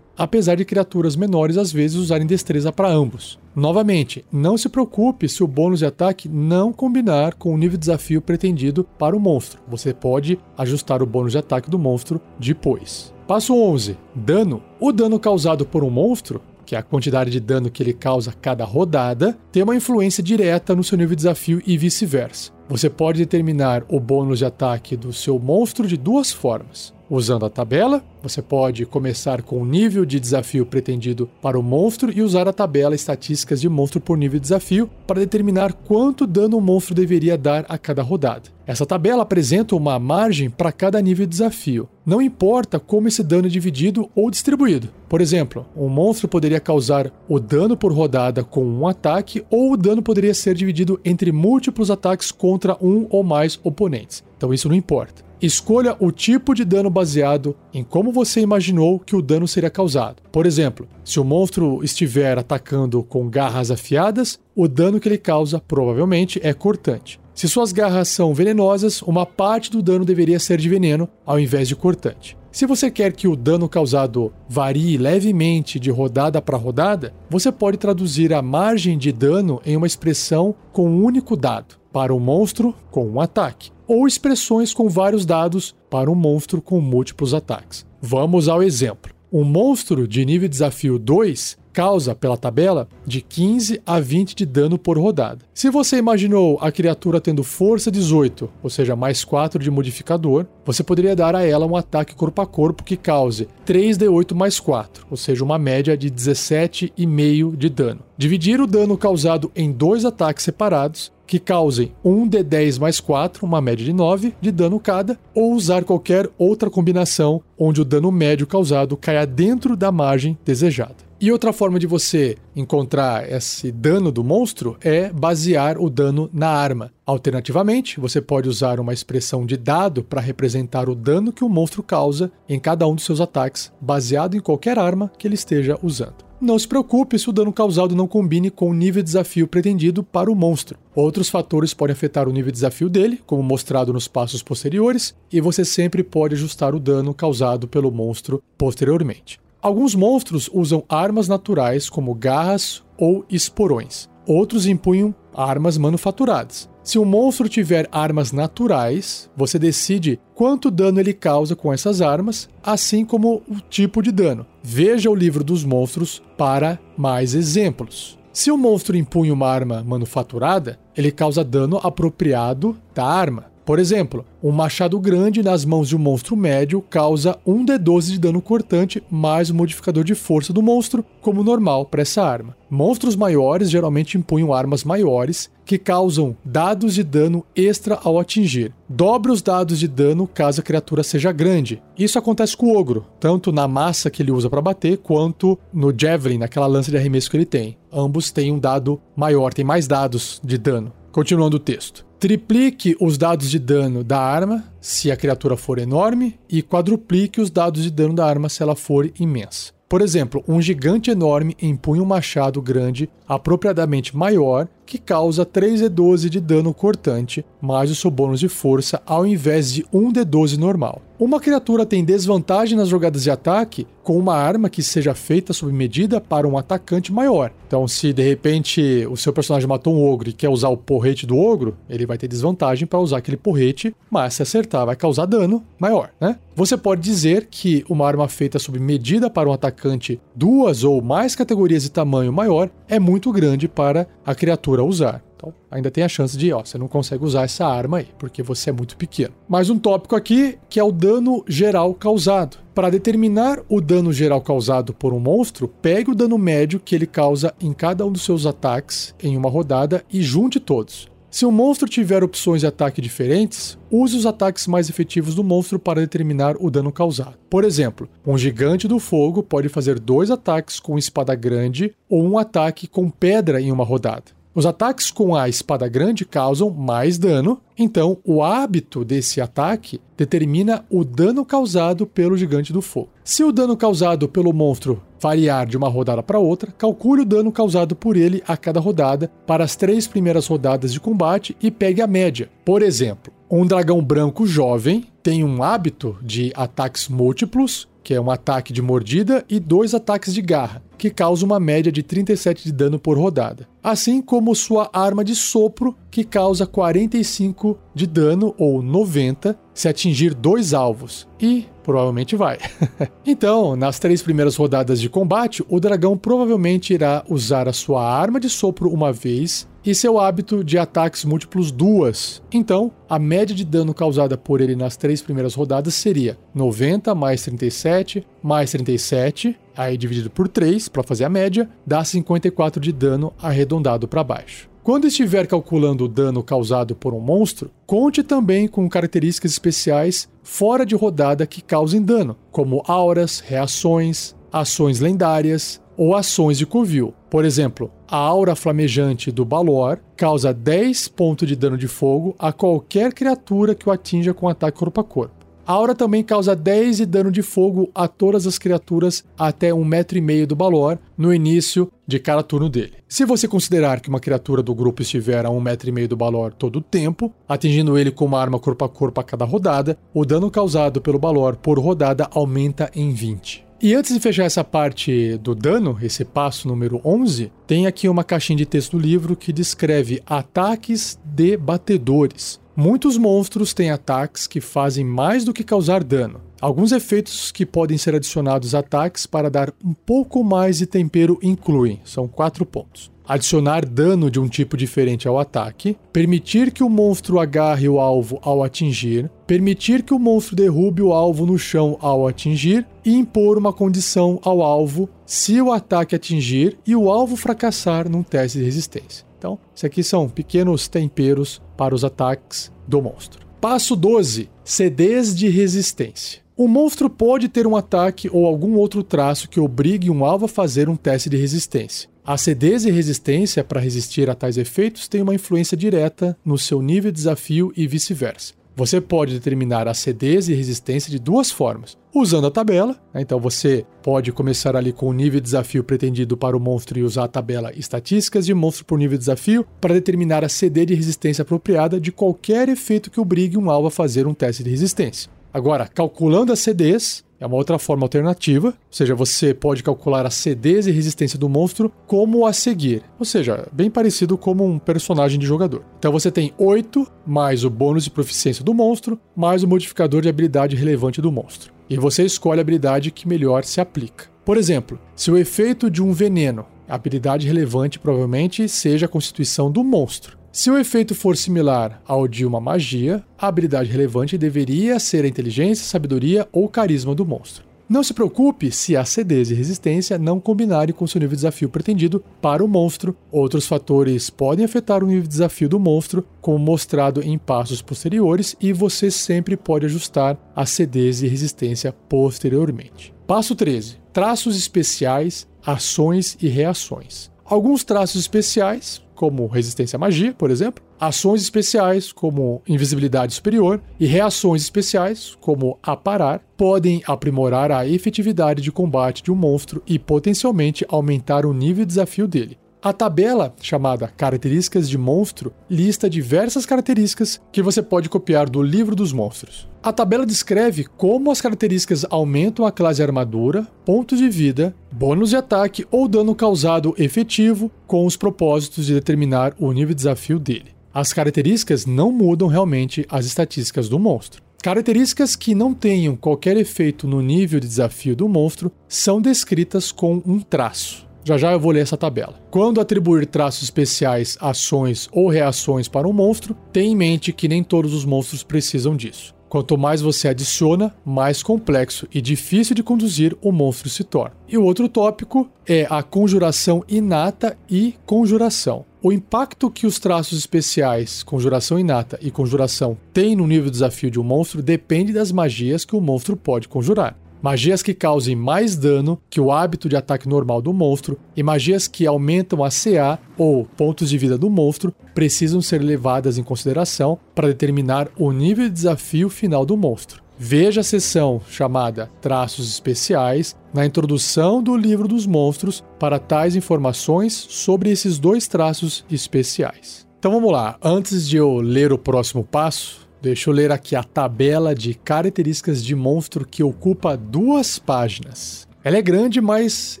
apesar 0.16 0.56
de 0.56 0.64
criaturas 0.64 1.16
menores 1.16 1.56
às 1.56 1.72
vezes 1.72 1.96
usarem 1.96 2.26
destreza 2.26 2.72
para 2.72 2.88
ambos. 2.88 3.38
Novamente, 3.54 4.24
não 4.32 4.56
se 4.56 4.68
preocupe 4.68 5.28
se 5.28 5.42
o 5.42 5.46
bônus 5.46 5.80
de 5.80 5.86
ataque 5.86 6.28
não 6.28 6.72
combinar 6.72 7.34
com 7.34 7.52
o 7.52 7.58
nível 7.58 7.76
de 7.76 7.80
desafio 7.80 8.22
pretendido 8.22 8.84
para 8.98 9.16
o 9.16 9.20
monstro. 9.20 9.60
Você 9.68 9.92
pode 9.92 10.38
ajustar 10.56 11.02
o 11.02 11.06
bônus 11.06 11.32
de 11.32 11.38
ataque 11.38 11.68
do 11.68 11.78
monstro 11.78 12.20
depois. 12.38 13.12
Passo 13.26 13.54
11: 13.54 13.96
Dano. 14.14 14.62
O 14.78 14.92
dano 14.92 15.18
causado 15.18 15.66
por 15.66 15.84
um 15.84 15.90
monstro 15.90 16.40
que 16.70 16.76
é 16.76 16.78
a 16.78 16.84
quantidade 16.84 17.32
de 17.32 17.40
dano 17.40 17.68
que 17.68 17.82
ele 17.82 17.92
causa 17.92 18.32
cada 18.32 18.64
rodada, 18.64 19.36
tem 19.50 19.60
uma 19.60 19.74
influência 19.74 20.22
direta 20.22 20.72
no 20.72 20.84
seu 20.84 20.96
nível 20.96 21.16
de 21.16 21.22
desafio 21.22 21.60
e 21.66 21.76
vice-versa. 21.76 22.52
Você 22.68 22.88
pode 22.88 23.18
determinar 23.18 23.82
o 23.88 23.98
bônus 23.98 24.38
de 24.38 24.44
ataque 24.44 24.96
do 24.96 25.12
seu 25.12 25.36
monstro 25.36 25.88
de 25.88 25.96
duas 25.96 26.32
formas. 26.32 26.94
Usando 27.10 27.44
a 27.44 27.50
tabela, 27.50 28.04
você 28.22 28.42
pode 28.42 28.84
começar 28.84 29.42
com 29.42 29.60
o 29.60 29.64
nível 29.64 30.04
de 30.04 30.20
desafio 30.20 30.66
pretendido 30.66 31.28
para 31.40 31.58
o 31.58 31.62
monstro 31.62 32.12
e 32.12 32.22
usar 32.22 32.46
a 32.46 32.52
tabela 32.52 32.94
estatísticas 32.94 33.60
de 33.60 33.68
monstro 33.68 34.00
por 34.00 34.18
nível 34.18 34.38
de 34.38 34.44
desafio 34.44 34.90
para 35.06 35.20
determinar 35.20 35.72
quanto 35.72 36.26
dano 36.26 36.58
o 36.58 36.60
monstro 36.60 36.94
deveria 36.94 37.38
dar 37.38 37.64
a 37.68 37.78
cada 37.78 38.02
rodada. 38.02 38.50
Essa 38.66 38.86
tabela 38.86 39.22
apresenta 39.22 39.74
uma 39.74 39.98
margem 39.98 40.48
para 40.48 40.70
cada 40.70 41.00
nível 41.02 41.26
de 41.26 41.30
desafio. 41.30 41.88
Não 42.06 42.22
importa 42.22 42.78
como 42.78 43.08
esse 43.08 43.22
dano 43.22 43.46
é 43.46 43.50
dividido 43.50 44.08
ou 44.14 44.30
distribuído. 44.30 44.88
Por 45.08 45.20
exemplo, 45.20 45.66
um 45.76 45.88
monstro 45.88 46.28
poderia 46.28 46.60
causar 46.60 47.12
o 47.28 47.40
dano 47.40 47.76
por 47.76 47.92
rodada 47.92 48.44
com 48.44 48.64
um 48.64 48.86
ataque, 48.86 49.44
ou 49.50 49.72
o 49.72 49.76
dano 49.76 50.02
poderia 50.02 50.34
ser 50.34 50.54
dividido 50.54 51.00
entre 51.04 51.32
múltiplos 51.32 51.90
ataques 51.90 52.30
contra 52.30 52.76
um 52.80 53.06
ou 53.10 53.24
mais 53.24 53.58
oponentes. 53.64 54.22
Então 54.36 54.54
isso 54.54 54.68
não 54.68 54.76
importa. 54.76 55.30
Escolha 55.42 55.96
o 55.98 56.12
tipo 56.12 56.54
de 56.54 56.66
dano 56.66 56.90
baseado 56.90 57.56
em 57.72 57.82
como 57.82 58.09
você 58.12 58.40
imaginou 58.40 58.98
que 58.98 59.16
o 59.16 59.22
dano 59.22 59.46
seria 59.46 59.70
causado. 59.70 60.22
Por 60.32 60.46
exemplo, 60.46 60.88
se 61.04 61.20
o 61.20 61.24
monstro 61.24 61.82
estiver 61.82 62.38
atacando 62.38 63.02
com 63.02 63.28
garras 63.28 63.70
afiadas, 63.70 64.38
o 64.54 64.66
dano 64.66 65.00
que 65.00 65.08
ele 65.08 65.18
causa 65.18 65.60
provavelmente 65.60 66.40
é 66.42 66.52
cortante. 66.52 67.20
Se 67.34 67.48
suas 67.48 67.72
garras 67.72 68.08
são 68.08 68.34
venenosas, 68.34 69.00
uma 69.02 69.24
parte 69.24 69.70
do 69.70 69.82
dano 69.82 70.04
deveria 70.04 70.38
ser 70.38 70.58
de 70.58 70.68
veneno 70.68 71.08
ao 71.24 71.40
invés 71.40 71.68
de 71.68 71.74
cortante. 71.74 72.36
Se 72.52 72.66
você 72.66 72.90
quer 72.90 73.12
que 73.12 73.28
o 73.28 73.36
dano 73.36 73.68
causado 73.68 74.32
varie 74.48 74.98
levemente 74.98 75.78
de 75.78 75.88
rodada 75.88 76.42
para 76.42 76.56
rodada, 76.56 77.14
você 77.30 77.52
pode 77.52 77.78
traduzir 77.78 78.34
a 78.34 78.42
margem 78.42 78.98
de 78.98 79.12
dano 79.12 79.60
em 79.64 79.76
uma 79.76 79.86
expressão 79.86 80.54
com 80.72 80.90
um 80.90 81.04
único 81.04 81.36
dado, 81.36 81.76
para 81.92 82.12
o 82.12 82.18
monstro 82.18 82.74
com 82.90 83.08
um 83.08 83.20
ataque, 83.20 83.70
ou 83.86 84.06
expressões 84.06 84.74
com 84.74 84.88
vários 84.88 85.24
dados 85.24 85.74
para 85.88 86.10
um 86.10 86.14
monstro 86.14 86.60
com 86.60 86.80
múltiplos 86.80 87.32
ataques. 87.32 87.86
Vamos 88.02 88.48
ao 88.48 88.62
exemplo. 88.62 89.12
Um 89.32 89.44
monstro 89.44 90.08
de 90.08 90.24
nível 90.24 90.48
desafio 90.48 90.98
2 90.98 91.58
causa, 91.72 92.14
pela 92.14 92.36
tabela, 92.36 92.88
de 93.06 93.20
15 93.20 93.80
a 93.86 94.00
20 94.00 94.34
de 94.34 94.44
dano 94.44 94.78
por 94.78 94.98
rodada. 94.98 95.44
Se 95.54 95.70
você 95.70 95.98
imaginou 95.98 96.58
a 96.60 96.72
criatura 96.72 97.20
tendo 97.20 97.44
força 97.44 97.90
18, 97.90 98.50
ou 98.62 98.70
seja, 98.70 98.96
mais 98.96 99.24
4 99.24 99.62
de 99.62 99.70
modificador, 99.70 100.46
você 100.64 100.82
poderia 100.82 101.14
dar 101.14 101.34
a 101.36 101.44
ela 101.46 101.66
um 101.66 101.76
ataque 101.76 102.14
corpo 102.14 102.42
a 102.42 102.46
corpo 102.46 102.82
que 102.82 102.96
cause 102.96 103.48
3d8 103.66 104.34
mais 104.34 104.58
4, 104.58 105.06
ou 105.10 105.16
seja, 105.16 105.44
uma 105.44 105.58
média 105.58 105.96
de 105.96 106.10
17,5 106.10 107.56
de 107.56 107.68
dano. 107.68 108.00
Dividir 108.16 108.60
o 108.60 108.66
dano 108.66 108.98
causado 108.98 109.50
em 109.54 109.70
dois 109.70 110.04
ataques 110.04 110.44
separados 110.44 111.12
que 111.30 111.38
causem 111.38 111.92
1 112.04 112.26
de 112.26 112.42
10 112.42 112.78
mais 112.78 112.98
4, 112.98 113.46
uma 113.46 113.60
média 113.60 113.84
de 113.84 113.92
9 113.92 114.34
de 114.40 114.50
dano 114.50 114.80
cada, 114.80 115.16
ou 115.32 115.54
usar 115.54 115.84
qualquer 115.84 116.28
outra 116.36 116.68
combinação 116.68 117.40
onde 117.56 117.80
o 117.80 117.84
dano 117.84 118.10
médio 118.10 118.48
causado 118.48 118.96
caia 118.96 119.24
dentro 119.24 119.76
da 119.76 119.92
margem 119.92 120.36
desejada. 120.44 120.96
E 121.20 121.30
outra 121.30 121.52
forma 121.52 121.78
de 121.78 121.86
você 121.86 122.36
encontrar 122.56 123.30
esse 123.30 123.70
dano 123.70 124.10
do 124.10 124.24
monstro 124.24 124.76
é 124.80 125.12
basear 125.12 125.78
o 125.78 125.88
dano 125.88 126.28
na 126.32 126.48
arma. 126.48 126.90
Alternativamente, 127.06 128.00
você 128.00 128.20
pode 128.20 128.48
usar 128.48 128.80
uma 128.80 128.92
expressão 128.92 129.46
de 129.46 129.56
dado 129.56 130.02
para 130.02 130.20
representar 130.20 130.88
o 130.88 130.96
dano 130.96 131.32
que 131.32 131.44
o 131.44 131.48
monstro 131.48 131.80
causa 131.80 132.32
em 132.48 132.58
cada 132.58 132.88
um 132.88 132.94
dos 132.96 133.04
seus 133.04 133.20
ataques, 133.20 133.72
baseado 133.80 134.36
em 134.36 134.40
qualquer 134.40 134.80
arma 134.80 135.12
que 135.16 135.28
ele 135.28 135.36
esteja 135.36 135.78
usando. 135.80 136.29
Não 136.40 136.58
se 136.58 136.66
preocupe 136.66 137.18
se 137.18 137.28
o 137.28 137.32
dano 137.32 137.52
causado 137.52 137.94
não 137.94 138.08
combine 138.08 138.50
com 138.50 138.70
o 138.70 138.72
nível 138.72 139.02
de 139.02 139.08
desafio 139.08 139.46
pretendido 139.46 140.02
para 140.02 140.32
o 140.32 140.34
monstro. 140.34 140.78
Outros 140.94 141.28
fatores 141.28 141.74
podem 141.74 141.92
afetar 141.92 142.26
o 142.26 142.32
nível 142.32 142.50
de 142.50 142.56
desafio 142.56 142.88
dele, 142.88 143.20
como 143.26 143.42
mostrado 143.42 143.92
nos 143.92 144.08
passos 144.08 144.42
posteriores, 144.42 145.14
e 145.30 145.38
você 145.38 145.66
sempre 145.66 146.02
pode 146.02 146.34
ajustar 146.34 146.74
o 146.74 146.80
dano 146.80 147.12
causado 147.12 147.68
pelo 147.68 147.92
monstro 147.92 148.42
posteriormente. 148.56 149.38
Alguns 149.60 149.94
monstros 149.94 150.48
usam 150.50 150.82
armas 150.88 151.28
naturais 151.28 151.90
como 151.90 152.14
garras 152.14 152.82
ou 152.96 153.22
esporões. 153.28 154.08
Outros 154.26 154.64
empunham 154.64 155.14
armas 155.34 155.76
manufaturadas. 155.76 156.69
Se 156.90 156.98
um 156.98 157.04
monstro 157.04 157.48
tiver 157.48 157.88
armas 157.92 158.32
naturais, 158.32 159.30
você 159.36 159.60
decide 159.60 160.18
quanto 160.34 160.72
dano 160.72 160.98
ele 160.98 161.14
causa 161.14 161.54
com 161.54 161.72
essas 161.72 162.00
armas, 162.00 162.48
assim 162.64 163.04
como 163.04 163.44
o 163.48 163.60
tipo 163.70 164.02
de 164.02 164.10
dano. 164.10 164.44
Veja 164.60 165.08
o 165.08 165.14
livro 165.14 165.44
dos 165.44 165.62
monstros 165.62 166.20
para 166.36 166.80
mais 166.96 167.32
exemplos. 167.32 168.18
Se 168.32 168.50
o 168.50 168.54
um 168.54 168.58
monstro 168.58 168.96
impunha 168.96 169.32
uma 169.32 169.46
arma 169.46 169.84
manufaturada, 169.86 170.80
ele 170.96 171.12
causa 171.12 171.44
dano 171.44 171.78
apropriado 171.80 172.76
da 172.92 173.06
arma. 173.06 173.44
Por 173.64 173.78
exemplo, 173.78 174.24
um 174.42 174.50
machado 174.50 174.98
grande 174.98 175.42
nas 175.42 175.64
mãos 175.64 175.88
de 175.88 175.96
um 175.96 175.98
monstro 175.98 176.36
médio 176.36 176.82
causa 176.82 177.38
1d12 177.46 178.12
de 178.12 178.18
dano 178.18 178.40
cortante 178.40 179.02
mais 179.10 179.50
o 179.50 179.54
modificador 179.54 180.02
de 180.02 180.14
força 180.14 180.52
do 180.52 180.62
monstro, 180.62 181.04
como 181.20 181.44
normal 181.44 181.84
para 181.84 182.02
essa 182.02 182.22
arma. 182.22 182.56
Monstros 182.68 183.16
maiores 183.16 183.70
geralmente 183.70 184.16
impunham 184.16 184.52
armas 184.54 184.84
maiores 184.84 185.50
que 185.64 185.78
causam 185.78 186.36
dados 186.44 186.94
de 186.94 187.04
dano 187.04 187.44
extra 187.54 187.98
ao 188.02 188.18
atingir. 188.18 188.72
Dobre 188.88 189.30
os 189.30 189.42
dados 189.42 189.78
de 189.78 189.86
dano 189.86 190.26
caso 190.26 190.60
a 190.60 190.64
criatura 190.64 191.02
seja 191.02 191.30
grande. 191.30 191.80
Isso 191.96 192.18
acontece 192.18 192.56
com 192.56 192.66
o 192.66 192.76
ogro, 192.76 193.06
tanto 193.20 193.52
na 193.52 193.68
massa 193.68 194.10
que 194.10 194.22
ele 194.22 194.32
usa 194.32 194.50
para 194.50 194.60
bater 194.60 194.98
quanto 194.98 195.58
no 195.72 195.94
javelin, 195.96 196.38
naquela 196.38 196.66
lança 196.66 196.90
de 196.90 196.96
arremesso 196.96 197.30
que 197.30 197.36
ele 197.36 197.46
tem. 197.46 197.76
Ambos 197.92 198.32
têm 198.32 198.50
um 198.50 198.58
dado 198.58 199.00
maior, 199.14 199.54
têm 199.54 199.64
mais 199.64 199.86
dados 199.86 200.40
de 200.42 200.58
dano. 200.58 200.92
Continuando 201.12 201.56
o 201.56 201.60
texto. 201.60 202.09
Triplique 202.20 202.94
os 203.00 203.16
dados 203.16 203.48
de 203.48 203.58
dano 203.58 204.04
da 204.04 204.20
arma 204.20 204.62
se 204.78 205.10
a 205.10 205.16
criatura 205.16 205.56
for 205.56 205.78
enorme 205.78 206.38
e 206.50 206.60
quadruplique 206.60 207.40
os 207.40 207.50
dados 207.50 207.82
de 207.82 207.90
dano 207.90 208.12
da 208.12 208.26
arma 208.26 208.50
se 208.50 208.62
ela 208.62 208.76
for 208.76 209.10
imensa. 209.18 209.72
Por 209.88 210.02
exemplo, 210.02 210.44
um 210.46 210.60
gigante 210.60 211.10
enorme 211.10 211.56
empunha 211.62 212.02
um 212.02 212.04
machado 212.04 212.60
grande, 212.60 213.08
apropriadamente 213.26 214.14
maior, 214.14 214.68
que 214.90 214.98
causa 214.98 215.46
3d12 215.46 216.28
de 216.28 216.40
dano 216.40 216.74
cortante, 216.74 217.44
mais 217.62 217.92
o 217.92 217.94
seu 217.94 218.10
bônus 218.10 218.40
de 218.40 218.48
força, 218.48 219.00
ao 219.06 219.24
invés 219.24 219.72
de 219.72 219.84
1d12 219.84 220.56
normal. 220.56 221.00
Uma 221.16 221.38
criatura 221.38 221.86
tem 221.86 222.02
desvantagem 222.02 222.76
nas 222.76 222.88
jogadas 222.88 223.22
de 223.22 223.30
ataque 223.30 223.86
com 224.02 224.16
uma 224.16 224.34
arma 224.34 224.70
que 224.70 224.82
seja 224.82 225.14
feita 225.14 225.52
sob 225.52 225.70
medida 225.70 226.18
para 226.18 226.48
um 226.48 226.56
atacante 226.56 227.12
maior. 227.12 227.52
Então, 227.66 227.86
se 227.86 228.12
de 228.12 228.22
repente 228.22 229.06
o 229.08 229.18
seu 229.18 229.32
personagem 229.32 229.68
matou 229.68 229.94
um 229.94 230.02
ogro 230.02 230.30
e 230.30 230.32
quer 230.32 230.48
usar 230.48 230.70
o 230.70 230.78
porrete 230.78 231.26
do 231.26 231.36
ogro, 231.36 231.76
ele 231.88 232.06
vai 232.06 232.16
ter 232.16 232.26
desvantagem 232.26 232.86
para 232.86 232.98
usar 232.98 233.18
aquele 233.18 233.36
porrete, 233.36 233.94
mas 234.10 234.34
se 234.34 234.42
acertar 234.42 234.86
vai 234.86 234.96
causar 234.96 235.26
dano 235.26 235.62
maior, 235.78 236.10
né? 236.18 236.38
Você 236.56 236.76
pode 236.76 237.02
dizer 237.02 237.48
que 237.50 237.84
uma 237.88 238.06
arma 238.06 238.26
feita 238.26 238.58
sob 238.58 238.78
medida 238.80 239.30
para 239.30 239.48
um 239.48 239.52
atacante 239.52 240.20
duas 240.34 240.84
ou 240.84 241.00
mais 241.00 241.36
categorias 241.36 241.82
de 241.82 241.90
tamanho 241.90 242.32
maior 242.32 242.70
é 242.88 242.98
muito 242.98 243.30
grande 243.30 243.68
para 243.68 244.08
a 244.24 244.34
criatura 244.34 244.79
usar. 244.86 245.22
Então, 245.36 245.54
ainda 245.70 245.90
tem 245.90 246.04
a 246.04 246.08
chance 246.08 246.36
de, 246.36 246.52
ó, 246.52 246.64
você 246.64 246.76
não 246.76 246.86
consegue 246.86 247.24
usar 247.24 247.44
essa 247.44 247.66
arma 247.66 247.98
aí, 247.98 248.08
porque 248.18 248.42
você 248.42 248.70
é 248.70 248.72
muito 248.72 248.96
pequeno. 248.96 249.32
Mais 249.48 249.70
um 249.70 249.78
tópico 249.78 250.14
aqui, 250.14 250.58
que 250.68 250.78
é 250.78 250.84
o 250.84 250.92
dano 250.92 251.42
geral 251.48 251.94
causado. 251.94 252.58
Para 252.74 252.90
determinar 252.90 253.60
o 253.68 253.80
dano 253.80 254.12
geral 254.12 254.40
causado 254.42 254.92
por 254.92 255.14
um 255.14 255.18
monstro, 255.18 255.66
pegue 255.66 256.10
o 256.10 256.14
dano 256.14 256.36
médio 256.36 256.78
que 256.78 256.94
ele 256.94 257.06
causa 257.06 257.54
em 257.60 257.72
cada 257.72 258.04
um 258.04 258.12
dos 258.12 258.22
seus 258.22 258.44
ataques 258.44 259.14
em 259.22 259.36
uma 259.36 259.48
rodada 259.48 260.04
e 260.12 260.22
junte 260.22 260.60
todos. 260.60 261.10
Se 261.30 261.46
o 261.46 261.52
monstro 261.52 261.88
tiver 261.88 262.24
opções 262.24 262.62
de 262.62 262.66
ataque 262.66 263.00
diferentes, 263.00 263.78
use 263.88 264.16
os 264.16 264.26
ataques 264.26 264.66
mais 264.66 264.90
efetivos 264.90 265.32
do 265.32 265.44
monstro 265.44 265.78
para 265.78 266.00
determinar 266.00 266.56
o 266.58 266.68
dano 266.68 266.90
causado. 266.90 267.38
Por 267.48 267.62
exemplo, 267.62 268.08
um 268.26 268.36
gigante 268.36 268.88
do 268.88 268.98
fogo 268.98 269.40
pode 269.40 269.68
fazer 269.68 270.00
dois 270.00 270.28
ataques 270.28 270.80
com 270.80 270.98
espada 270.98 271.32
grande 271.36 271.94
ou 272.08 272.24
um 272.24 272.36
ataque 272.36 272.88
com 272.88 273.08
pedra 273.08 273.60
em 273.60 273.70
uma 273.70 273.84
rodada. 273.84 274.24
Os 274.52 274.66
ataques 274.66 275.12
com 275.12 275.36
a 275.36 275.48
espada 275.48 275.86
grande 275.86 276.24
causam 276.24 276.70
mais 276.70 277.16
dano, 277.18 277.60
então 277.78 278.18
o 278.24 278.42
hábito 278.42 279.04
desse 279.04 279.40
ataque 279.40 280.00
determina 280.16 280.84
o 280.90 281.04
dano 281.04 281.44
causado 281.44 282.04
pelo 282.04 282.36
gigante 282.36 282.72
do 282.72 282.82
fogo. 282.82 283.10
Se 283.22 283.44
o 283.44 283.52
dano 283.52 283.76
causado 283.76 284.28
pelo 284.28 284.52
monstro 284.52 285.00
variar 285.20 285.66
de 285.66 285.76
uma 285.76 285.88
rodada 285.88 286.20
para 286.20 286.40
outra, 286.40 286.72
calcule 286.76 287.22
o 287.22 287.24
dano 287.24 287.52
causado 287.52 287.94
por 287.94 288.16
ele 288.16 288.42
a 288.44 288.56
cada 288.56 288.80
rodada 288.80 289.30
para 289.46 289.62
as 289.62 289.76
três 289.76 290.08
primeiras 290.08 290.48
rodadas 290.48 290.92
de 290.92 290.98
combate 290.98 291.56
e 291.62 291.70
pegue 291.70 292.02
a 292.02 292.06
média. 292.08 292.50
Por 292.64 292.82
exemplo, 292.82 293.32
um 293.48 293.64
dragão 293.64 294.02
branco 294.02 294.46
jovem 294.46 295.06
tem 295.22 295.44
um 295.44 295.62
hábito 295.62 296.16
de 296.22 296.52
ataques 296.56 297.08
múltiplos, 297.08 297.88
que 298.02 298.14
é 298.14 298.20
um 298.20 298.30
ataque 298.30 298.72
de 298.72 298.82
mordida 298.82 299.44
e 299.48 299.60
dois 299.60 299.94
ataques 299.94 300.34
de 300.34 300.42
garra 300.42 300.82
que 301.00 301.08
causa 301.08 301.46
uma 301.46 301.58
média 301.58 301.90
de 301.90 302.02
37 302.02 302.64
de 302.64 302.72
dano 302.72 302.98
por 302.98 303.16
rodada. 303.16 303.66
Assim 303.82 304.20
como 304.20 304.54
sua 304.54 304.90
arma 304.92 305.24
de 305.24 305.34
sopro, 305.34 305.96
que 306.10 306.22
causa 306.22 306.66
45 306.66 307.78
de 307.94 308.06
dano 308.06 308.54
ou 308.58 308.82
90 308.82 309.58
se 309.72 309.88
atingir 309.88 310.34
dois 310.34 310.74
alvos. 310.74 311.26
E 311.40 311.64
provavelmente 311.82 312.36
vai. 312.36 312.58
então, 313.24 313.74
nas 313.76 313.98
três 313.98 314.20
primeiras 314.20 314.56
rodadas 314.56 315.00
de 315.00 315.08
combate, 315.08 315.64
o 315.70 315.80
dragão 315.80 316.18
provavelmente 316.18 316.92
irá 316.92 317.24
usar 317.26 317.66
a 317.66 317.72
sua 317.72 318.06
arma 318.06 318.38
de 318.38 318.50
sopro 318.50 318.90
uma 318.90 319.10
vez 319.10 319.66
e 319.84 319.94
seu 319.94 320.18
hábito 320.18 320.62
de 320.62 320.78
ataques 320.78 321.24
múltiplos 321.24 321.70
duas. 321.70 322.42
Então, 322.52 322.92
a 323.08 323.18
média 323.18 323.54
de 323.54 323.64
dano 323.64 323.94
causada 323.94 324.36
por 324.36 324.60
ele 324.60 324.76
nas 324.76 324.96
três 324.96 325.22
primeiras 325.22 325.54
rodadas 325.54 325.94
seria 325.94 326.38
90 326.54 327.14
mais 327.14 327.42
37 327.42 328.26
mais 328.42 328.70
37, 328.70 329.56
aí 329.76 329.96
dividido 329.96 330.30
por 330.30 330.48
3 330.48 330.88
para 330.88 331.02
fazer 331.02 331.24
a 331.24 331.28
média, 331.28 331.68
dá 331.86 332.02
54 332.04 332.80
de 332.80 332.92
dano 332.92 333.32
arredondado 333.40 334.08
para 334.08 334.24
baixo. 334.24 334.68
Quando 334.82 335.06
estiver 335.06 335.46
calculando 335.46 336.04
o 336.04 336.08
dano 336.08 336.42
causado 336.42 336.96
por 336.96 337.12
um 337.12 337.20
monstro, 337.20 337.70
conte 337.86 338.22
também 338.22 338.66
com 338.66 338.88
características 338.88 339.52
especiais 339.52 340.28
fora 340.42 340.86
de 340.86 340.94
rodada 340.94 341.46
que 341.46 341.60
causem 341.60 342.02
dano, 342.02 342.36
como 342.50 342.82
auras, 342.86 343.40
reações, 343.40 344.34
ações 344.50 344.98
lendárias, 344.98 345.80
ou 345.96 346.16
ações 346.16 346.56
de 346.56 346.64
Covil. 346.64 347.12
Por 347.30 347.44
exemplo, 347.44 347.92
a 348.08 348.16
aura 348.16 348.56
flamejante 348.56 349.30
do 349.30 349.44
Balor 349.44 350.00
causa 350.16 350.52
10 350.52 351.06
pontos 351.08 351.46
de 351.46 351.54
dano 351.54 351.78
de 351.78 351.86
fogo 351.86 352.34
a 352.36 352.52
qualquer 352.52 353.14
criatura 353.14 353.72
que 353.72 353.88
o 353.88 353.92
atinja 353.92 354.34
com 354.34 354.48
ataque 354.48 354.76
corpo 354.76 355.00
a 355.00 355.04
corpo. 355.04 355.40
A 355.64 355.72
aura 355.72 355.94
também 355.94 356.24
causa 356.24 356.56
10 356.56 356.96
de 356.96 357.06
dano 357.06 357.30
de 357.30 357.42
fogo 357.42 357.88
a 357.94 358.08
todas 358.08 358.48
as 358.48 358.58
criaturas 358.58 359.24
até 359.38 359.72
um 359.72 359.84
metro 359.84 360.18
e 360.18 360.20
meio 360.20 360.44
do 360.44 360.56
Balor 360.56 360.98
no 361.16 361.32
início 361.32 361.88
de 362.04 362.18
cada 362.18 362.42
turno 362.42 362.68
dele. 362.68 362.94
Se 363.08 363.24
você 363.24 363.46
considerar 363.46 364.00
que 364.00 364.08
uma 364.08 364.18
criatura 364.18 364.60
do 364.60 364.74
grupo 364.74 365.02
estiver 365.02 365.46
a 365.46 365.50
um 365.50 365.60
metro 365.60 365.88
e 365.88 365.92
meio 365.92 366.08
do 366.08 366.16
Balor 366.16 366.52
todo 366.52 366.80
o 366.80 366.82
tempo, 366.82 367.32
atingindo 367.48 367.96
ele 367.96 368.10
com 368.10 368.24
uma 368.24 368.40
arma 368.40 368.58
corpo 368.58 368.84
a 368.84 368.88
corpo 368.88 369.20
a 369.20 369.24
cada 369.24 369.44
rodada, 369.44 369.96
o 370.12 370.24
dano 370.24 370.50
causado 370.50 371.00
pelo 371.00 371.20
Balor 371.20 371.54
por 371.54 371.78
rodada 371.78 372.28
aumenta 372.32 372.90
em 372.92 373.12
20. 373.12 373.69
E 373.82 373.94
antes 373.94 374.12
de 374.12 374.20
fechar 374.20 374.44
essa 374.44 374.62
parte 374.62 375.38
do 375.38 375.54
dano, 375.54 375.96
esse 376.02 376.22
passo 376.22 376.68
número 376.68 377.00
11, 377.02 377.50
tem 377.66 377.86
aqui 377.86 378.10
uma 378.10 378.22
caixinha 378.22 378.58
de 378.58 378.66
texto 378.66 378.98
do 378.98 379.02
livro 379.02 379.34
que 379.34 379.54
descreve 379.54 380.22
ataques 380.26 381.18
de 381.24 381.56
batedores. 381.56 382.60
Muitos 382.76 383.16
monstros 383.16 383.72
têm 383.72 383.90
ataques 383.90 384.46
que 384.46 384.60
fazem 384.60 385.02
mais 385.02 385.46
do 385.46 385.54
que 385.54 385.64
causar 385.64 386.04
dano. 386.04 386.42
Alguns 386.60 386.92
efeitos 386.92 387.50
que 387.50 387.64
podem 387.64 387.96
ser 387.96 388.14
adicionados 388.14 388.74
a 388.74 388.80
ataques 388.80 389.24
para 389.24 389.48
dar 389.48 389.72
um 389.82 389.94
pouco 389.94 390.44
mais 390.44 390.76
de 390.76 390.84
tempero 390.84 391.38
incluem, 391.42 392.02
são 392.04 392.28
quatro 392.28 392.66
pontos 392.66 393.10
adicionar 393.30 393.86
dano 393.86 394.28
de 394.28 394.40
um 394.40 394.48
tipo 394.48 394.76
diferente 394.76 395.28
ao 395.28 395.38
ataque, 395.38 395.96
permitir 396.12 396.72
que 396.72 396.82
o 396.82 396.90
monstro 396.90 397.38
agarre 397.38 397.88
o 397.88 398.00
alvo 398.00 398.40
ao 398.42 398.60
atingir, 398.64 399.30
permitir 399.46 400.02
que 400.02 400.12
o 400.12 400.18
monstro 400.18 400.56
derrube 400.56 401.00
o 401.00 401.12
alvo 401.12 401.46
no 401.46 401.56
chão 401.56 401.96
ao 402.00 402.26
atingir 402.26 402.84
e 403.04 403.14
impor 403.14 403.56
uma 403.56 403.72
condição 403.72 404.40
ao 404.42 404.62
alvo 404.62 405.08
se 405.24 405.62
o 405.62 405.70
ataque 405.70 406.16
atingir 406.16 406.76
e 406.84 406.96
o 406.96 407.08
alvo 407.08 407.36
fracassar 407.36 408.08
num 408.10 408.24
teste 408.24 408.58
de 408.58 408.64
resistência. 408.64 409.24
Então, 409.38 409.60
isso 409.72 409.86
aqui 409.86 410.02
são 410.02 410.28
pequenos 410.28 410.88
temperos 410.88 411.62
para 411.76 411.94
os 411.94 412.04
ataques 412.04 412.72
do 412.88 413.00
monstro. 413.00 413.46
Passo 413.60 413.94
12: 413.94 414.50
CDs 414.64 415.36
de 415.36 415.48
resistência. 415.48 416.40
O 416.56 416.66
monstro 416.66 417.08
pode 417.08 417.48
ter 417.48 417.64
um 417.64 417.76
ataque 417.76 418.28
ou 418.30 418.44
algum 418.44 418.74
outro 418.74 419.04
traço 419.04 419.48
que 419.48 419.60
obrigue 419.60 420.10
um 420.10 420.24
alvo 420.24 420.46
a 420.46 420.48
fazer 420.48 420.88
um 420.88 420.96
teste 420.96 421.30
de 421.30 421.36
resistência. 421.36 422.10
Acidez 422.32 422.84
e 422.84 422.92
resistência 422.92 423.64
para 423.64 423.80
resistir 423.80 424.30
a 424.30 424.36
tais 424.36 424.56
efeitos 424.56 425.08
têm 425.08 425.20
uma 425.20 425.34
influência 425.34 425.76
direta 425.76 426.38
no 426.44 426.56
seu 426.56 426.80
nível 426.80 427.10
de 427.10 427.16
desafio 427.16 427.72
e 427.76 427.88
vice-versa. 427.88 428.54
Você 428.76 429.00
pode 429.00 429.34
determinar 429.34 429.88
a 429.88 429.90
acidez 429.90 430.48
e 430.48 430.54
resistência 430.54 431.10
de 431.10 431.18
duas 431.18 431.50
formas. 431.50 431.98
Usando 432.14 432.46
a 432.46 432.50
tabela, 432.52 432.96
né? 433.12 433.20
então 433.22 433.40
você 433.40 433.84
pode 434.00 434.30
começar 434.30 434.76
ali 434.76 434.92
com 434.92 435.08
o 435.08 435.12
nível 435.12 435.40
de 435.40 435.44
desafio 435.46 435.82
pretendido 435.82 436.36
para 436.36 436.56
o 436.56 436.60
monstro 436.60 437.00
e 437.00 437.02
usar 437.02 437.24
a 437.24 437.28
tabela 437.28 437.72
estatísticas 437.74 438.46
de 438.46 438.54
monstro 438.54 438.84
por 438.84 438.96
nível 438.96 439.18
de 439.18 439.22
desafio 439.22 439.66
para 439.80 439.94
determinar 439.94 440.44
a 440.44 440.48
CD 440.48 440.86
de 440.86 440.94
resistência 440.94 441.42
apropriada 441.42 442.00
de 442.00 442.12
qualquer 442.12 442.68
efeito 442.68 443.10
que 443.10 443.18
obrigue 443.18 443.58
um 443.58 443.68
alvo 443.68 443.88
a 443.88 443.90
fazer 443.90 444.28
um 444.28 444.34
teste 444.34 444.62
de 444.62 444.70
resistência. 444.70 445.28
Agora, 445.52 445.86
calculando 445.86 446.52
as 446.52 446.60
CDs, 446.60 447.24
é 447.40 447.46
uma 447.46 447.56
outra 447.56 447.78
forma 447.78 448.04
alternativa, 448.04 448.68
ou 448.68 448.74
seja, 448.90 449.14
você 449.14 449.52
pode 449.54 449.82
calcular 449.82 450.26
a 450.26 450.30
CDs 450.30 450.86
e 450.86 450.90
resistência 450.90 451.38
do 451.38 451.48
monstro 451.48 451.90
como 452.06 452.46
a 452.46 452.52
seguir, 452.52 453.02
ou 453.18 453.24
seja, 453.24 453.66
bem 453.72 453.90
parecido 453.90 454.36
como 454.36 454.64
um 454.64 454.78
personagem 454.78 455.38
de 455.38 455.46
jogador. 455.46 455.82
Então 455.98 456.12
você 456.12 456.30
tem 456.30 456.52
8 456.58 457.06
mais 457.26 457.64
o 457.64 457.70
bônus 457.70 458.04
de 458.04 458.10
proficiência 458.10 458.62
do 458.62 458.74
monstro, 458.74 459.18
mais 459.34 459.62
o 459.62 459.68
modificador 459.68 460.20
de 460.20 460.28
habilidade 460.28 460.76
relevante 460.76 461.22
do 461.22 461.32
monstro. 461.32 461.72
E 461.88 461.96
você 461.96 462.24
escolhe 462.24 462.60
a 462.60 462.62
habilidade 462.62 463.10
que 463.10 463.26
melhor 463.26 463.64
se 463.64 463.80
aplica. 463.80 464.26
Por 464.44 464.56
exemplo, 464.56 465.00
se 465.16 465.30
o 465.30 465.36
efeito 465.36 465.90
de 465.90 466.02
um 466.02 466.12
veneno, 466.12 466.66
a 466.88 466.94
habilidade 466.94 467.46
relevante 467.46 467.98
provavelmente 467.98 468.68
seja 468.68 469.06
a 469.06 469.08
constituição 469.08 469.70
do 469.70 469.82
monstro. 469.82 470.39
Se 470.52 470.68
o 470.68 470.76
efeito 470.76 471.14
for 471.14 471.36
similar 471.36 472.02
ao 472.04 472.26
de 472.26 472.44
uma 472.44 472.60
magia, 472.60 473.24
a 473.38 473.46
habilidade 473.46 473.88
relevante 473.88 474.36
deveria 474.36 474.98
ser 474.98 475.24
a 475.24 475.28
inteligência, 475.28 475.84
sabedoria 475.84 476.48
ou 476.50 476.68
carisma 476.68 477.14
do 477.14 477.24
monstro. 477.24 477.64
Não 477.88 478.02
se 478.02 478.12
preocupe 478.12 478.72
se 478.72 478.96
a 478.96 479.04
CDs 479.04 479.50
e 479.50 479.54
resistência 479.54 480.18
não 480.18 480.40
combinarem 480.40 480.92
com 480.92 481.06
seu 481.06 481.20
nível 481.20 481.36
de 481.36 481.42
desafio 481.42 481.68
pretendido 481.68 482.22
para 482.40 482.64
o 482.64 482.68
monstro. 482.68 483.16
Outros 483.30 483.66
fatores 483.66 484.28
podem 484.28 484.64
afetar 484.64 485.04
o 485.04 485.06
nível 485.06 485.22
de 485.22 485.28
desafio 485.28 485.68
do 485.68 485.78
monstro, 485.78 486.24
como 486.40 486.58
mostrado 486.58 487.22
em 487.22 487.38
passos 487.38 487.80
posteriores, 487.80 488.56
e 488.60 488.72
você 488.72 489.08
sempre 489.08 489.56
pode 489.56 489.86
ajustar 489.86 490.36
a 490.54 490.66
CDs 490.66 491.22
e 491.22 491.28
resistência 491.28 491.92
posteriormente. 492.08 493.14
Passo 493.24 493.54
13: 493.54 493.98
Traços 494.12 494.56
especiais, 494.56 495.46
ações 495.64 496.36
e 496.40 496.48
reações. 496.48 497.30
Alguns 497.44 497.82
traços 497.82 498.20
especiais, 498.20 499.02
como 499.20 499.46
resistência 499.46 499.98
à 499.98 500.00
magia, 500.00 500.32
por 500.32 500.50
exemplo, 500.50 500.82
ações 500.98 501.42
especiais, 501.42 502.10
como 502.10 502.62
invisibilidade 502.66 503.34
superior, 503.34 503.78
e 504.00 504.06
reações 504.06 504.62
especiais, 504.62 505.36
como 505.42 505.78
aparar, 505.82 506.40
podem 506.56 507.02
aprimorar 507.06 507.70
a 507.70 507.86
efetividade 507.86 508.62
de 508.62 508.72
combate 508.72 509.22
de 509.22 509.30
um 509.30 509.34
monstro 509.34 509.82
e 509.86 509.98
potencialmente 509.98 510.86
aumentar 510.88 511.44
o 511.44 511.52
nível 511.52 511.84
de 511.84 511.88
desafio 511.88 512.26
dele. 512.26 512.56
A 512.82 512.94
tabela, 512.94 513.54
chamada 513.60 514.08
Características 514.08 514.88
de 514.88 514.96
Monstro, 514.96 515.52
lista 515.68 516.08
diversas 516.08 516.64
características 516.64 517.38
que 517.52 517.60
você 517.60 517.82
pode 517.82 518.08
copiar 518.08 518.48
do 518.48 518.62
livro 518.62 518.96
dos 518.96 519.12
monstros. 519.12 519.68
A 519.82 519.92
tabela 519.92 520.24
descreve 520.24 520.84
como 520.84 521.30
as 521.30 521.42
características 521.42 522.06
aumentam 522.08 522.64
a 522.64 522.72
classe 522.72 523.02
armadura, 523.02 523.68
pontos 523.84 524.18
de 524.18 524.30
vida, 524.30 524.74
bônus 524.90 525.28
de 525.28 525.36
ataque 525.36 525.86
ou 525.90 526.08
dano 526.08 526.34
causado 526.34 526.94
efetivo, 526.96 527.70
com 527.86 528.06
os 528.06 528.16
propósitos 528.16 528.86
de 528.86 528.94
determinar 528.94 529.54
o 529.58 529.70
nível 529.72 529.90
de 529.90 529.96
desafio 529.96 530.38
dele. 530.38 530.70
As 530.92 531.12
características 531.12 531.84
não 531.84 532.10
mudam 532.10 532.48
realmente 532.48 533.04
as 533.10 533.26
estatísticas 533.26 533.90
do 533.90 533.98
monstro. 533.98 534.42
Características 534.62 535.36
que 535.36 535.54
não 535.54 535.74
tenham 535.74 536.16
qualquer 536.16 536.56
efeito 536.56 537.06
no 537.06 537.20
nível 537.20 537.60
de 537.60 537.68
desafio 537.68 538.16
do 538.16 538.26
monstro 538.26 538.72
são 538.88 539.20
descritas 539.20 539.92
com 539.92 540.22
um 540.24 540.40
traço. 540.40 541.09
Já 541.24 541.36
já 541.36 541.52
eu 541.52 541.60
vou 541.60 541.72
ler 541.72 541.80
essa 541.80 541.96
tabela. 541.96 542.34
Quando 542.50 542.80
atribuir 542.80 543.26
traços 543.26 543.64
especiais, 543.64 544.38
ações 544.40 545.08
ou 545.12 545.28
reações 545.28 545.88
para 545.88 546.08
um 546.08 546.12
monstro, 546.12 546.56
tenha 546.72 546.90
em 546.90 546.96
mente 546.96 547.32
que 547.32 547.48
nem 547.48 547.62
todos 547.62 547.92
os 547.92 548.04
monstros 548.04 548.42
precisam 548.42 548.96
disso. 548.96 549.34
Quanto 549.50 549.76
mais 549.76 550.00
você 550.00 550.28
adiciona, 550.28 550.94
mais 551.04 551.42
complexo 551.42 552.06
e 552.14 552.22
difícil 552.22 552.72
de 552.72 552.84
conduzir 552.84 553.36
o 553.42 553.50
monstro 553.50 553.90
se 553.90 554.04
torna. 554.04 554.36
E 554.48 554.56
o 554.56 554.62
outro 554.62 554.88
tópico 554.88 555.50
é 555.66 555.88
a 555.90 556.04
conjuração 556.04 556.84
inata 556.88 557.58
e 557.68 557.96
conjuração. 558.06 558.84
O 559.02 559.10
impacto 559.10 559.68
que 559.68 559.88
os 559.88 559.98
traços 559.98 560.38
especiais, 560.38 561.24
conjuração 561.24 561.80
inata 561.80 562.16
e 562.22 562.30
conjuração, 562.30 562.96
têm 563.12 563.34
no 563.34 563.44
nível 563.44 563.64
de 563.64 563.72
desafio 563.72 564.08
de 564.08 564.20
um 564.20 564.22
monstro 564.22 564.62
depende 564.62 565.12
das 565.12 565.32
magias 565.32 565.84
que 565.84 565.96
o 565.96 566.00
monstro 566.00 566.36
pode 566.36 566.68
conjurar. 566.68 567.16
Magias 567.42 567.82
que 567.82 567.94
causem 567.94 568.36
mais 568.36 568.76
dano 568.76 569.18
que 569.30 569.40
o 569.40 569.50
hábito 569.50 569.88
de 569.88 569.96
ataque 569.96 570.28
normal 570.28 570.60
do 570.60 570.74
monstro 570.74 571.18
e 571.34 571.42
magias 571.42 571.88
que 571.88 572.06
aumentam 572.06 572.62
a 572.62 572.68
CA 572.68 573.18
ou 573.38 573.64
pontos 573.64 574.10
de 574.10 574.18
vida 574.18 574.36
do 574.36 574.50
monstro 574.50 574.94
precisam 575.14 575.62
ser 575.62 575.78
levadas 575.80 576.36
em 576.36 576.42
consideração 576.42 577.18
para 577.34 577.48
determinar 577.48 578.08
o 578.18 578.30
nível 578.30 578.68
de 578.68 578.74
desafio 578.74 579.30
final 579.30 579.64
do 579.64 579.74
monstro. 579.74 580.22
Veja 580.38 580.82
a 580.82 580.84
seção 580.84 581.40
chamada 581.48 582.10
Traços 582.20 582.68
Especiais 582.70 583.56
na 583.72 583.86
introdução 583.86 584.62
do 584.62 584.76
livro 584.76 585.08
dos 585.08 585.26
monstros 585.26 585.82
para 585.98 586.18
tais 586.18 586.56
informações 586.56 587.32
sobre 587.32 587.90
esses 587.90 588.18
dois 588.18 588.46
traços 588.46 589.04
especiais. 589.10 590.06
Então 590.18 590.32
vamos 590.32 590.52
lá, 590.52 590.76
antes 590.82 591.26
de 591.26 591.38
eu 591.38 591.62
ler 591.62 591.90
o 591.90 591.98
próximo 591.98 592.44
passo, 592.44 592.99
Deixa 593.22 593.50
eu 593.50 593.54
ler 593.54 593.70
aqui 593.70 593.94
a 593.94 594.02
tabela 594.02 594.74
de 594.74 594.94
características 594.94 595.84
de 595.84 595.94
monstro 595.94 596.46
que 596.46 596.62
ocupa 596.62 597.16
duas 597.16 597.78
páginas. 597.78 598.66
Ela 598.82 598.96
é 598.96 599.02
grande, 599.02 599.40
mas 599.42 600.00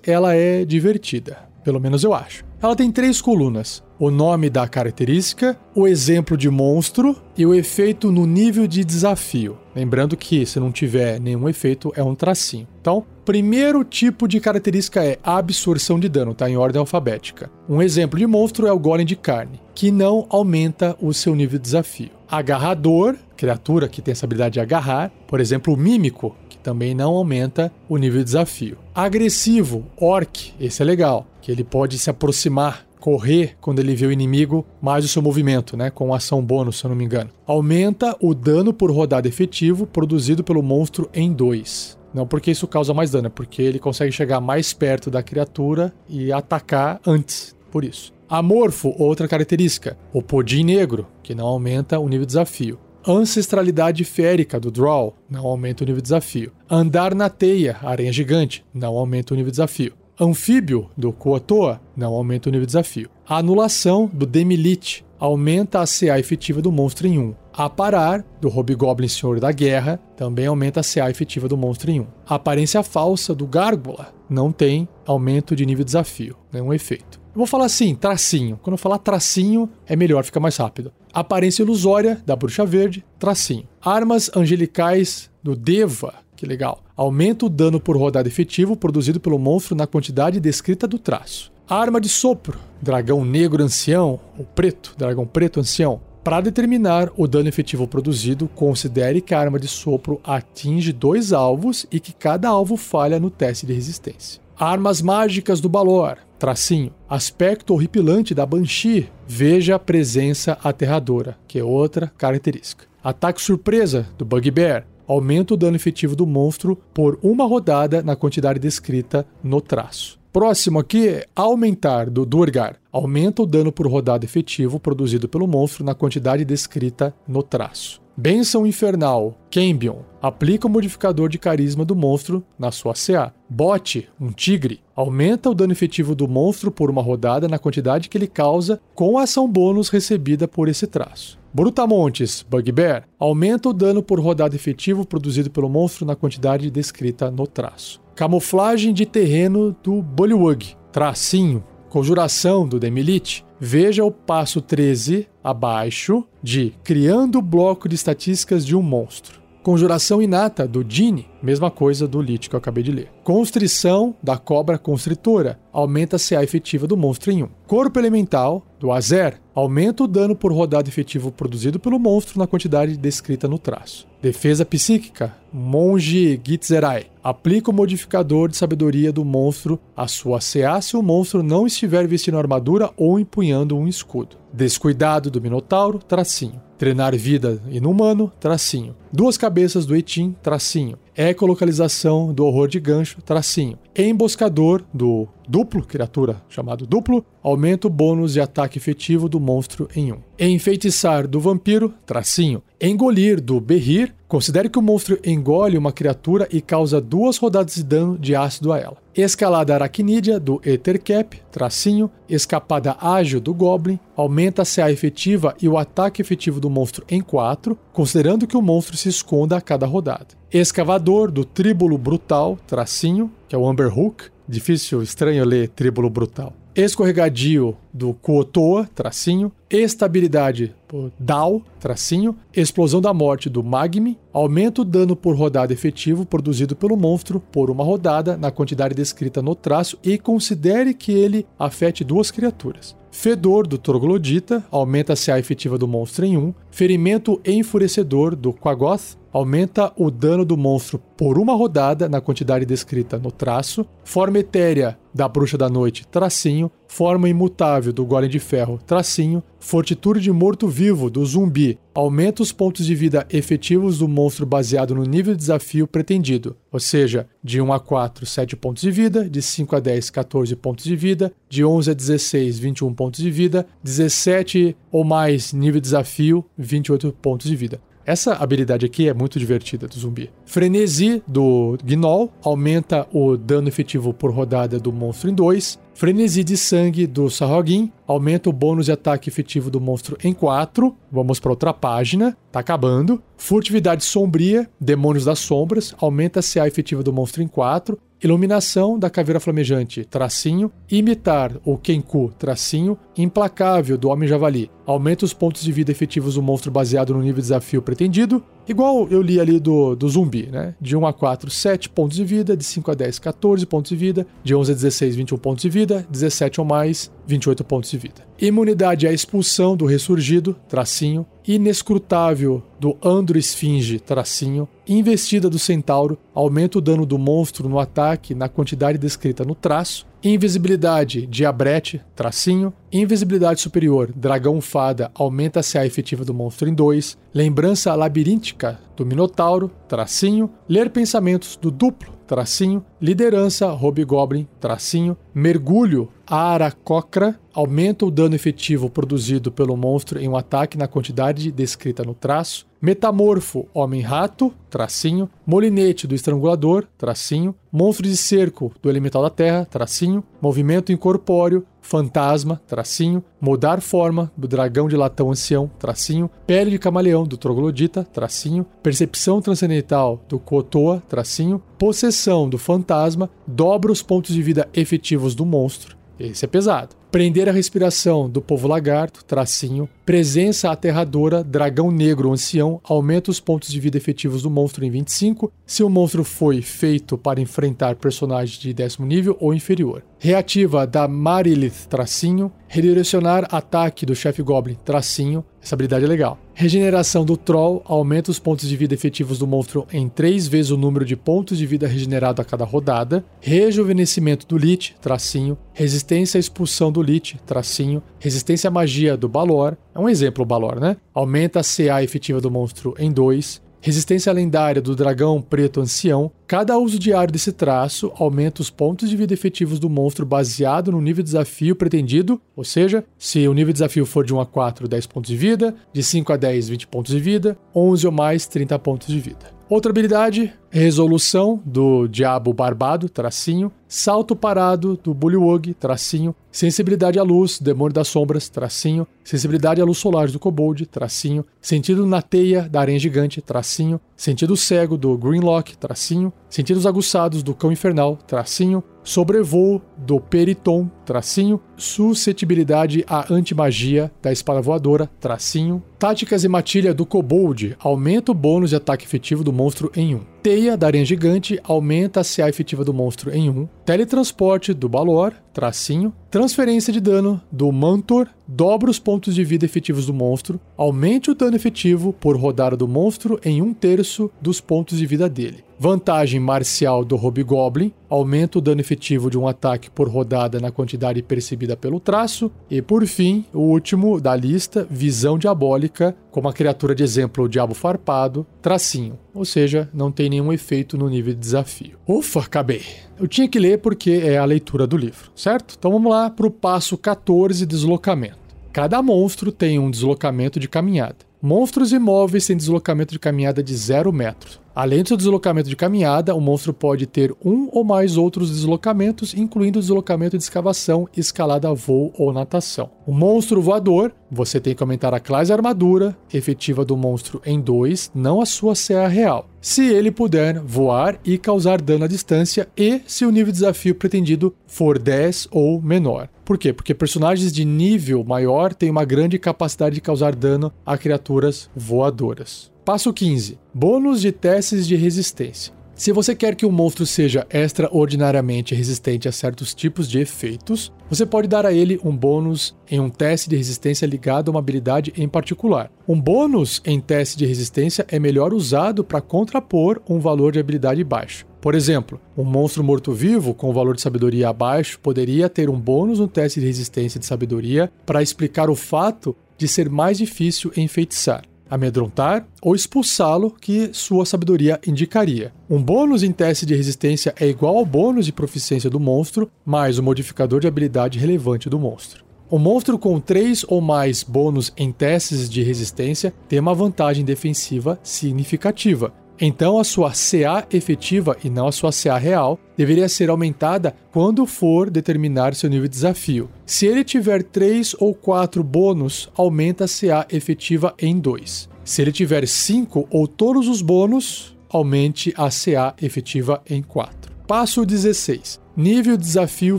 ela 0.06 0.34
é 0.34 0.64
divertida. 0.64 1.38
Pelo 1.62 1.78
menos 1.78 2.02
eu 2.02 2.14
acho. 2.14 2.44
Ela 2.62 2.74
tem 2.74 2.90
três 2.90 3.20
colunas: 3.20 3.82
o 3.98 4.10
nome 4.10 4.48
da 4.48 4.66
característica, 4.66 5.58
o 5.74 5.86
exemplo 5.86 6.36
de 6.36 6.48
monstro 6.48 7.14
e 7.36 7.44
o 7.44 7.54
efeito 7.54 8.10
no 8.10 8.26
nível 8.26 8.66
de 8.66 8.82
desafio. 8.84 9.58
Lembrando 9.76 10.16
que 10.16 10.46
se 10.46 10.58
não 10.58 10.72
tiver 10.72 11.20
nenhum 11.20 11.48
efeito, 11.48 11.92
é 11.94 12.02
um 12.02 12.14
tracinho. 12.14 12.66
Então, 12.80 13.04
primeiro 13.24 13.84
tipo 13.84 14.26
de 14.26 14.40
característica 14.40 15.04
é 15.04 15.18
absorção 15.22 16.00
de 16.00 16.08
dano, 16.08 16.34
tá 16.34 16.48
em 16.48 16.56
ordem 16.56 16.80
alfabética. 16.80 17.50
Um 17.68 17.82
exemplo 17.82 18.18
de 18.18 18.26
monstro 18.26 18.66
é 18.66 18.72
o 18.72 18.78
golem 18.78 19.06
de 19.06 19.16
carne, 19.16 19.60
que 19.74 19.90
não 19.90 20.26
aumenta 20.30 20.96
o 21.00 21.12
seu 21.12 21.34
nível 21.34 21.58
de 21.58 21.64
desafio. 21.64 22.19
Agarrador, 22.30 23.16
criatura 23.36 23.88
que 23.88 24.00
tem 24.00 24.12
essa 24.12 24.24
habilidade 24.24 24.54
de 24.54 24.60
agarrar, 24.60 25.10
por 25.26 25.40
exemplo, 25.40 25.74
o 25.74 25.76
mímico, 25.76 26.36
que 26.48 26.56
também 26.56 26.94
não 26.94 27.16
aumenta 27.16 27.72
o 27.88 27.96
nível 27.96 28.20
de 28.20 28.24
desafio. 28.24 28.78
Agressivo, 28.94 29.84
orc, 29.96 30.54
esse 30.60 30.80
é 30.80 30.84
legal, 30.84 31.26
que 31.42 31.50
ele 31.50 31.64
pode 31.64 31.98
se 31.98 32.08
aproximar 32.08 32.86
correr 33.00 33.56
quando 33.60 33.80
ele 33.80 33.96
vê 33.96 34.06
o 34.06 34.12
inimigo, 34.12 34.64
mais 34.80 35.04
o 35.04 35.08
seu 35.08 35.22
movimento, 35.22 35.76
né, 35.76 35.90
com 35.90 36.14
ação 36.14 36.40
bônus, 36.40 36.78
se 36.78 36.84
eu 36.84 36.90
não 36.90 36.96
me 36.96 37.04
engano. 37.04 37.30
Aumenta 37.46 38.16
o 38.20 38.34
dano 38.34 38.72
por 38.72 38.92
rodada 38.92 39.26
efetivo 39.26 39.86
produzido 39.86 40.44
pelo 40.44 40.62
monstro 40.62 41.10
em 41.12 41.32
2. 41.32 41.98
Não 42.12 42.26
porque 42.26 42.50
isso 42.50 42.68
causa 42.68 42.92
mais 42.92 43.10
dano, 43.10 43.28
é 43.28 43.30
porque 43.30 43.62
ele 43.62 43.78
consegue 43.78 44.12
chegar 44.12 44.40
mais 44.40 44.72
perto 44.72 45.10
da 45.10 45.22
criatura 45.22 45.92
e 46.08 46.32
atacar 46.32 47.00
antes, 47.06 47.56
por 47.70 47.84
isso. 47.84 48.12
Amorfo, 48.30 48.94
outra 48.96 49.26
característica, 49.26 49.98
o 50.12 50.22
pudim 50.22 50.62
negro, 50.62 51.04
que 51.20 51.34
não 51.34 51.48
aumenta 51.48 51.98
o 51.98 52.08
nível 52.08 52.24
de 52.24 52.28
desafio. 52.28 52.78
Ancestralidade 53.04 54.04
férica 54.04 54.60
do 54.60 54.70
Draw, 54.70 55.16
não 55.28 55.44
aumenta 55.48 55.82
o 55.82 55.86
nível 55.86 56.00
de 56.00 56.04
desafio. 56.04 56.52
Andar 56.70 57.12
na 57.12 57.28
teia, 57.28 57.78
aranha 57.82 58.12
gigante, 58.12 58.64
não 58.72 58.96
aumenta 58.96 59.34
o 59.34 59.36
nível 59.36 59.50
de 59.50 59.56
desafio. 59.56 59.94
Anfíbio, 60.20 60.88
do 60.96 61.12
Koatoa, 61.12 61.80
não 61.96 62.14
aumenta 62.14 62.48
o 62.48 62.52
nível 62.52 62.66
de 62.66 62.70
desafio. 62.70 63.10
Anulação 63.26 64.08
do 64.12 64.24
Demilite 64.24 65.04
aumenta 65.18 65.80
a 65.80 65.84
CA 65.84 66.16
efetiva 66.16 66.62
do 66.62 66.70
monstro 66.70 67.08
em 67.08 67.18
1. 67.18 67.34
A 67.52 67.68
parar, 67.68 68.24
do 68.40 68.48
Hobgoblin 68.48 69.08
Senhor 69.08 69.40
da 69.40 69.50
Guerra, 69.50 70.00
também 70.16 70.46
aumenta 70.46 70.78
a 70.78 70.84
CA 70.84 71.10
efetiva 71.10 71.48
do 71.48 71.56
monstro 71.56 71.90
em 71.90 71.98
1. 72.00 72.06
A 72.28 72.36
aparência 72.36 72.82
falsa 72.84 73.34
do 73.34 73.46
Gárgula 73.46 74.14
não 74.28 74.52
tem 74.52 74.88
aumento 75.04 75.56
de 75.56 75.66
nível 75.66 75.84
de 75.84 75.88
desafio, 75.88 76.36
nenhum 76.52 76.72
efeito. 76.72 77.19
Eu 77.32 77.38
vou 77.38 77.46
falar 77.46 77.66
assim, 77.66 77.94
tracinho. 77.94 78.58
Quando 78.60 78.74
eu 78.74 78.78
falar 78.78 78.98
tracinho, 78.98 79.68
é 79.86 79.94
melhor, 79.94 80.24
fica 80.24 80.40
mais 80.40 80.56
rápido. 80.56 80.92
Aparência 81.12 81.62
ilusória 81.62 82.20
da 82.26 82.34
Bruxa 82.34 82.66
Verde, 82.66 83.04
tracinho. 83.20 83.68
Armas 83.80 84.28
angelicais 84.34 85.30
do 85.40 85.54
Deva, 85.54 86.14
que 86.34 86.44
legal. 86.44 86.82
Aumenta 86.96 87.46
o 87.46 87.48
dano 87.48 87.78
por 87.78 87.96
rodada 87.96 88.26
efetivo 88.26 88.76
produzido 88.76 89.20
pelo 89.20 89.38
monstro 89.38 89.76
na 89.76 89.86
quantidade 89.86 90.40
descrita 90.40 90.88
do 90.88 90.98
traço. 90.98 91.52
Arma 91.68 92.00
de 92.00 92.08
sopro, 92.08 92.58
dragão 92.82 93.24
negro 93.24 93.62
ancião, 93.62 94.18
ou 94.36 94.44
preto, 94.44 94.94
dragão 94.98 95.24
preto 95.24 95.60
ancião. 95.60 96.00
Para 96.24 96.40
determinar 96.40 97.10
o 97.16 97.28
dano 97.28 97.48
efetivo 97.48 97.86
produzido, 97.86 98.48
considere 98.48 99.20
que 99.20 99.32
a 99.32 99.40
arma 99.40 99.58
de 99.58 99.68
sopro 99.68 100.20
atinge 100.24 100.92
dois 100.92 101.32
alvos 101.32 101.86
e 101.92 102.00
que 102.00 102.12
cada 102.12 102.48
alvo 102.48 102.76
falha 102.76 103.20
no 103.20 103.30
teste 103.30 103.66
de 103.66 103.72
resistência. 103.72 104.40
Armas 104.60 105.00
mágicas 105.00 105.58
do 105.58 105.70
Balor, 105.70 106.18
tracinho. 106.38 106.92
Aspecto 107.08 107.72
horripilante 107.72 108.34
da 108.34 108.44
Banshee, 108.44 109.08
veja 109.26 109.76
a 109.76 109.78
presença 109.78 110.58
aterradora, 110.62 111.38
que 111.48 111.58
é 111.58 111.64
outra 111.64 112.12
característica. 112.18 112.84
Ataque 113.02 113.40
surpresa 113.40 114.06
do 114.18 114.24
Bugbear, 114.26 114.86
aumenta 115.08 115.54
o 115.54 115.56
dano 115.56 115.76
efetivo 115.76 116.14
do 116.14 116.26
monstro 116.26 116.76
por 116.92 117.18
uma 117.22 117.46
rodada 117.46 118.02
na 118.02 118.14
quantidade 118.14 118.58
descrita 118.58 119.26
no 119.42 119.62
traço. 119.62 120.20
Próximo 120.30 120.78
aqui 120.78 121.08
é 121.08 121.26
aumentar 121.34 122.10
do 122.10 122.26
Durgar. 122.26 122.76
Aumenta 122.92 123.40
o 123.40 123.46
dano 123.46 123.72
por 123.72 123.86
rodada 123.86 124.26
efetivo 124.26 124.78
produzido 124.78 125.26
pelo 125.26 125.46
monstro 125.46 125.82
na 125.82 125.94
quantidade 125.94 126.44
descrita 126.44 127.14
no 127.26 127.42
traço. 127.42 127.99
Benção 128.16 128.66
Infernal, 128.66 129.38
Cambion, 129.50 130.00
aplica 130.20 130.66
o 130.66 130.70
modificador 130.70 131.28
de 131.28 131.38
carisma 131.38 131.84
do 131.84 131.96
monstro 131.96 132.44
na 132.58 132.70
sua 132.70 132.92
CA. 132.92 133.32
Bote, 133.48 134.08
um 134.20 134.30
tigre, 134.30 134.80
aumenta 134.94 135.48
o 135.48 135.54
dano 135.54 135.72
efetivo 135.72 136.14
do 136.14 136.28
monstro 136.28 136.70
por 136.70 136.90
uma 136.90 137.00
rodada 137.00 137.48
na 137.48 137.58
quantidade 137.58 138.08
que 138.08 138.18
ele 138.18 138.26
causa 138.26 138.80
com 138.94 139.16
a 139.16 139.22
ação 139.22 139.48
bônus 139.48 139.88
recebida 139.88 140.46
por 140.46 140.68
esse 140.68 140.86
traço. 140.86 141.38
Brutamontes, 141.52 142.44
Bugbear, 142.48 143.08
aumenta 143.18 143.68
o 143.68 143.72
dano 143.72 144.02
por 144.02 144.20
rodada 144.20 144.54
efetivo 144.54 145.06
produzido 145.06 145.50
pelo 145.50 145.68
monstro 145.68 146.04
na 146.04 146.14
quantidade 146.14 146.70
descrita 146.70 147.30
no 147.30 147.46
traço. 147.46 148.00
Camuflagem 148.14 148.92
de 148.92 149.06
terreno 149.06 149.74
do 149.82 150.02
Bullywug, 150.02 150.76
tracinho, 150.92 151.64
conjuração 151.90 152.66
do 152.66 152.78
Demilite. 152.78 153.44
Veja 153.58 154.04
o 154.04 154.10
passo 154.10 154.62
13 154.62 155.28
abaixo 155.44 156.24
de 156.42 156.72
Criando 156.82 157.40
o 157.40 157.42
bloco 157.42 157.88
de 157.88 157.96
estatísticas 157.96 158.64
de 158.64 158.74
um 158.74 158.80
monstro. 158.80 159.40
Conjuração 159.62 160.22
inata 160.22 160.66
do 160.66 160.82
Dini, 160.82 161.28
mesma 161.42 161.70
coisa 161.70 162.08
do 162.08 162.22
Lich 162.22 162.48
que 162.48 162.54
eu 162.54 162.58
acabei 162.58 162.82
de 162.82 162.90
ler. 162.90 163.10
Constrição 163.22 164.14
da 164.22 164.38
cobra 164.38 164.78
constritora, 164.78 165.60
aumenta 165.70 166.16
a 166.16 166.18
CA 166.18 166.42
efetiva 166.42 166.86
do 166.86 166.96
monstro 166.96 167.30
em 167.30 167.42
1. 167.42 167.48
Corpo 167.66 167.98
elemental 167.98 168.64
do 168.78 168.90
Azer, 168.90 169.38
aumenta 169.60 170.04
o 170.04 170.08
dano 170.08 170.34
por 170.34 170.52
rodada 170.52 170.88
efetivo 170.88 171.30
produzido 171.30 171.78
pelo 171.78 171.98
monstro 171.98 172.38
na 172.38 172.46
quantidade 172.46 172.96
descrita 172.96 173.46
no 173.46 173.58
traço. 173.58 174.06
Defesa 174.22 174.64
psíquica, 174.64 175.34
Monge 175.52 176.40
Gitzerai, 176.42 177.06
aplica 177.22 177.70
o 177.70 177.74
modificador 177.74 178.48
de 178.48 178.56
sabedoria 178.56 179.12
do 179.12 179.24
monstro 179.24 179.78
à 179.96 180.06
sua 180.06 180.38
CA 180.40 180.80
se 180.80 180.96
o 180.96 181.02
monstro 181.02 181.42
não 181.42 181.66
estiver 181.66 182.06
vestindo 182.06 182.38
armadura 182.38 182.90
ou 182.96 183.18
empunhando 183.18 183.76
um 183.76 183.86
escudo. 183.86 184.36
Descuidado 184.52 185.30
do 185.30 185.40
Minotauro, 185.40 185.98
tracinho. 185.98 186.60
Treinar 186.76 187.14
vida 187.14 187.60
inumano, 187.70 188.32
tracinho. 188.40 188.96
Duas 189.12 189.36
cabeças 189.36 189.84
do 189.84 189.94
Etim, 189.94 190.34
tracinho. 190.42 190.98
Ecolocalização 191.14 192.32
do 192.32 192.44
horror 192.44 192.68
de 192.68 192.80
gancho, 192.80 193.20
tracinho. 193.22 193.78
Emboscador 193.94 194.82
do 194.92 195.28
duplo, 195.50 195.82
criatura 195.82 196.40
chamado 196.48 196.86
duplo, 196.86 197.24
aumenta 197.42 197.88
o 197.88 197.90
bônus 197.90 198.34
de 198.34 198.40
ataque 198.40 198.78
efetivo 198.78 199.28
do 199.28 199.40
monstro 199.40 199.88
em 199.96 200.12
1. 200.12 200.18
Enfeitiçar 200.38 201.26
do 201.26 201.40
vampiro, 201.40 201.92
tracinho. 202.06 202.62
Engolir 202.80 203.40
do 203.40 203.60
berrir, 203.60 204.14
considere 204.28 204.70
que 204.70 204.78
o 204.78 204.82
monstro 204.82 205.18
engole 205.24 205.76
uma 205.76 205.92
criatura 205.92 206.48
e 206.52 206.60
causa 206.60 207.00
duas 207.00 207.36
rodadas 207.36 207.74
de 207.74 207.82
dano 207.82 208.16
de 208.16 208.34
ácido 208.36 208.72
a 208.72 208.78
ela. 208.78 208.96
Escalada 209.14 209.74
aracnídea 209.74 210.38
do 210.38 210.60
Ethercap, 210.64 211.42
tracinho. 211.50 212.08
Escapada 212.28 212.96
ágil 213.00 213.40
do 213.40 213.52
Goblin, 213.52 213.98
aumenta 214.16 214.62
a 214.62 214.64
CA 214.64 214.90
efetiva 214.90 215.56
e 215.60 215.68
o 215.68 215.76
ataque 215.76 216.22
efetivo 216.22 216.60
do 216.60 216.70
monstro 216.70 217.04
em 217.08 217.20
4, 217.20 217.76
considerando 217.92 218.46
que 218.46 218.56
o 218.56 218.62
monstro 218.62 218.96
se 218.96 219.08
esconda 219.08 219.56
a 219.56 219.60
cada 219.60 219.84
rodada. 219.84 220.28
Escavador 220.52 221.30
do 221.30 221.44
Tríbulo 221.44 221.98
Brutal, 221.98 222.56
tracinho, 222.68 223.30
que 223.48 223.54
é 223.54 223.58
o 223.58 223.68
Amber 223.68 223.86
Hook, 223.96 224.30
difícil, 224.50 225.02
estranho 225.02 225.44
ler 225.44 225.68
Tríbulo 225.68 226.10
Brutal. 226.10 226.52
Escorregadio 226.74 227.76
do 227.92 228.14
Kuotoa, 228.14 228.88
tracinho. 228.94 229.50
Estabilidade 229.68 230.74
por 230.86 231.10
Dao, 231.18 231.62
tracinho. 231.80 232.36
Explosão 232.54 233.00
da 233.00 233.12
morte 233.12 233.48
do 233.48 233.62
Magmi. 233.62 234.16
Aumenta 234.32 234.82
o 234.82 234.84
dano 234.84 235.16
por 235.16 235.36
rodada 235.36 235.72
efetivo 235.72 236.24
produzido 236.24 236.76
pelo 236.76 236.96
monstro 236.96 237.40
por 237.40 237.70
uma 237.70 237.82
rodada 237.82 238.36
na 238.36 238.50
quantidade 238.50 238.94
descrita 238.94 239.42
no 239.42 239.54
traço 239.54 239.98
e 240.02 240.16
considere 240.16 240.94
que 240.94 241.12
ele 241.12 241.44
afete 241.58 242.04
duas 242.04 242.30
criaturas. 242.30 242.96
Fedor 243.10 243.66
do 243.66 243.76
Troglodita 243.76 244.64
aumenta 244.70 245.14
a 245.14 245.16
CA 245.16 245.38
efetiva 245.38 245.76
do 245.76 245.88
monstro 245.88 246.24
em 246.24 246.36
1. 246.36 246.54
Ferimento 246.70 247.40
enfurecedor 247.44 248.36
do 248.36 248.52
Quagoth 248.52 249.18
aumenta 249.32 249.92
o 249.96 250.10
dano 250.10 250.44
do 250.44 250.56
monstro 250.56 251.00
por 251.16 251.38
uma 251.38 251.54
rodada 251.54 252.08
na 252.08 252.20
quantidade 252.20 252.64
descrita 252.64 253.18
no 253.18 253.30
traço. 253.30 253.86
Forma 254.04 254.38
etérea 254.38 254.98
da 255.12 255.28
Bruxa 255.28 255.58
da 255.58 255.68
Noite, 255.68 256.06
tracinho. 256.06 256.70
Forma 256.88 257.28
imutável 257.28 257.92
do 257.92 258.04
Golem 258.04 258.28
de 258.28 258.40
Ferro, 258.40 258.80
tracinho. 258.84 259.42
Fortitude 259.60 260.20
de 260.20 260.32
morto-vivo 260.32 261.10
do 261.10 261.24
zumbi 261.24 261.78
aumenta 261.94 262.42
os 262.42 262.50
pontos 262.50 262.86
de 262.86 262.94
vida 262.94 263.26
efetivos 263.30 263.98
do 263.98 264.08
monstro 264.08 264.46
baseado 264.46 264.94
no 264.94 265.04
nível 265.04 265.34
de 265.34 265.40
desafio 265.40 265.86
pretendido, 265.86 266.56
ou 266.72 266.80
seja, 266.80 267.28
de 267.44 267.60
1 267.60 267.72
a 267.72 267.78
4, 267.78 268.24
7 268.24 268.56
pontos 268.56 268.82
de 268.82 268.90
vida, 268.90 269.28
de 269.28 269.42
5 269.42 269.76
a 269.76 269.80
10, 269.80 270.10
14 270.10 270.56
pontos 270.56 270.84
de 270.84 270.96
vida, 270.96 271.32
de 271.48 271.64
11 271.64 271.90
a 271.90 271.94
16, 271.94 272.58
21 272.58 272.94
pontos 272.94 273.20
de 273.20 273.30
vida, 273.30 273.66
17 273.84 274.76
ou 274.90 275.04
mais 275.04 275.52
nível 275.52 275.80
de 275.80 275.84
desafio, 275.84 276.44
28 276.56 277.12
pontos 277.20 277.48
de 277.48 277.54
vida. 277.54 277.80
Essa 278.10 278.32
habilidade 278.32 278.84
aqui 278.84 279.08
é 279.08 279.14
muito 279.14 279.38
divertida 279.38 279.86
do 279.86 279.96
zumbi. 279.96 280.32
Frenesi 280.44 281.22
do 281.28 281.78
Gnoll 281.84 282.32
aumenta 282.42 283.06
o 283.12 283.36
dano 283.36 283.68
efetivo 283.68 284.12
por 284.12 284.32
rodada 284.32 284.80
do 284.80 284.92
monstro 284.92 285.30
em 285.30 285.32
2. 285.32 285.78
Frenesi 285.94 286.42
de 286.42 286.56
sangue 286.56 287.06
do 287.06 287.30
Sarrogin 287.30 287.92
aumenta 288.10 288.50
o 288.50 288.52
bônus 288.52 288.86
de 288.86 288.92
ataque 288.92 289.28
efetivo 289.28 289.70
do 289.70 289.80
monstro 289.80 290.18
em 290.24 290.34
4. 290.34 290.96
Vamos 291.12 291.38
para 291.38 291.52
outra 291.52 291.72
página, 291.72 292.36
tá 292.50 292.58
acabando. 292.58 293.22
Furtividade 293.36 294.04
sombria, 294.04 294.68
Demônios 294.80 295.24
das 295.24 295.38
Sombras, 295.38 295.94
aumenta 295.96 296.40
a 296.40 296.42
CA 296.42 296.66
efetiva 296.66 297.04
do 297.04 297.12
monstro 297.12 297.40
em 297.40 297.46
4. 297.46 297.96
Iluminação 298.22 298.98
da 298.98 299.08
Caveira 299.08 299.40
Flamejante, 299.40 300.04
tracinho. 300.04 300.70
Imitar 300.90 301.56
o 301.64 301.78
Kenku, 301.78 302.30
tracinho. 302.38 302.98
Implacável 303.16 303.96
do 303.96 304.10
Homem 304.10 304.28
Javali. 304.28 304.70
Aumenta 304.84 305.24
os 305.24 305.32
pontos 305.32 305.62
de 305.62 305.72
vida 305.72 305.90
efetivos 305.90 306.34
do 306.34 306.42
monstro 306.42 306.70
baseado 306.70 307.14
no 307.14 307.20
nível 307.20 307.36
de 307.36 307.42
desafio 307.42 307.80
pretendido. 307.80 308.44
Igual 308.68 309.08
eu 309.08 309.22
li 309.22 309.40
ali 309.40 309.58
do, 309.58 309.94
do 309.94 310.06
zumbi, 310.06 310.48
né? 310.52 310.74
De 310.78 310.94
1 310.94 311.06
a 311.06 311.14
4, 311.14 311.50
7 311.50 311.88
pontos 311.88 312.16
de 312.16 312.24
vida. 312.24 312.54
De 312.54 312.62
5 312.62 312.90
a 312.90 312.94
10, 312.94 313.18
14 313.18 313.64
pontos 313.64 313.88
de 313.88 313.96
vida. 313.96 314.26
De 314.44 314.54
11 314.54 314.72
a 314.72 314.74
16, 314.74 315.16
21 315.16 315.38
pontos 315.38 315.62
de 315.62 315.70
vida. 315.70 316.06
17 316.10 316.60
ou 316.60 316.66
mais, 316.66 317.10
28 317.30 317.64
pontos 317.64 317.90
de 317.90 317.96
vida. 317.96 318.26
Imunidade 318.40 319.06
à 319.06 319.12
expulsão 319.12 319.76
do 319.76 319.86
ressurgido, 319.86 320.56
tracinho. 320.68 321.24
Inescrutável 321.46 322.62
do 322.78 322.96
Andro 323.02 323.38
Esfinge, 323.38 323.98
tracinho. 324.00 324.68
Investida 324.86 325.48
do 325.48 325.58
centauro, 325.58 326.18
aumenta 326.34 326.78
o 326.78 326.80
dano 326.80 327.06
do 327.06 327.18
monstro 327.18 327.68
no 327.68 327.78
ataque 327.78 328.34
na 328.34 328.48
quantidade 328.48 328.98
descrita 328.98 329.44
no 329.44 329.54
traço. 329.54 330.06
Invisibilidade, 330.22 331.26
Diabrete, 331.26 332.00
tracinho. 332.14 332.72
Invisibilidade 332.92 333.60
superior, 333.60 334.12
Dragão 334.14 334.60
Fada, 334.60 335.10
aumenta 335.14 335.60
a 335.60 335.86
efetiva 335.86 336.24
do 336.24 336.34
monstro 336.34 336.68
em 336.68 336.74
2. 336.74 337.16
Lembrança 337.32 337.94
labiríntica 337.94 338.78
do 338.96 339.06
Minotauro, 339.06 339.70
tracinho. 339.88 340.50
Ler 340.68 340.90
pensamentos 340.90 341.56
do 341.56 341.70
duplo, 341.70 342.12
tracinho. 342.30 342.84
Liderança, 343.02 343.66
Hobgoblin, 343.72 344.46
tracinho. 344.60 345.16
Mergulho, 345.34 346.08
Aracocra, 346.24 347.36
aumenta 347.52 348.06
o 348.06 348.10
dano 348.10 348.36
efetivo 348.36 348.88
produzido 348.88 349.50
pelo 349.50 349.76
monstro 349.76 350.20
em 350.20 350.28
um 350.28 350.36
ataque 350.36 350.78
na 350.78 350.86
quantidade 350.86 351.50
descrita 351.50 352.04
no 352.04 352.14
traço. 352.14 352.69
Metamorfo, 352.80 353.68
Homem-Rato, 353.74 354.54
tracinho. 354.70 355.28
Molinete 355.46 356.06
do 356.06 356.14
Estrangulador, 356.14 356.86
tracinho. 356.96 357.54
Monstro 357.70 358.08
de 358.08 358.16
Cerco 358.16 358.72
do 358.80 358.88
Elemental 358.88 359.22
da 359.22 359.28
Terra, 359.28 359.66
tracinho. 359.66 360.24
Movimento 360.40 360.90
Incorpóreo, 360.90 361.66
Fantasma, 361.82 362.60
tracinho. 362.66 363.22
Mudar 363.38 363.82
Forma 363.82 364.32
do 364.34 364.48
Dragão 364.48 364.88
de 364.88 364.96
Latão 364.96 365.30
Ancião, 365.30 365.70
tracinho. 365.78 366.30
Pele 366.46 366.70
de 366.70 366.78
Camaleão 366.78 367.24
do 367.24 367.36
Troglodita, 367.36 368.02
tracinho. 368.02 368.64
Percepção 368.82 369.42
Transcendental 369.42 370.24
do 370.26 370.38
Kotoa, 370.38 371.02
tracinho. 371.06 371.62
Possessão 371.78 372.48
do 372.48 372.56
Fantasma, 372.56 373.28
dobra 373.46 373.92
os 373.92 374.02
pontos 374.02 374.34
de 374.34 374.42
vida 374.42 374.66
efetivos 374.72 375.34
do 375.34 375.44
monstro. 375.44 375.98
Esse 376.18 376.46
é 376.46 376.48
pesado. 376.48 376.99
Prender 377.10 377.48
a 377.48 377.52
respiração 377.52 378.30
do 378.30 378.40
povo 378.40 378.68
lagarto, 378.68 379.24
tracinho. 379.24 379.88
Presença 380.06 380.70
aterradora, 380.70 381.42
dragão 381.42 381.90
negro 381.90 382.32
ancião, 382.32 382.80
aumenta 382.84 383.32
os 383.32 383.40
pontos 383.40 383.70
de 383.70 383.80
vida 383.80 383.96
efetivos 383.96 384.42
do 384.42 384.50
monstro 384.50 384.84
em 384.84 384.90
25, 384.90 385.52
se 385.66 385.82
o 385.82 385.90
monstro 385.90 386.22
foi 386.22 386.62
feito 386.62 387.18
para 387.18 387.40
enfrentar 387.40 387.96
personagens 387.96 388.58
de 388.58 388.72
décimo 388.72 389.06
nível 389.06 389.36
ou 389.40 389.52
inferior. 389.52 390.04
Reativa 390.18 390.86
da 390.86 391.08
Marilith, 391.08 391.88
tracinho. 391.88 392.52
Redirecionar 392.68 393.48
ataque 393.50 394.06
do 394.06 394.14
chefe 394.14 394.42
Goblin, 394.42 394.76
tracinho. 394.84 395.44
Essa 395.60 395.74
habilidade 395.74 396.04
é 396.04 396.08
legal. 396.08 396.38
Regeneração 396.54 397.24
do 397.24 397.36
Troll 397.36 397.82
aumenta 397.84 398.30
os 398.30 398.38
pontos 398.38 398.68
de 398.68 398.76
vida 398.76 398.94
efetivos 398.94 399.38
do 399.38 399.46
monstro 399.46 399.88
em 399.92 400.08
3 400.08 400.46
vezes 400.46 400.70
o 400.70 400.76
número 400.76 401.04
de 401.04 401.16
pontos 401.16 401.58
de 401.58 401.66
vida 401.66 401.88
regenerado 401.88 402.40
a 402.40 402.44
cada 402.44 402.64
rodada. 402.64 403.24
Rejuvenescimento 403.40 404.46
do 404.46 404.56
Lich, 404.56 404.94
tracinho. 405.00 405.58
Resistência 405.72 406.38
à 406.38 406.40
expulsão 406.40 406.92
do 406.92 406.99
Lich, 407.02 407.38
tracinho. 407.46 408.02
Resistência 408.18 408.68
à 408.68 408.70
magia 408.70 409.16
do 409.16 409.28
Balor. 409.28 409.76
É 409.94 409.98
um 409.98 410.08
exemplo 410.08 410.42
o 410.42 410.46
Balor, 410.46 410.80
né? 410.80 410.96
Aumenta 411.14 411.60
a 411.60 411.64
CA 411.64 412.02
efetiva 412.02 412.40
do 412.40 412.50
monstro 412.50 412.94
em 412.98 413.10
2. 413.12 413.62
Resistência 413.82 414.30
lendária 414.30 414.82
do 414.82 414.94
dragão 414.94 415.40
preto 415.40 415.80
ancião. 415.80 416.30
Cada 416.46 416.76
uso 416.76 416.98
diário 416.98 417.32
desse 417.32 417.50
traço 417.50 418.12
aumenta 418.16 418.60
os 418.60 418.68
pontos 418.68 419.08
de 419.08 419.16
vida 419.16 419.32
efetivos 419.32 419.78
do 419.78 419.88
monstro 419.88 420.26
baseado 420.26 420.92
no 420.92 421.00
nível 421.00 421.22
de 421.22 421.30
desafio 421.30 421.74
pretendido, 421.74 422.38
ou 422.54 422.62
seja, 422.62 423.02
se 423.16 423.48
o 423.48 423.54
nível 423.54 423.72
de 423.72 423.78
desafio 423.78 424.04
for 424.04 424.22
de 424.22 424.34
1 424.34 424.40
a 424.40 424.46
4, 424.46 424.86
10 424.86 425.06
pontos 425.06 425.30
de 425.30 425.36
vida, 425.36 425.74
de 425.94 426.02
5 426.02 426.30
a 426.30 426.36
10, 426.36 426.68
20 426.68 426.86
pontos 426.88 427.14
de 427.14 427.20
vida, 427.20 427.56
11 427.74 428.06
ou 428.06 428.12
mais, 428.12 428.46
30 428.46 428.78
pontos 428.78 429.08
de 429.08 429.18
vida. 429.18 429.60
Outra 429.66 429.90
habilidade, 429.90 430.52
resolução 430.70 431.60
do 431.64 432.06
Diabo 432.06 432.52
Barbado, 432.52 433.08
tracinho. 433.08 433.72
Salto 433.88 434.36
parado 434.36 434.96
do 435.02 435.12
Bullywug, 435.12 435.74
tracinho. 435.74 436.34
Sensibilidade 436.52 437.18
à 437.18 437.24
luz, 437.24 437.58
Demônio 437.58 437.92
das 437.92 438.06
Sombras, 438.06 438.48
tracinho. 438.48 439.06
Sensibilidade 439.24 439.80
à 439.80 439.84
luz 439.84 439.98
solar 439.98 440.28
do 440.30 440.38
Kobold, 440.38 440.86
tracinho. 440.86 441.44
Sentido 441.60 442.06
na 442.06 442.22
teia 442.22 442.68
da 442.68 442.80
Aranha 442.80 443.00
Gigante, 443.00 443.42
tracinho. 443.42 444.00
Sentido 444.16 444.56
cego 444.56 444.96
do 444.96 445.18
Greenlock, 445.18 445.76
tracinho. 445.76 446.32
Sentidos 446.48 446.86
aguçados 446.86 447.42
do 447.42 447.52
Cão 447.52 447.72
Infernal, 447.72 448.16
tracinho. 448.26 448.82
Sobrevoo 449.02 449.82
do 449.96 450.20
Periton, 450.20 450.88
tracinho. 451.04 451.60
Suscetibilidade 451.76 453.04
à 453.08 453.32
antimagia 453.32 454.12
da 454.22 454.30
Espada 454.30 454.60
Voadora, 454.60 455.10
tracinho. 455.18 455.82
Táticas 455.98 456.44
e 456.44 456.48
matilha 456.48 456.94
do 456.94 457.04
Kobold 457.04 457.76
aumenta 457.80 458.30
o 458.30 458.34
bônus 458.34 458.70
de 458.70 458.76
ataque 458.76 459.04
efetivo 459.04 459.42
do 459.42 459.52
monstro 459.52 459.90
em 459.96 460.14
1. 460.14 460.20
Teia 460.42 460.74
da 460.74 460.86
Aranha 460.86 461.04
Gigante 461.04 461.60
aumenta 461.62 462.20
a 462.20 462.24
CA 462.24 462.48
efetiva 462.48 462.82
do 462.82 462.94
monstro 462.94 463.30
em 463.30 463.50
1. 463.50 463.68
Teletransporte 463.84 464.72
do 464.72 464.88
Balor, 464.88 465.34
tracinho. 465.52 466.14
Transferência 466.30 466.90
de 466.90 466.98
dano 466.98 467.42
do 467.52 467.70
Mantor 467.70 468.26
dobra 468.48 468.90
os 468.90 468.98
pontos 468.98 469.34
de 469.34 469.44
vida 469.44 469.66
efetivos 469.66 470.06
do 470.06 470.14
monstro, 470.14 470.58
aumente 470.78 471.30
o 471.30 471.34
dano 471.34 471.56
efetivo 471.56 472.12
por 472.14 472.38
rodada 472.38 472.74
do 472.74 472.88
monstro 472.88 473.38
em 473.44 473.60
um 473.60 473.74
terço 473.74 474.30
dos 474.40 474.62
pontos 474.62 474.96
de 474.96 475.04
vida 475.04 475.28
dele. 475.28 475.62
Vantagem 475.82 476.38
marcial 476.38 477.02
do 477.02 477.16
Hobgoblin, 477.16 477.90
aumenta 478.06 478.58
o 478.58 478.60
dano 478.60 478.82
efetivo 478.82 479.30
de 479.30 479.38
um 479.38 479.48
ataque 479.48 479.90
por 479.90 480.10
rodada 480.10 480.60
na 480.60 480.70
quantidade 480.70 481.22
percebida 481.22 481.74
pelo 481.74 481.98
traço. 481.98 482.52
E 482.70 482.82
por 482.82 483.06
fim, 483.06 483.46
o 483.50 483.60
último 483.60 484.20
da 484.20 484.36
lista, 484.36 484.86
visão 484.90 485.38
diabólica, 485.38 486.14
como 486.30 486.50
a 486.50 486.52
criatura 486.52 486.94
de 486.94 487.02
exemplo, 487.02 487.44
o 487.44 487.48
Diabo 487.48 487.72
Farpado, 487.72 488.46
tracinho. 488.60 489.18
Ou 489.32 489.46
seja, 489.46 489.88
não 489.94 490.12
tem 490.12 490.28
nenhum 490.28 490.52
efeito 490.52 490.98
no 490.98 491.08
nível 491.08 491.32
de 491.32 491.40
desafio. 491.40 491.96
Ufa, 492.06 492.40
acabei. 492.40 492.82
Eu 493.18 493.26
tinha 493.26 493.48
que 493.48 493.58
ler 493.58 493.78
porque 493.78 494.20
é 494.22 494.36
a 494.36 494.44
leitura 494.44 494.86
do 494.86 494.98
livro, 494.98 495.32
certo? 495.34 495.76
Então 495.78 495.92
vamos 495.92 496.12
lá 496.12 496.28
para 496.28 496.46
o 496.46 496.50
passo 496.50 496.98
14, 496.98 497.64
deslocamento. 497.64 498.36
Cada 498.70 499.00
monstro 499.00 499.50
tem 499.50 499.78
um 499.78 499.90
deslocamento 499.90 500.60
de 500.60 500.68
caminhada. 500.68 501.30
Monstros 501.42 501.90
imóveis 501.90 502.46
têm 502.46 502.54
deslocamento 502.54 503.14
de 503.14 503.18
caminhada 503.18 503.62
de 503.62 503.74
0 503.74 504.12
metros. 504.12 504.60
Além 504.80 505.02
do 505.02 505.08
seu 505.08 505.16
deslocamento 505.18 505.68
de 505.68 505.76
caminhada, 505.76 506.34
o 506.34 506.40
monstro 506.40 506.72
pode 506.72 507.06
ter 507.06 507.34
um 507.44 507.68
ou 507.70 507.84
mais 507.84 508.16
outros 508.16 508.50
deslocamentos, 508.50 509.34
incluindo 509.34 509.78
o 509.78 509.82
deslocamento 509.82 510.38
de 510.38 510.42
escavação, 510.42 511.06
escalada, 511.14 511.74
voo 511.74 512.10
ou 512.16 512.32
natação. 512.32 512.88
O 513.06 513.12
monstro 513.12 513.60
voador, 513.60 514.10
você 514.30 514.58
tem 514.58 514.74
que 514.74 514.82
aumentar 514.82 515.12
a 515.12 515.20
classe 515.20 515.52
armadura 515.52 516.16
efetiva 516.32 516.82
do 516.82 516.96
monstro 516.96 517.42
em 517.44 517.60
2, 517.60 518.12
não 518.14 518.40
a 518.40 518.46
sua 518.46 518.72
CA 518.74 519.06
real. 519.06 519.50
Se 519.60 519.86
ele 519.86 520.10
puder 520.10 520.58
voar 520.60 521.20
e 521.26 521.36
causar 521.36 521.82
dano 521.82 522.06
à 522.06 522.08
distância 522.08 522.66
e 522.74 523.02
se 523.06 523.26
o 523.26 523.30
nível 523.30 523.52
de 523.52 523.58
desafio 523.58 523.94
pretendido 523.94 524.54
for 524.66 524.98
10 524.98 525.48
ou 525.50 525.82
menor. 525.82 526.26
Por 526.42 526.56
quê? 526.56 526.72
Porque 526.72 526.94
personagens 526.94 527.52
de 527.52 527.66
nível 527.66 528.24
maior 528.24 528.72
têm 528.72 528.88
uma 528.88 529.04
grande 529.04 529.38
capacidade 529.38 529.96
de 529.96 530.00
causar 530.00 530.34
dano 530.34 530.72
a 530.86 530.96
criaturas 530.96 531.68
voadoras. 531.76 532.69
Passo 532.84 533.12
15. 533.12 533.58
Bônus 533.74 534.22
de 534.22 534.32
testes 534.32 534.88
de 534.88 534.96
resistência. 534.96 535.72
Se 535.94 536.12
você 536.12 536.34
quer 536.34 536.54
que 536.54 536.64
o 536.64 536.72
monstro 536.72 537.04
seja 537.04 537.46
extraordinariamente 537.50 538.74
resistente 538.74 539.28
a 539.28 539.32
certos 539.32 539.74
tipos 539.74 540.08
de 540.08 540.18
efeitos, 540.18 540.90
você 541.10 541.26
pode 541.26 541.46
dar 541.46 541.66
a 541.66 541.74
ele 541.74 542.00
um 542.02 542.16
bônus 542.16 542.74
em 542.90 542.98
um 542.98 543.10
teste 543.10 543.50
de 543.50 543.56
resistência 543.56 544.06
ligado 544.06 544.48
a 544.48 544.52
uma 544.52 544.60
habilidade 544.60 545.12
em 545.14 545.28
particular. 545.28 545.92
Um 546.08 546.18
bônus 546.18 546.80
em 546.82 546.98
teste 546.98 547.36
de 547.36 547.44
resistência 547.44 548.06
é 548.08 548.18
melhor 548.18 548.54
usado 548.54 549.04
para 549.04 549.20
contrapor 549.20 550.00
um 550.08 550.18
valor 550.18 550.50
de 550.50 550.58
habilidade 550.58 551.04
baixo. 551.04 551.44
Por 551.60 551.74
exemplo, 551.74 552.18
um 552.34 552.44
monstro 552.44 552.82
morto-vivo 552.82 553.52
com 553.52 553.74
valor 553.74 553.94
de 553.94 554.00
sabedoria 554.00 554.48
abaixo 554.48 554.98
poderia 555.00 555.50
ter 555.50 555.68
um 555.68 555.78
bônus 555.78 556.18
no 556.18 556.26
teste 556.26 556.60
de 556.60 556.66
resistência 556.66 557.20
de 557.20 557.26
sabedoria 557.26 557.92
para 558.06 558.22
explicar 558.22 558.70
o 558.70 558.74
fato 558.74 559.36
de 559.58 559.68
ser 559.68 559.90
mais 559.90 560.16
difícil 560.16 560.72
enfeitiçar 560.74 561.42
amedrontar 561.70 562.46
ou 562.60 562.74
expulsá-lo, 562.74 563.50
que 563.50 563.90
sua 563.92 564.26
sabedoria 564.26 564.80
indicaria. 564.86 565.52
Um 565.68 565.82
bônus 565.82 566.22
em 566.22 566.32
teste 566.32 566.66
de 566.66 566.74
resistência 566.74 567.34
é 567.38 567.46
igual 567.46 567.76
ao 567.76 567.86
bônus 567.86 568.26
de 568.26 568.32
proficiência 568.32 568.90
do 568.90 568.98
monstro, 568.98 569.50
mais 569.64 569.98
o 569.98 570.02
modificador 570.02 570.60
de 570.60 570.66
habilidade 570.66 571.18
relevante 571.18 571.70
do 571.70 571.78
monstro. 571.78 572.24
O 572.50 572.58
monstro 572.58 572.98
com 572.98 573.20
3 573.20 573.64
ou 573.68 573.80
mais 573.80 574.24
bônus 574.24 574.72
em 574.76 574.90
testes 574.90 575.48
de 575.48 575.62
resistência 575.62 576.34
tem 576.48 576.58
uma 576.58 576.74
vantagem 576.74 577.24
defensiva 577.24 577.96
significativa, 578.02 579.12
então 579.40 579.78
a 579.78 579.84
sua 579.84 580.10
CA 580.10 580.66
efetiva 580.70 581.36
e 581.42 581.48
não 581.48 581.66
a 581.66 581.72
sua 581.72 581.90
CA 581.90 582.18
real 582.18 582.58
deveria 582.76 583.08
ser 583.08 583.30
aumentada 583.30 583.94
quando 584.12 584.44
for 584.44 584.90
determinar 584.90 585.54
seu 585.54 585.70
nível 585.70 585.88
de 585.88 585.94
desafio. 585.94 586.50
Se 586.66 586.86
ele 586.86 587.02
tiver 587.02 587.42
3 587.42 587.96
ou 587.98 588.14
4 588.14 588.62
bônus, 588.62 589.30
aumenta 589.34 589.84
a 589.84 589.88
CA 589.88 590.26
efetiva 590.30 590.94
em 590.98 591.18
2. 591.18 591.68
Se 591.84 592.02
ele 592.02 592.12
tiver 592.12 592.46
5 592.46 593.08
ou 593.10 593.26
todos 593.26 593.66
os 593.66 593.80
bônus, 593.80 594.56
aumente 594.68 595.32
a 595.36 595.48
CA 595.50 595.94
efetiva 596.00 596.62
em 596.68 596.82
4. 596.82 597.32
Passo 597.46 597.84
16. 597.84 598.60
Nível 598.76 599.16
desafio 599.16 599.78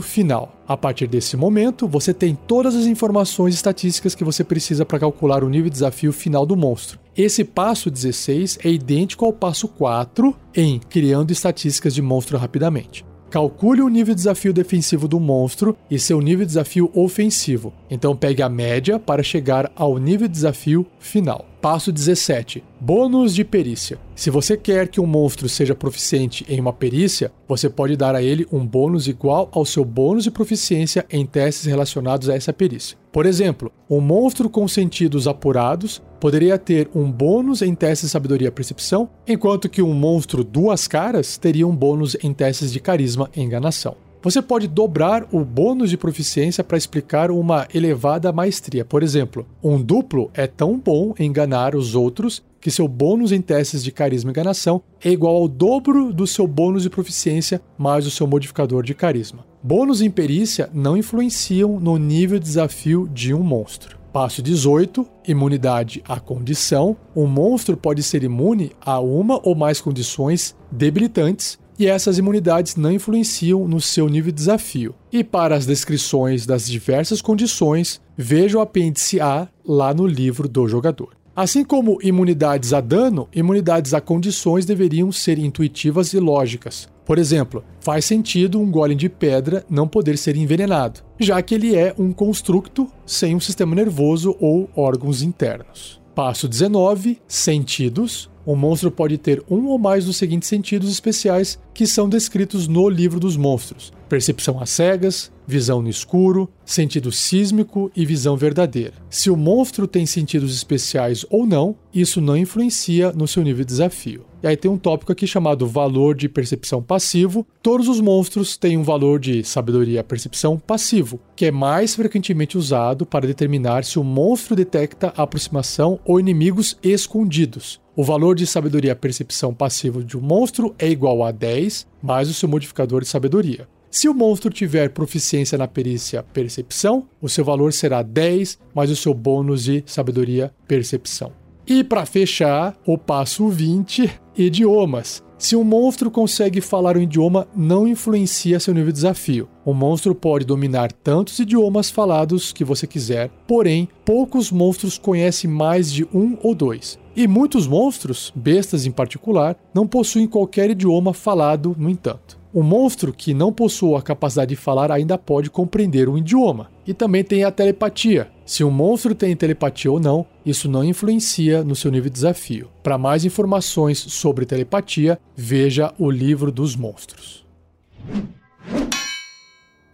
final. 0.00 0.62
A 0.68 0.76
partir 0.76 1.06
desse 1.06 1.36
momento, 1.36 1.88
você 1.88 2.12
tem 2.12 2.36
todas 2.46 2.74
as 2.74 2.84
informações 2.84 3.54
estatísticas 3.54 4.14
que 4.14 4.24
você 4.24 4.44
precisa 4.44 4.84
para 4.84 4.98
calcular 4.98 5.42
o 5.42 5.48
nível 5.48 5.70
de 5.70 5.74
desafio 5.74 6.12
final 6.12 6.44
do 6.44 6.56
monstro. 6.56 7.01
Esse 7.14 7.44
passo 7.44 7.90
16 7.90 8.60
é 8.64 8.70
idêntico 8.70 9.26
ao 9.26 9.34
passo 9.34 9.68
4 9.68 10.34
em 10.56 10.78
criando 10.78 11.30
estatísticas 11.30 11.94
de 11.94 12.00
monstro 12.00 12.38
rapidamente. 12.38 13.04
Calcule 13.28 13.82
o 13.82 13.88
nível 13.88 14.14
de 14.14 14.20
desafio 14.20 14.52
defensivo 14.52 15.06
do 15.06 15.20
monstro 15.20 15.76
e 15.90 15.98
seu 15.98 16.22
nível 16.22 16.46
de 16.46 16.52
desafio 16.52 16.90
ofensivo. 16.94 17.72
Então 17.90 18.16
pegue 18.16 18.42
a 18.42 18.48
média 18.48 18.98
para 18.98 19.22
chegar 19.22 19.70
ao 19.76 19.98
nível 19.98 20.26
de 20.26 20.32
desafio 20.32 20.86
final. 20.98 21.51
Passo 21.62 21.92
17. 21.92 22.60
Bônus 22.80 23.32
de 23.32 23.44
perícia. 23.44 23.96
Se 24.16 24.30
você 24.30 24.56
quer 24.56 24.88
que 24.88 25.00
um 25.00 25.06
monstro 25.06 25.48
seja 25.48 25.76
proficiente 25.76 26.44
em 26.48 26.58
uma 26.58 26.72
perícia, 26.72 27.30
você 27.46 27.70
pode 27.70 27.96
dar 27.96 28.16
a 28.16 28.22
ele 28.22 28.44
um 28.50 28.66
bônus 28.66 29.06
igual 29.06 29.48
ao 29.52 29.64
seu 29.64 29.84
bônus 29.84 30.24
de 30.24 30.32
proficiência 30.32 31.06
em 31.08 31.24
testes 31.24 31.64
relacionados 31.64 32.28
a 32.28 32.34
essa 32.34 32.52
perícia. 32.52 32.98
Por 33.12 33.26
exemplo, 33.26 33.70
um 33.88 34.00
monstro 34.00 34.50
com 34.50 34.66
sentidos 34.66 35.28
apurados 35.28 36.02
poderia 36.18 36.58
ter 36.58 36.90
um 36.92 37.08
bônus 37.08 37.62
em 37.62 37.76
testes 37.76 38.08
de 38.08 38.12
sabedoria 38.12 38.48
e 38.48 38.50
percepção, 38.50 39.08
enquanto 39.24 39.68
que 39.68 39.82
um 39.82 39.94
monstro 39.94 40.42
duas 40.42 40.88
caras 40.88 41.36
teria 41.36 41.68
um 41.68 41.76
bônus 41.76 42.16
em 42.24 42.34
testes 42.34 42.72
de 42.72 42.80
carisma 42.80 43.30
e 43.36 43.40
enganação. 43.40 43.94
Você 44.22 44.40
pode 44.40 44.68
dobrar 44.68 45.26
o 45.32 45.44
bônus 45.44 45.90
de 45.90 45.96
proficiência 45.96 46.62
para 46.62 46.78
explicar 46.78 47.32
uma 47.32 47.66
elevada 47.74 48.32
maestria. 48.32 48.84
Por 48.84 49.02
exemplo, 49.02 49.44
um 49.60 49.82
duplo 49.82 50.30
é 50.32 50.46
tão 50.46 50.78
bom 50.78 51.12
em 51.18 51.26
enganar 51.26 51.74
os 51.74 51.96
outros 51.96 52.40
que 52.60 52.70
seu 52.70 52.86
bônus 52.86 53.32
em 53.32 53.40
testes 53.42 53.82
de 53.82 53.90
carisma 53.90 54.30
e 54.30 54.32
enganação 54.32 54.80
é 55.04 55.10
igual 55.10 55.34
ao 55.34 55.48
dobro 55.48 56.12
do 56.12 56.24
seu 56.24 56.46
bônus 56.46 56.84
de 56.84 56.90
proficiência 56.90 57.60
mais 57.76 58.06
o 58.06 58.12
seu 58.12 58.24
modificador 58.24 58.84
de 58.84 58.94
carisma. 58.94 59.44
Bônus 59.60 60.00
em 60.00 60.10
perícia 60.10 60.70
não 60.72 60.96
influenciam 60.96 61.80
no 61.80 61.96
nível 61.96 62.38
de 62.38 62.44
desafio 62.44 63.08
de 63.12 63.34
um 63.34 63.42
monstro. 63.42 63.98
Passo 64.12 64.40
18, 64.40 65.04
imunidade 65.26 66.00
à 66.06 66.20
condição. 66.20 66.96
Um 67.16 67.26
monstro 67.26 67.76
pode 67.76 68.02
ser 68.04 68.22
imune 68.22 68.70
a 68.80 69.00
uma 69.00 69.40
ou 69.42 69.56
mais 69.56 69.80
condições 69.80 70.54
debilitantes 70.70 71.58
e 71.78 71.86
essas 71.86 72.18
imunidades 72.18 72.76
não 72.76 72.92
influenciam 72.92 73.66
no 73.66 73.80
seu 73.80 74.08
nível 74.08 74.30
de 74.30 74.36
desafio. 74.36 74.94
E 75.12 75.24
para 75.24 75.56
as 75.56 75.66
descrições 75.66 76.46
das 76.46 76.66
diversas 76.66 77.20
condições, 77.20 78.00
veja 78.16 78.58
o 78.58 78.60
apêndice 78.60 79.20
A 79.20 79.48
lá 79.64 79.92
no 79.92 80.06
livro 80.06 80.48
do 80.48 80.68
jogador. 80.68 81.16
Assim 81.34 81.64
como 81.64 81.98
imunidades 82.02 82.74
a 82.74 82.80
dano, 82.80 83.26
imunidades 83.34 83.94
a 83.94 84.00
condições 84.02 84.66
deveriam 84.66 85.10
ser 85.10 85.38
intuitivas 85.38 86.12
e 86.12 86.20
lógicas. 86.20 86.88
Por 87.06 87.18
exemplo, 87.18 87.64
faz 87.80 88.04
sentido 88.04 88.60
um 88.60 88.70
golem 88.70 88.96
de 88.96 89.08
pedra 89.08 89.64
não 89.68 89.88
poder 89.88 90.18
ser 90.18 90.36
envenenado, 90.36 91.00
já 91.18 91.40
que 91.40 91.54
ele 91.54 91.74
é 91.74 91.94
um 91.98 92.12
construto 92.12 92.86
sem 93.06 93.34
um 93.34 93.40
sistema 93.40 93.74
nervoso 93.74 94.36
ou 94.38 94.68
órgãos 94.76 95.22
internos. 95.22 96.00
Passo 96.14 96.46
19: 96.46 97.18
Sentidos. 97.26 98.30
Um 98.46 98.56
monstro 98.56 98.90
pode 98.90 99.18
ter 99.18 99.42
um 99.48 99.66
ou 99.66 99.78
mais 99.78 100.04
dos 100.04 100.16
seguintes 100.16 100.48
sentidos 100.48 100.90
especiais 100.90 101.58
que 101.72 101.86
são 101.86 102.08
descritos 102.08 102.66
no 102.66 102.88
livro 102.88 103.20
dos 103.20 103.36
monstros: 103.36 103.92
percepção 104.08 104.60
às 104.60 104.70
cegas, 104.70 105.30
visão 105.46 105.80
no 105.80 105.88
escuro, 105.88 106.48
sentido 106.64 107.12
sísmico 107.12 107.90
e 107.94 108.04
visão 108.04 108.36
verdadeira. 108.36 108.94
Se 109.08 109.30
o 109.30 109.36
monstro 109.36 109.86
tem 109.86 110.06
sentidos 110.06 110.54
especiais 110.54 111.24
ou 111.30 111.46
não, 111.46 111.76
isso 111.94 112.20
não 112.20 112.36
influencia 112.36 113.12
no 113.12 113.28
seu 113.28 113.42
nível 113.42 113.64
de 113.64 113.70
desafio. 113.70 114.24
E 114.42 114.46
aí 114.46 114.56
tem 114.56 114.68
um 114.68 114.78
tópico 114.78 115.12
aqui 115.12 115.24
chamado 115.24 115.68
valor 115.68 116.16
de 116.16 116.28
percepção 116.28 116.82
passivo. 116.82 117.46
Todos 117.62 117.86
os 117.88 118.00
monstros 118.00 118.56
têm 118.56 118.76
um 118.76 118.82
valor 118.82 119.20
de 119.20 119.44
sabedoria 119.44 120.02
percepção 120.02 120.58
passivo, 120.58 121.20
que 121.36 121.46
é 121.46 121.52
mais 121.52 121.94
frequentemente 121.94 122.58
usado 122.58 123.06
para 123.06 123.26
determinar 123.26 123.84
se 123.84 124.00
o 124.00 124.04
monstro 124.04 124.56
detecta 124.56 125.12
aproximação 125.16 126.00
ou 126.04 126.18
inimigos 126.18 126.76
escondidos. 126.82 127.81
O 127.94 128.02
valor 128.02 128.34
de 128.34 128.46
sabedoria 128.46 128.96
percepção 128.96 129.52
passivo 129.52 130.02
de 130.02 130.16
um 130.16 130.20
monstro 130.22 130.74
é 130.78 130.88
igual 130.88 131.22
a 131.22 131.30
10 131.30 131.86
mais 132.02 132.30
o 132.30 132.32
seu 132.32 132.48
modificador 132.48 133.02
de 133.02 133.08
sabedoria. 133.08 133.68
Se 133.90 134.08
o 134.08 134.14
monstro 134.14 134.48
tiver 134.48 134.88
proficiência 134.88 135.58
na 135.58 135.68
perícia 135.68 136.22
percepção, 136.22 137.06
o 137.20 137.28
seu 137.28 137.44
valor 137.44 137.70
será 137.70 138.00
10 138.00 138.58
mais 138.74 138.90
o 138.90 138.96
seu 138.96 139.12
bônus 139.12 139.64
de 139.64 139.84
sabedoria 139.84 140.50
percepção. 140.66 141.32
E 141.66 141.84
para 141.84 142.06
fechar, 142.06 142.74
o 142.86 142.96
passo 142.96 143.50
20, 143.50 144.10
idiomas. 144.38 145.22
Se 145.42 145.56
um 145.56 145.64
monstro 145.64 146.08
consegue 146.08 146.60
falar 146.60 146.96
um 146.96 147.00
idioma, 147.00 147.48
não 147.52 147.84
influencia 147.84 148.60
seu 148.60 148.72
nível 148.72 148.92
de 148.92 148.98
desafio. 148.98 149.48
O 149.64 149.74
monstro 149.74 150.14
pode 150.14 150.44
dominar 150.44 150.92
tantos 150.92 151.36
idiomas 151.40 151.90
falados 151.90 152.52
que 152.52 152.62
você 152.62 152.86
quiser, 152.86 153.28
porém, 153.44 153.88
poucos 154.04 154.52
monstros 154.52 154.96
conhecem 154.96 155.50
mais 155.50 155.92
de 155.92 156.04
um 156.14 156.38
ou 156.44 156.54
dois. 156.54 156.96
E 157.16 157.26
muitos 157.26 157.66
monstros, 157.66 158.32
bestas 158.36 158.86
em 158.86 158.92
particular, 158.92 159.56
não 159.74 159.84
possuem 159.84 160.28
qualquer 160.28 160.70
idioma 160.70 161.12
falado, 161.12 161.74
no 161.76 161.90
entanto. 161.90 162.38
Um 162.54 162.62
monstro 162.62 163.12
que 163.12 163.34
não 163.34 163.52
possua 163.52 163.98
a 163.98 164.02
capacidade 164.02 164.50
de 164.50 164.56
falar 164.56 164.92
ainda 164.92 165.18
pode 165.18 165.50
compreender 165.50 166.08
um 166.08 166.16
idioma. 166.16 166.70
E 166.86 166.92
também 166.92 167.22
tem 167.22 167.44
a 167.44 167.50
telepatia. 167.50 168.30
Se 168.44 168.64
um 168.64 168.70
monstro 168.70 169.14
tem 169.14 169.36
telepatia 169.36 169.90
ou 169.90 170.00
não, 170.00 170.26
isso 170.44 170.68
não 170.68 170.82
influencia 170.82 171.62
no 171.62 171.76
seu 171.76 171.90
nível 171.90 172.10
de 172.10 172.14
desafio. 172.14 172.68
Para 172.82 172.98
mais 172.98 173.24
informações 173.24 173.98
sobre 173.98 174.44
telepatia, 174.44 175.18
veja 175.36 175.94
o 175.98 176.10
livro 176.10 176.50
dos 176.50 176.74
monstros. 176.74 177.46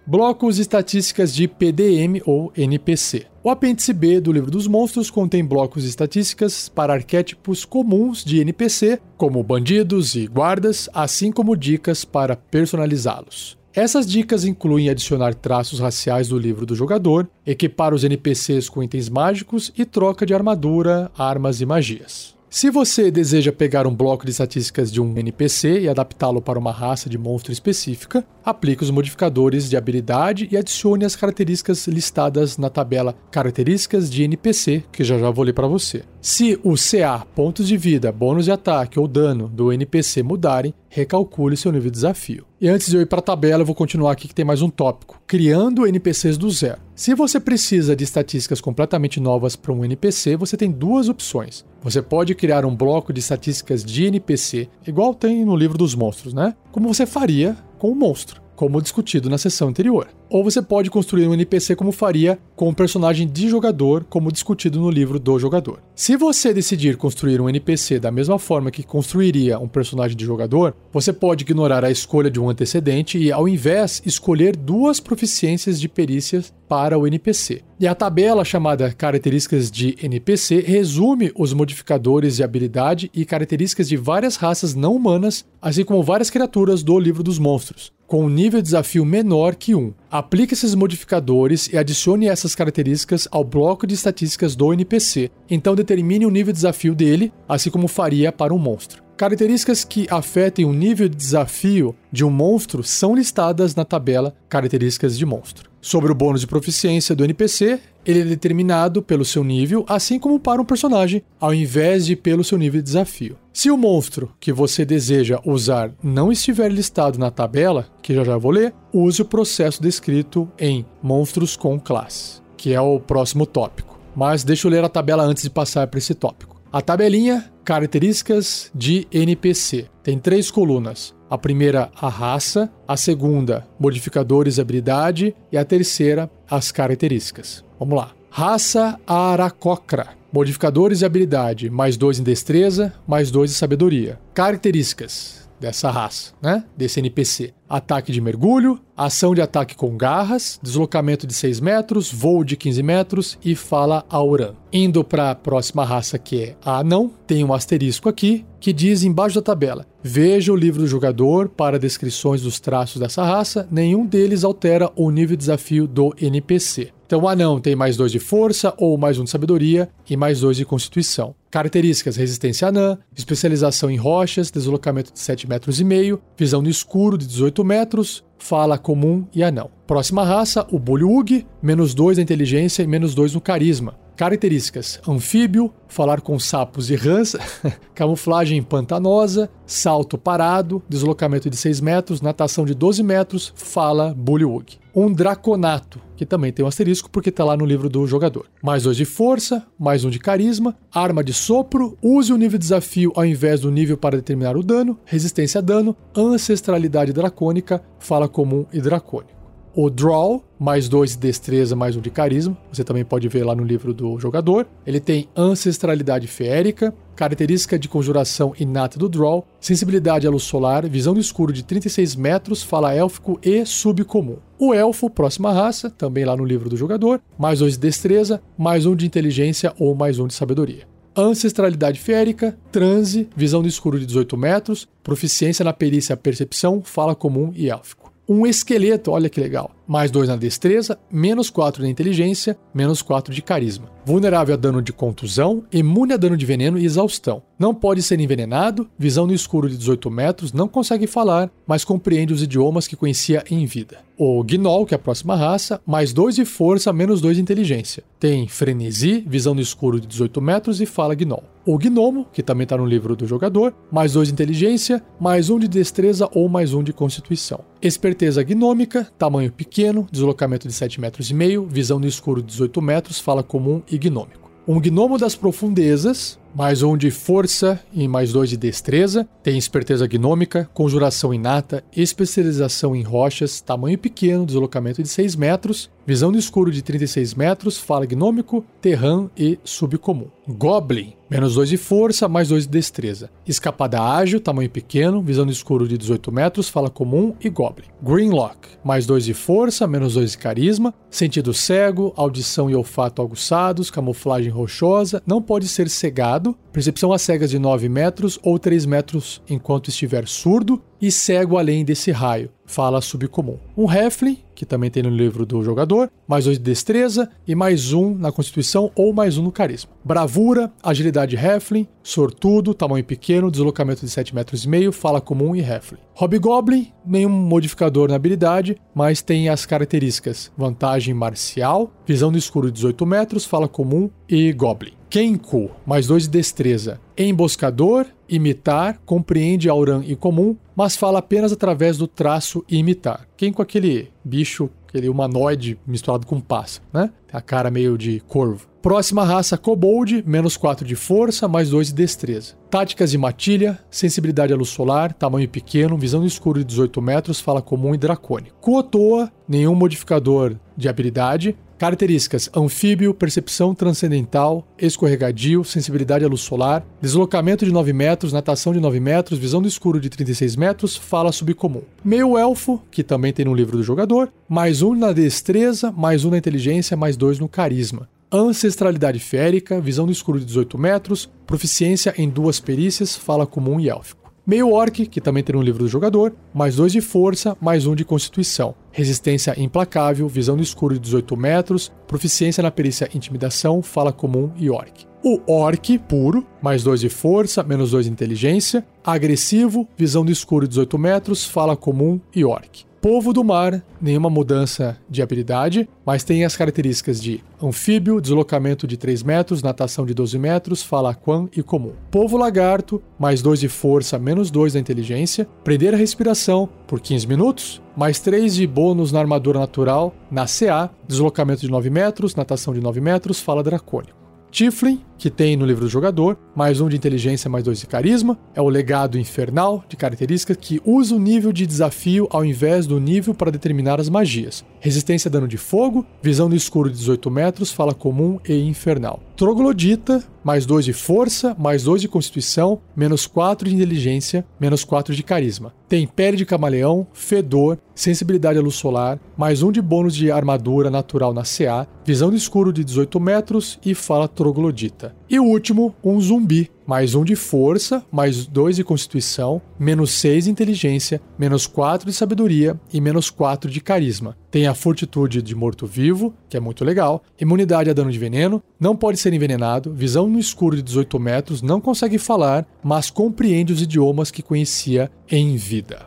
Blocos 0.06 0.58
estatísticas 0.58 1.34
de 1.34 1.46
PDM 1.46 2.22
ou 2.24 2.50
NPC. 2.56 3.26
O 3.44 3.50
apêndice 3.50 3.92
B 3.92 4.22
do 4.22 4.32
livro 4.32 4.50
dos 4.50 4.66
monstros 4.66 5.10
contém 5.10 5.44
blocos 5.44 5.84
estatísticas 5.84 6.66
para 6.66 6.94
arquétipos 6.94 7.66
comuns 7.66 8.24
de 8.24 8.40
NPC, 8.40 9.00
como 9.18 9.42
bandidos 9.42 10.14
e 10.14 10.26
guardas, 10.26 10.88
assim 10.94 11.30
como 11.30 11.54
dicas 11.54 12.06
para 12.06 12.36
personalizá-los. 12.36 13.57
Essas 13.78 14.08
dicas 14.08 14.44
incluem 14.44 14.90
adicionar 14.90 15.36
traços 15.36 15.78
raciais 15.78 16.26
do 16.26 16.36
livro 16.36 16.66
do 16.66 16.74
jogador, 16.74 17.30
equipar 17.46 17.94
os 17.94 18.02
NPCs 18.02 18.68
com 18.68 18.82
itens 18.82 19.08
mágicos 19.08 19.72
e 19.78 19.84
troca 19.84 20.26
de 20.26 20.34
armadura, 20.34 21.08
armas 21.16 21.60
e 21.60 21.64
magias. 21.64 22.36
Se 22.50 22.70
você 22.70 23.08
deseja 23.08 23.52
pegar 23.52 23.86
um 23.86 23.94
bloco 23.94 24.24
de 24.24 24.32
estatísticas 24.32 24.90
de 24.90 25.00
um 25.00 25.16
NPC 25.16 25.82
e 25.82 25.88
adaptá-lo 25.88 26.42
para 26.42 26.58
uma 26.58 26.72
raça 26.72 27.08
de 27.08 27.16
monstro 27.16 27.52
específica, 27.52 28.26
aplique 28.44 28.82
os 28.82 28.90
modificadores 28.90 29.70
de 29.70 29.76
habilidade 29.76 30.48
e 30.50 30.56
adicione 30.56 31.04
as 31.04 31.14
características 31.14 31.86
listadas 31.86 32.58
na 32.58 32.68
tabela 32.68 33.14
Características 33.30 34.10
de 34.10 34.24
NPC, 34.24 34.82
que 34.90 35.04
já 35.04 35.18
já 35.18 35.30
vou 35.30 35.44
ler 35.44 35.52
para 35.52 35.68
você. 35.68 36.02
Se 36.30 36.60
o 36.62 36.74
CA, 36.74 37.26
pontos 37.34 37.66
de 37.66 37.78
vida, 37.78 38.12
bônus 38.12 38.44
de 38.44 38.52
ataque 38.52 39.00
ou 39.00 39.08
dano 39.08 39.48
do 39.48 39.72
NPC 39.72 40.22
mudarem, 40.22 40.74
recalcule 40.90 41.56
seu 41.56 41.72
nível 41.72 41.90
de 41.90 41.94
desafio. 41.94 42.44
E 42.60 42.68
antes 42.68 42.90
de 42.90 42.96
eu 42.98 43.00
ir 43.00 43.06
para 43.06 43.20
a 43.20 43.22
tabela, 43.22 43.62
eu 43.62 43.66
vou 43.66 43.74
continuar 43.74 44.12
aqui 44.12 44.28
que 44.28 44.34
tem 44.34 44.44
mais 44.44 44.60
um 44.60 44.68
tópico: 44.68 45.22
criando 45.26 45.86
NPCs 45.86 46.36
do 46.36 46.50
zero. 46.50 46.82
Se 46.94 47.14
você 47.14 47.40
precisa 47.40 47.96
de 47.96 48.04
estatísticas 48.04 48.60
completamente 48.60 49.18
novas 49.18 49.56
para 49.56 49.72
um 49.72 49.82
NPC, 49.82 50.36
você 50.36 50.54
tem 50.54 50.70
duas 50.70 51.08
opções. 51.08 51.64
Você 51.80 52.02
pode 52.02 52.34
criar 52.34 52.66
um 52.66 52.76
bloco 52.76 53.10
de 53.10 53.20
estatísticas 53.20 53.82
de 53.82 54.04
NPC, 54.04 54.68
igual 54.86 55.14
tem 55.14 55.46
no 55.46 55.56
livro 55.56 55.78
dos 55.78 55.94
monstros, 55.94 56.34
né? 56.34 56.54
Como 56.70 56.92
você 56.92 57.06
faria 57.06 57.56
com 57.78 57.88
o 57.88 57.92
um 57.92 57.94
monstro 57.94 58.42
como 58.58 58.82
discutido 58.82 59.30
na 59.30 59.38
sessão 59.38 59.68
anterior. 59.68 60.08
Ou 60.30 60.44
você 60.44 60.60
pode 60.60 60.90
construir 60.90 61.26
um 61.26 61.32
NPC 61.32 61.74
como 61.74 61.90
faria 61.90 62.38
com 62.54 62.68
um 62.68 62.74
personagem 62.74 63.26
de 63.26 63.48
jogador, 63.48 64.04
como 64.04 64.30
discutido 64.30 64.78
no 64.78 64.90
livro 64.90 65.18
do 65.18 65.38
jogador. 65.38 65.80
Se 65.94 66.16
você 66.16 66.52
decidir 66.52 66.96
construir 66.96 67.40
um 67.40 67.48
NPC 67.48 67.98
da 67.98 68.10
mesma 68.10 68.38
forma 68.38 68.70
que 68.70 68.82
construiria 68.82 69.58
um 69.58 69.66
personagem 69.66 70.16
de 70.16 70.26
jogador, 70.26 70.74
você 70.92 71.12
pode 71.12 71.44
ignorar 71.44 71.84
a 71.84 71.90
escolha 71.90 72.30
de 72.30 72.38
um 72.38 72.50
antecedente 72.50 73.16
e, 73.16 73.32
ao 73.32 73.48
invés, 73.48 74.02
escolher 74.04 74.54
duas 74.54 75.00
proficiências 75.00 75.80
de 75.80 75.88
perícias 75.88 76.52
para 76.68 76.98
o 76.98 77.06
NPC. 77.06 77.62
E 77.80 77.86
a 77.86 77.94
tabela 77.94 78.44
chamada 78.44 78.92
Características 78.92 79.70
de 79.70 79.96
NPC 80.02 80.60
resume 80.60 81.32
os 81.34 81.54
modificadores 81.54 82.36
de 82.36 82.42
habilidade 82.44 83.10
e 83.14 83.24
características 83.24 83.88
de 83.88 83.96
várias 83.96 84.36
raças 84.36 84.74
não 84.74 84.94
humanas, 84.94 85.46
assim 85.62 85.84
como 85.84 86.02
várias 86.02 86.28
criaturas 86.28 86.82
do 86.82 86.98
livro 86.98 87.22
dos 87.22 87.38
monstros 87.38 87.96
com 88.08 88.24
um 88.24 88.28
nível 88.28 88.60
de 88.60 88.64
desafio 88.64 89.04
menor 89.04 89.54
que 89.54 89.74
1. 89.74 89.92
Aplique 90.10 90.54
esses 90.54 90.74
modificadores 90.74 91.68
e 91.70 91.76
adicione 91.76 92.28
essas 92.28 92.54
características 92.54 93.28
ao 93.30 93.44
bloco 93.44 93.86
de 93.86 93.94
estatísticas 93.94 94.56
do 94.56 94.72
NPC. 94.72 95.30
Então 95.50 95.74
determine 95.74 96.24
o 96.24 96.30
nível 96.30 96.50
de 96.50 96.56
desafio 96.56 96.94
dele, 96.94 97.30
assim 97.46 97.70
como 97.70 97.86
faria 97.86 98.32
para 98.32 98.54
um 98.54 98.58
monstro. 98.58 99.02
Características 99.18 99.84
que 99.84 100.06
afetem 100.10 100.64
o 100.64 100.72
nível 100.72 101.10
de 101.10 101.16
desafio 101.16 101.94
de 102.10 102.24
um 102.24 102.30
monstro 102.30 102.82
são 102.82 103.14
listadas 103.14 103.74
na 103.74 103.84
tabela 103.84 104.34
Características 104.48 105.18
de 105.18 105.26
Monstro. 105.26 105.68
Sobre 105.80 106.10
o 106.10 106.14
bônus 106.14 106.40
de 106.40 106.46
proficiência 106.46 107.14
do 107.14 107.24
NPC, 107.24 107.78
ele 108.08 108.22
é 108.22 108.24
determinado 108.24 109.02
pelo 109.02 109.22
seu 109.22 109.44
nível, 109.44 109.84
assim 109.86 110.18
como 110.18 110.40
para 110.40 110.62
um 110.62 110.64
personagem, 110.64 111.22
ao 111.38 111.52
invés 111.52 112.06
de 112.06 112.16
pelo 112.16 112.42
seu 112.42 112.56
nível 112.56 112.80
de 112.80 112.86
desafio. 112.86 113.36
Se 113.52 113.70
o 113.70 113.76
monstro 113.76 114.32
que 114.40 114.50
você 114.50 114.82
deseja 114.82 115.38
usar 115.44 115.92
não 116.02 116.32
estiver 116.32 116.72
listado 116.72 117.18
na 117.18 117.30
tabela, 117.30 117.86
que 118.00 118.14
já 118.14 118.24
já 118.24 118.38
vou 118.38 118.50
ler, 118.50 118.72
use 118.94 119.20
o 119.20 119.26
processo 119.26 119.82
descrito 119.82 120.50
em 120.58 120.86
Monstros 121.02 121.54
com 121.54 121.78
Classe, 121.78 122.40
que 122.56 122.72
é 122.72 122.80
o 122.80 122.98
próximo 122.98 123.44
tópico. 123.44 124.00
Mas 124.16 124.42
deixa 124.42 124.66
eu 124.66 124.70
ler 124.70 124.82
a 124.82 124.88
tabela 124.88 125.22
antes 125.22 125.42
de 125.42 125.50
passar 125.50 125.86
para 125.86 125.98
esse 125.98 126.14
tópico. 126.14 126.56
A 126.72 126.80
tabelinha 126.80 127.52
Características 127.68 128.70
de 128.74 129.06
NPC 129.12 129.90
tem 130.02 130.18
três 130.18 130.50
colunas. 130.50 131.14
A 131.28 131.36
primeira, 131.36 131.90
a 132.00 132.08
raça, 132.08 132.72
a 132.88 132.96
segunda, 132.96 133.68
modificadores 133.78 134.56
e 134.56 134.60
habilidade, 134.62 135.36
e 135.52 135.58
a 135.58 135.66
terceira, 135.66 136.30
as 136.50 136.72
características. 136.72 137.62
Vamos 137.78 137.98
lá. 137.98 138.12
Raça 138.30 138.98
Aracocra. 139.06 140.16
Modificadores 140.32 141.02
e 141.02 141.04
habilidade, 141.04 141.68
mais 141.68 141.98
dois 141.98 142.18
em 142.18 142.22
destreza, 142.22 142.94
mais 143.06 143.30
dois 143.30 143.50
em 143.50 143.54
sabedoria. 143.54 144.18
Características 144.32 145.46
dessa 145.60 145.90
raça, 145.90 146.32
né? 146.42 146.64
Desse 146.76 147.00
NPC. 147.00 147.52
Ataque 147.68 148.10
de 148.10 148.20
mergulho, 148.20 148.80
ação 148.96 149.34
de 149.34 149.42
ataque 149.42 149.76
com 149.76 149.96
garras, 149.96 150.58
deslocamento 150.62 151.26
de 151.26 151.34
6 151.34 151.60
metros, 151.60 152.10
voo 152.10 152.42
de 152.42 152.56
15 152.56 152.82
metros 152.82 153.38
e 153.44 153.54
fala 153.54 154.04
Auran. 154.08 154.54
Indo 154.72 155.04
para 155.04 155.30
a 155.30 155.34
próxima 155.34 155.84
raça 155.84 156.18
que 156.18 156.42
é 156.42 156.56
a 156.64 156.78
Anão, 156.78 157.12
tem 157.26 157.44
um 157.44 157.52
asterisco 157.52 158.08
aqui 158.08 158.46
que 158.58 158.72
diz 158.72 159.02
embaixo 159.02 159.36
da 159.36 159.42
tabela: 159.42 159.86
Veja 160.02 160.52
o 160.52 160.56
livro 160.56 160.80
do 160.80 160.86
jogador 160.86 161.48
para 161.48 161.78
descrições 161.78 162.42
dos 162.42 162.58
traços 162.58 163.00
dessa 163.00 163.24
raça, 163.24 163.68
nenhum 163.70 164.06
deles 164.06 164.44
altera 164.44 164.90
o 164.96 165.10
nível 165.10 165.36
de 165.36 165.40
desafio 165.40 165.86
do 165.86 166.14
NPC. 166.20 166.92
Então, 167.08 167.22
o 167.22 167.28
anão 167.28 167.58
tem 167.58 167.74
mais 167.74 167.96
dois 167.96 168.12
de 168.12 168.18
força 168.18 168.74
ou 168.76 168.98
mais 168.98 169.18
um 169.18 169.24
de 169.24 169.30
sabedoria 169.30 169.88
e 170.10 170.14
mais 170.14 170.40
dois 170.40 170.58
de 170.58 170.64
constituição. 170.66 171.34
Características: 171.50 172.16
resistência 172.16 172.68
anã, 172.68 172.98
especialização 173.16 173.90
em 173.90 173.96
rochas, 173.96 174.50
deslocamento 174.50 175.10
de 175.10 175.18
7 175.18 175.48
metros 175.48 175.80
e 175.80 175.84
meio, 175.84 176.20
visão 176.36 176.60
no 176.60 176.68
escuro 176.68 177.16
de 177.16 177.26
18 177.26 177.64
metros, 177.64 178.22
fala 178.36 178.76
comum 178.76 179.26
e 179.34 179.42
anão. 179.42 179.70
Próxima 179.86 180.22
raça, 180.22 180.66
o 180.70 180.78
Bullywug, 180.78 181.46
menos 181.62 181.94
2 181.94 182.18
na 182.18 182.22
inteligência 182.22 182.82
e 182.82 182.86
menos 182.86 183.14
2 183.14 183.32
no 183.32 183.40
carisma. 183.40 183.94
Características: 184.18 185.00
anfíbio, 185.06 185.72
falar 185.86 186.20
com 186.20 186.40
sapos 186.40 186.90
e 186.90 186.96
rãs, 186.96 187.36
camuflagem 187.94 188.60
pantanosa, 188.60 189.48
salto 189.64 190.18
parado, 190.18 190.82
deslocamento 190.88 191.48
de 191.48 191.56
6 191.56 191.80
metros, 191.80 192.20
natação 192.20 192.64
de 192.64 192.74
12 192.74 193.00
metros, 193.04 193.52
fala 193.54 194.12
Bullywug. 194.18 194.76
Um 194.92 195.12
draconato, 195.12 196.00
que 196.16 196.26
também 196.26 196.52
tem 196.52 196.64
um 196.64 196.68
asterisco 196.68 197.08
porque 197.08 197.28
está 197.28 197.44
lá 197.44 197.56
no 197.56 197.64
livro 197.64 197.88
do 197.88 198.04
jogador. 198.08 198.46
Mais 198.60 198.82
dois 198.82 198.96
de 198.96 199.04
força, 199.04 199.64
mais 199.78 200.04
um 200.04 200.10
de 200.10 200.18
carisma, 200.18 200.76
arma 200.92 201.22
de 201.22 201.32
sopro, 201.32 201.96
use 202.02 202.32
o 202.32 202.36
nível 202.36 202.58
de 202.58 202.64
desafio 202.64 203.12
ao 203.14 203.24
invés 203.24 203.60
do 203.60 203.70
nível 203.70 203.96
para 203.96 204.16
determinar 204.16 204.56
o 204.56 204.64
dano, 204.64 204.98
resistência 205.04 205.60
a 205.60 205.62
dano, 205.62 205.96
ancestralidade 206.16 207.12
dracônica, 207.12 207.80
fala 208.00 208.28
comum 208.28 208.66
e 208.72 208.80
dracônico 208.80 209.37
o 209.80 209.88
Draw, 209.88 210.42
mais 210.58 210.88
dois 210.88 211.12
de 211.12 211.18
destreza, 211.18 211.76
mais 211.76 211.94
um 211.94 212.00
de 212.00 212.10
carisma. 212.10 212.58
Você 212.72 212.82
também 212.82 213.04
pode 213.04 213.28
ver 213.28 213.44
lá 213.44 213.54
no 213.54 213.62
livro 213.62 213.94
do 213.94 214.18
jogador. 214.18 214.66
Ele 214.84 214.98
tem 214.98 215.28
ancestralidade 215.36 216.26
feérica, 216.26 216.92
característica 217.14 217.78
de 217.78 217.88
conjuração 217.88 218.52
inata 218.58 218.98
do 218.98 219.08
Draw, 219.08 219.46
sensibilidade 219.60 220.26
à 220.26 220.30
luz 220.30 220.42
solar, 220.42 220.84
visão 220.88 221.14
no 221.14 221.20
escuro 221.20 221.52
de 221.52 221.62
36 221.62 222.16
metros, 222.16 222.60
fala 222.60 222.92
élfico 222.92 223.38
e 223.40 223.64
subcomum. 223.64 224.38
O 224.58 224.74
elfo, 224.74 225.08
próxima 225.08 225.52
raça, 225.52 225.88
também 225.88 226.24
lá 226.24 226.36
no 226.36 226.44
livro 226.44 226.68
do 226.68 226.76
jogador, 226.76 227.20
mais 227.38 227.60
dois 227.60 227.74
de 227.74 227.78
destreza, 227.78 228.42
mais 228.58 228.84
um 228.84 228.96
de 228.96 229.06
inteligência 229.06 229.72
ou 229.78 229.94
mais 229.94 230.18
um 230.18 230.26
de 230.26 230.34
sabedoria 230.34 230.88
ancestralidade 231.16 231.98
férica, 231.98 232.56
transe, 232.70 233.28
visão 233.34 233.60
no 233.60 233.66
escuro 233.66 233.98
de 233.98 234.06
18 234.06 234.36
metros, 234.36 234.86
proficiência 235.02 235.64
na 235.64 235.72
perícia 235.72 236.16
percepção, 236.16 236.80
fala 236.84 237.12
comum 237.12 237.50
e 237.56 237.68
élfico 237.68 238.07
um 238.28 238.46
esqueleto, 238.46 239.10
olha 239.10 239.28
que 239.28 239.40
legal. 239.40 239.77
Mais 239.88 240.10
2 240.10 240.28
na 240.28 240.36
destreza, 240.36 240.98
menos 241.10 241.48
4 241.48 241.82
na 241.82 241.88
inteligência, 241.88 242.58
menos 242.74 243.00
4 243.00 243.32
de 243.32 243.40
carisma. 243.40 243.88
Vulnerável 244.04 244.52
a 244.52 244.58
dano 244.58 244.82
de 244.82 244.92
contusão, 244.92 245.64
imune 245.72 246.12
a 246.12 246.18
dano 246.18 246.36
de 246.36 246.44
veneno 246.44 246.78
e 246.78 246.84
exaustão. 246.84 247.42
Não 247.58 247.74
pode 247.74 248.02
ser 248.02 248.20
envenenado, 248.20 248.88
visão 248.98 249.26
no 249.26 249.32
escuro 249.32 249.68
de 249.68 249.78
18 249.78 250.10
metros, 250.10 250.52
não 250.52 250.68
consegue 250.68 251.06
falar, 251.06 251.50
mas 251.66 251.84
compreende 251.84 252.34
os 252.34 252.42
idiomas 252.42 252.86
que 252.86 252.96
conhecia 252.96 253.42
em 253.50 253.64
vida. 253.64 253.98
O 254.16 254.42
Gnoll, 254.42 254.84
que 254.84 254.94
é 254.94 254.96
a 254.96 254.98
próxima 254.98 255.36
raça, 255.36 255.80
mais 255.86 256.12
2 256.12 256.36
de 256.36 256.44
força, 256.44 256.92
menos 256.92 257.20
2 257.20 257.36
de 257.36 257.42
inteligência. 257.42 258.02
Tem 258.18 258.46
frenesi, 258.46 259.24
visão 259.26 259.54
no 259.54 259.60
escuro 259.60 260.00
de 260.00 260.06
18 260.06 260.40
metros 260.40 260.80
e 260.80 260.86
fala 260.86 261.14
Gnoll. 261.14 261.44
O 261.64 261.76
Gnomo, 261.76 262.26
que 262.32 262.42
também 262.42 262.64
está 262.64 262.76
no 262.76 262.86
livro 262.86 263.14
do 263.14 263.26
jogador, 263.26 263.74
mais 263.92 264.14
2 264.14 264.28
de 264.28 264.34
inteligência, 264.34 265.02
mais 265.20 265.50
1 265.50 265.54
um 265.54 265.58
de 265.58 265.68
destreza 265.68 266.28
ou 266.32 266.48
mais 266.48 266.72
1 266.72 266.78
um 266.78 266.82
de 266.82 266.92
constituição. 266.92 267.60
Esperteza 267.80 268.42
gnômica, 268.42 269.06
tamanho 269.18 269.52
pequeno, 269.52 269.77
deslocamento 270.10 270.66
de 270.66 270.74
7 270.74 271.00
metros 271.00 271.30
e 271.30 271.34
meio, 271.34 271.66
visão 271.66 271.98
no 271.98 272.06
escuro 272.06 272.42
de 272.42 272.48
18 272.48 272.82
metros, 272.82 273.20
fala 273.20 273.42
comum 273.42 273.82
e 273.90 273.96
gnômico. 273.96 274.50
Um 274.66 274.80
gnomo 274.80 275.16
das 275.16 275.34
profundezas, 275.34 276.38
mais 276.54 276.82
um 276.82 276.96
de 276.96 277.10
força 277.10 277.80
e 277.92 278.08
mais 278.08 278.32
dois 278.32 278.50
de 278.50 278.56
destreza. 278.56 279.28
Tem 279.42 279.56
esperteza 279.56 280.06
gnômica, 280.06 280.68
conjuração 280.74 281.32
inata, 281.32 281.84
especialização 281.94 282.94
em 282.94 283.02
rochas, 283.02 283.60
tamanho 283.60 283.98
pequeno, 283.98 284.46
deslocamento 284.46 285.02
de 285.02 285.08
6 285.08 285.36
metros, 285.36 285.90
visão 286.06 286.30
no 286.30 286.38
escuro 286.38 286.70
de 286.70 286.80
36 286.80 287.34
metros, 287.34 287.78
fala 287.78 288.06
gnômico, 288.06 288.64
terran 288.80 289.28
e 289.36 289.58
subcomum. 289.62 290.28
Goblin, 290.48 291.12
menos 291.28 291.54
2 291.54 291.68
de 291.68 291.76
força, 291.76 292.26
mais 292.26 292.48
2 292.48 292.64
de 292.64 292.70
destreza. 292.70 293.30
Escapada 293.46 294.02
ágil, 294.02 294.40
tamanho 294.40 294.70
pequeno, 294.70 295.20
visão 295.20 295.44
no 295.44 295.50
escuro 295.50 295.86
de 295.86 295.98
18 295.98 296.32
metros, 296.32 296.70
fala 296.70 296.88
comum 296.88 297.34
e 297.40 297.50
goblin. 297.50 297.84
Greenlock, 298.02 298.56
mais 298.82 299.04
2 299.04 299.26
de 299.26 299.34
força, 299.34 299.86
menos 299.86 300.14
2 300.14 300.30
de 300.30 300.38
carisma, 300.38 300.94
sentido 301.10 301.52
cego, 301.52 302.14
audição 302.16 302.70
e 302.70 302.74
olfato 302.74 303.20
aguçados, 303.20 303.90
camuflagem 303.90 304.50
rochosa, 304.50 305.22
não 305.26 305.42
pode 305.42 305.68
ser 305.68 305.90
cegado, 305.90 306.37
percepção 306.72 307.12
às 307.12 307.22
cegas 307.22 307.50
de 307.50 307.58
9 307.58 307.88
metros 307.88 308.38
ou 308.42 308.58
3 308.58 308.86
metros 308.86 309.42
enquanto 309.48 309.88
estiver 309.88 310.26
surdo 310.28 310.80
e 311.00 311.10
cego 311.10 311.58
além 311.58 311.84
desse 311.84 312.10
raio, 312.10 312.50
fala 312.66 313.00
subcomum. 313.00 313.58
Um 313.76 313.90
Heflin, 313.90 314.38
que 314.54 314.66
também 314.66 314.90
tem 314.90 315.02
no 315.02 315.10
livro 315.10 315.46
do 315.46 315.62
jogador, 315.62 316.10
mais 316.26 316.44
dois 316.44 316.58
de 316.58 316.64
destreza 316.64 317.30
e 317.46 317.54
mais 317.54 317.92
um 317.92 318.14
na 318.14 318.32
constituição 318.32 318.90
ou 318.96 319.12
mais 319.12 319.38
um 319.38 319.42
no 319.42 319.52
carisma. 319.52 319.90
Bravura, 320.04 320.72
agilidade 320.82 321.36
Heflin, 321.36 321.86
sortudo, 322.02 322.74
tamanho 322.74 323.04
pequeno, 323.04 323.50
deslocamento 323.50 324.04
de 324.04 324.10
7 324.10 324.34
metros 324.34 324.64
e 324.64 324.68
meio, 324.68 324.92
fala 324.92 325.20
comum 325.20 325.54
e 325.54 325.60
Heflin. 325.60 325.98
Hobgoblin, 326.14 326.92
nenhum 327.06 327.30
modificador 327.30 328.08
na 328.08 328.16
habilidade, 328.16 328.76
mas 328.94 329.22
tem 329.22 329.48
as 329.48 329.64
características 329.64 330.50
vantagem 330.56 331.14
marcial, 331.14 331.92
visão 332.04 332.30
no 332.30 332.38
escuro 332.38 332.66
de 332.66 332.74
18 332.74 333.06
metros, 333.06 333.44
fala 333.44 333.68
comum 333.68 334.10
e 334.28 334.52
Goblin. 334.52 334.97
Kenku, 335.10 335.70
mais 335.86 336.06
dois 336.06 336.24
de 336.24 336.28
destreza. 336.28 337.00
Emboscador, 337.16 338.06
imitar, 338.28 339.00
compreende 339.06 339.68
Auran 339.68 340.02
e 340.06 340.14
comum, 340.14 340.54
mas 340.76 340.96
fala 340.96 341.20
apenas 341.20 341.50
através 341.50 341.96
do 341.96 342.06
traço 342.06 342.62
imitar. 342.68 343.26
Kenku 343.34 343.62
é 343.62 343.64
aquele 343.64 344.10
bicho, 344.22 344.68
aquele 344.86 345.08
humanoide 345.08 345.78
misturado 345.86 346.26
com 346.26 346.38
pássaro, 346.40 346.84
né? 346.92 347.10
Tem 347.26 347.38
a 347.38 347.40
cara 347.40 347.70
meio 347.70 347.96
de 347.96 348.20
corvo. 348.20 348.68
Próxima 348.82 349.24
raça, 349.24 349.56
Kobold, 349.56 350.22
menos 350.26 350.56
4 350.56 350.86
de 350.86 350.94
força, 350.94 351.48
mais 351.48 351.70
2 351.70 351.88
de 351.88 351.94
destreza. 351.94 352.54
Táticas 352.70 353.10
de 353.10 353.18
matilha, 353.18 353.78
sensibilidade 353.90 354.52
à 354.52 354.56
luz 354.56 354.68
solar, 354.68 355.12
tamanho 355.12 355.48
pequeno, 355.48 355.98
visão 355.98 356.20
no 356.20 356.26
escuro 356.26 356.60
de 356.60 356.66
18 356.66 357.00
metros, 357.02 357.40
fala 357.40 357.60
comum 357.60 357.94
e 357.94 357.98
dracônico. 357.98 358.56
Kuotoa, 358.60 359.32
nenhum 359.48 359.74
modificador 359.74 360.54
de 360.76 360.88
habilidade, 360.88 361.56
Características: 361.78 362.50
anfíbio, 362.54 363.14
percepção 363.14 363.72
transcendental, 363.74 364.66
escorregadio, 364.76 365.64
sensibilidade 365.64 366.24
à 366.24 366.28
luz 366.28 366.40
solar, 366.40 366.84
deslocamento 367.00 367.64
de 367.64 367.70
9 367.70 367.92
metros, 367.92 368.32
natação 368.32 368.72
de 368.72 368.80
9 368.80 368.98
metros, 368.98 369.38
visão 369.38 369.62
do 369.62 369.68
escuro 369.68 370.00
de 370.00 370.10
36 370.10 370.56
metros, 370.56 370.96
fala 370.96 371.30
subcomum. 371.30 371.82
Meio 372.04 372.36
elfo, 372.36 372.82
que 372.90 373.04
também 373.04 373.32
tem 373.32 373.44
no 373.44 373.54
livro 373.54 373.76
do 373.76 373.82
jogador, 373.84 374.28
mais 374.48 374.82
um 374.82 374.92
na 374.92 375.12
destreza, 375.12 375.92
mais 375.92 376.24
um 376.24 376.30
na 376.30 376.38
inteligência, 376.38 376.96
mais 376.96 377.16
dois 377.16 377.38
no 377.38 377.48
carisma. 377.48 378.08
Ancestralidade 378.30 379.20
férica, 379.20 379.80
visão 379.80 380.04
no 380.04 380.12
escuro 380.12 380.40
de 380.40 380.44
18 380.44 380.76
metros, 380.76 381.30
proficiência 381.46 382.12
em 382.18 382.28
duas 382.28 382.60
perícias, 382.60 383.16
fala 383.16 383.46
comum 383.46 383.80
e 383.80 383.88
élfico. 383.88 384.27
Meio 384.48 384.72
orc, 384.72 385.04
que 385.04 385.20
também 385.20 385.42
tem 385.42 385.54
no 385.54 385.60
livro 385.60 385.80
do 385.80 385.88
jogador, 385.88 386.34
mais 386.54 386.76
dois 386.76 386.90
de 386.90 387.02
força, 387.02 387.54
mais 387.60 387.86
um 387.86 387.94
de 387.94 388.02
constituição. 388.02 388.74
Resistência 388.90 389.54
implacável, 389.60 390.26
visão 390.26 390.56
no 390.56 390.62
escuro 390.62 390.94
de 390.94 391.00
18 391.00 391.36
metros, 391.36 391.92
proficiência 392.06 392.62
na 392.62 392.70
perícia 392.70 393.10
intimidação, 393.14 393.82
fala 393.82 394.10
comum 394.10 394.50
e 394.56 394.70
orc. 394.70 395.06
O 395.22 395.38
orc 395.52 395.98
puro, 395.98 396.46
mais 396.62 396.82
dois 396.82 397.00
de 397.00 397.10
força, 397.10 397.62
menos 397.62 397.90
dois 397.90 398.06
de 398.06 398.10
inteligência. 398.10 398.82
Agressivo, 399.04 399.86
visão 399.98 400.24
no 400.24 400.30
escuro 400.30 400.64
de 400.64 400.70
18 400.70 400.96
metros, 400.96 401.44
fala 401.44 401.76
comum 401.76 402.18
e 402.34 402.42
orc. 402.42 402.87
Povo 403.00 403.32
do 403.32 403.44
mar, 403.44 403.80
nenhuma 404.02 404.28
mudança 404.28 404.98
de 405.08 405.22
habilidade, 405.22 405.88
mas 406.04 406.24
tem 406.24 406.44
as 406.44 406.56
características 406.56 407.22
de 407.22 407.40
anfíbio, 407.62 408.20
deslocamento 408.20 408.88
de 408.88 408.96
3 408.96 409.22
metros, 409.22 409.62
natação 409.62 410.04
de 410.04 410.12
12 410.12 410.36
metros, 410.36 410.82
fala 410.82 411.14
quan 411.14 411.48
e 411.56 411.62
comum. 411.62 411.92
Povo 412.10 412.36
lagarto, 412.36 413.00
mais 413.16 413.40
2 413.40 413.60
de 413.60 413.68
força, 413.68 414.18
menos 414.18 414.50
2 414.50 414.72
da 414.72 414.80
inteligência, 414.80 415.46
prender 415.62 415.94
a 415.94 415.96
respiração 415.96 416.68
por 416.88 417.00
15 417.00 417.24
minutos, 417.28 417.80
mais 417.96 418.18
3 418.18 418.56
de 418.56 418.66
bônus 418.66 419.12
na 419.12 419.20
armadura 419.20 419.60
natural, 419.60 420.12
na 420.28 420.46
CA, 420.46 420.90
deslocamento 421.06 421.60
de 421.60 421.70
9 421.70 421.88
metros, 421.90 422.34
natação 422.34 422.74
de 422.74 422.80
9 422.80 423.00
metros, 423.00 423.40
fala 423.40 423.62
dracônico. 423.62 424.18
Tiflin, 424.50 425.00
que 425.18 425.28
tem 425.28 425.56
no 425.56 425.66
livro 425.66 425.84
do 425.84 425.90
jogador, 425.90 426.38
mais 426.54 426.80
um 426.80 426.88
de 426.88 426.96
inteligência, 426.96 427.50
mais 427.50 427.64
dois 427.64 427.80
de 427.80 427.86
carisma. 427.86 428.38
É 428.54 428.62
o 428.62 428.68
legado 428.68 429.18
infernal 429.18 429.84
de 429.88 429.96
características 429.96 430.56
que 430.56 430.80
usa 430.84 431.14
o 431.14 431.18
nível 431.18 431.52
de 431.52 431.66
desafio 431.66 432.28
ao 432.30 432.44
invés 432.44 432.86
do 432.86 433.00
nível 433.00 433.34
para 433.34 433.50
determinar 433.50 434.00
as 434.00 434.08
magias. 434.08 434.64
Resistência 434.80 435.28
a 435.28 435.32
dano 435.32 435.48
de 435.48 435.56
fogo, 435.56 436.06
visão 436.22 436.48
no 436.48 436.54
escuro 436.54 436.88
de 436.88 436.96
18 436.96 437.30
metros, 437.30 437.72
fala 437.72 437.92
comum 437.92 438.38
e 438.48 438.54
infernal. 438.54 439.20
Troglodita, 439.36 440.22
mais 440.42 440.64
2 440.64 440.84
de 440.84 440.92
força, 440.92 441.54
mais 441.58 441.82
2 441.82 442.02
de 442.02 442.08
constituição, 442.08 442.80
menos 442.96 443.26
4 443.26 443.68
de 443.68 443.74
inteligência, 443.74 444.44
menos 444.58 444.84
4 444.84 445.14
de 445.14 445.22
carisma. 445.22 445.72
Tem 445.88 446.06
pele 446.06 446.36
de 446.36 446.46
camaleão, 446.46 447.06
fedor, 447.12 447.78
sensibilidade 447.94 448.58
à 448.58 448.62
luz 448.62 448.76
solar, 448.76 449.18
mais 449.36 449.62
1 449.62 449.72
de 449.72 449.82
bônus 449.82 450.14
de 450.14 450.30
armadura 450.30 450.90
natural 450.90 451.34
na 451.34 451.42
CA, 451.42 451.86
visão 452.04 452.30
no 452.30 452.36
escuro 452.36 452.72
de 452.72 452.82
18 452.82 453.20
metros 453.20 453.78
e 453.84 453.94
fala 453.94 454.28
troglodita. 454.28 455.07
E 455.28 455.38
o 455.38 455.44
último, 455.44 455.94
um 456.02 456.20
zumbi, 456.20 456.70
mais 456.86 457.14
um 457.14 457.22
de 457.22 457.36
força, 457.36 458.04
mais 458.10 458.46
dois 458.46 458.76
de 458.76 458.84
constituição, 458.84 459.60
menos 459.78 460.10
seis 460.12 460.44
de 460.44 460.50
inteligência, 460.50 461.20
menos 461.38 461.66
quatro 461.66 462.08
de 462.08 462.16
sabedoria 462.16 462.80
e 462.92 463.00
menos 463.00 463.28
quatro 463.30 463.70
de 463.70 463.80
carisma. 463.80 464.36
Tem 464.50 464.66
a 464.66 464.74
fortitude 464.74 465.42
de 465.42 465.54
morto-vivo, 465.54 466.32
que 466.48 466.56
é 466.56 466.60
muito 466.60 466.84
legal, 466.84 467.22
imunidade 467.38 467.90
a 467.90 467.92
dano 467.92 468.10
de 468.10 468.18
veneno, 468.18 468.62
não 468.80 468.96
pode 468.96 469.18
ser 469.18 469.32
envenenado, 469.32 469.92
visão 469.92 470.28
no 470.28 470.38
escuro 470.38 470.76
de 470.76 470.82
18 470.82 471.20
metros, 471.20 471.62
não 471.62 471.80
consegue 471.80 472.18
falar, 472.18 472.66
mas 472.82 473.10
compreende 473.10 473.72
os 473.72 473.82
idiomas 473.82 474.30
que 474.30 474.42
conhecia 474.42 475.10
em 475.30 475.56
vida. 475.56 476.06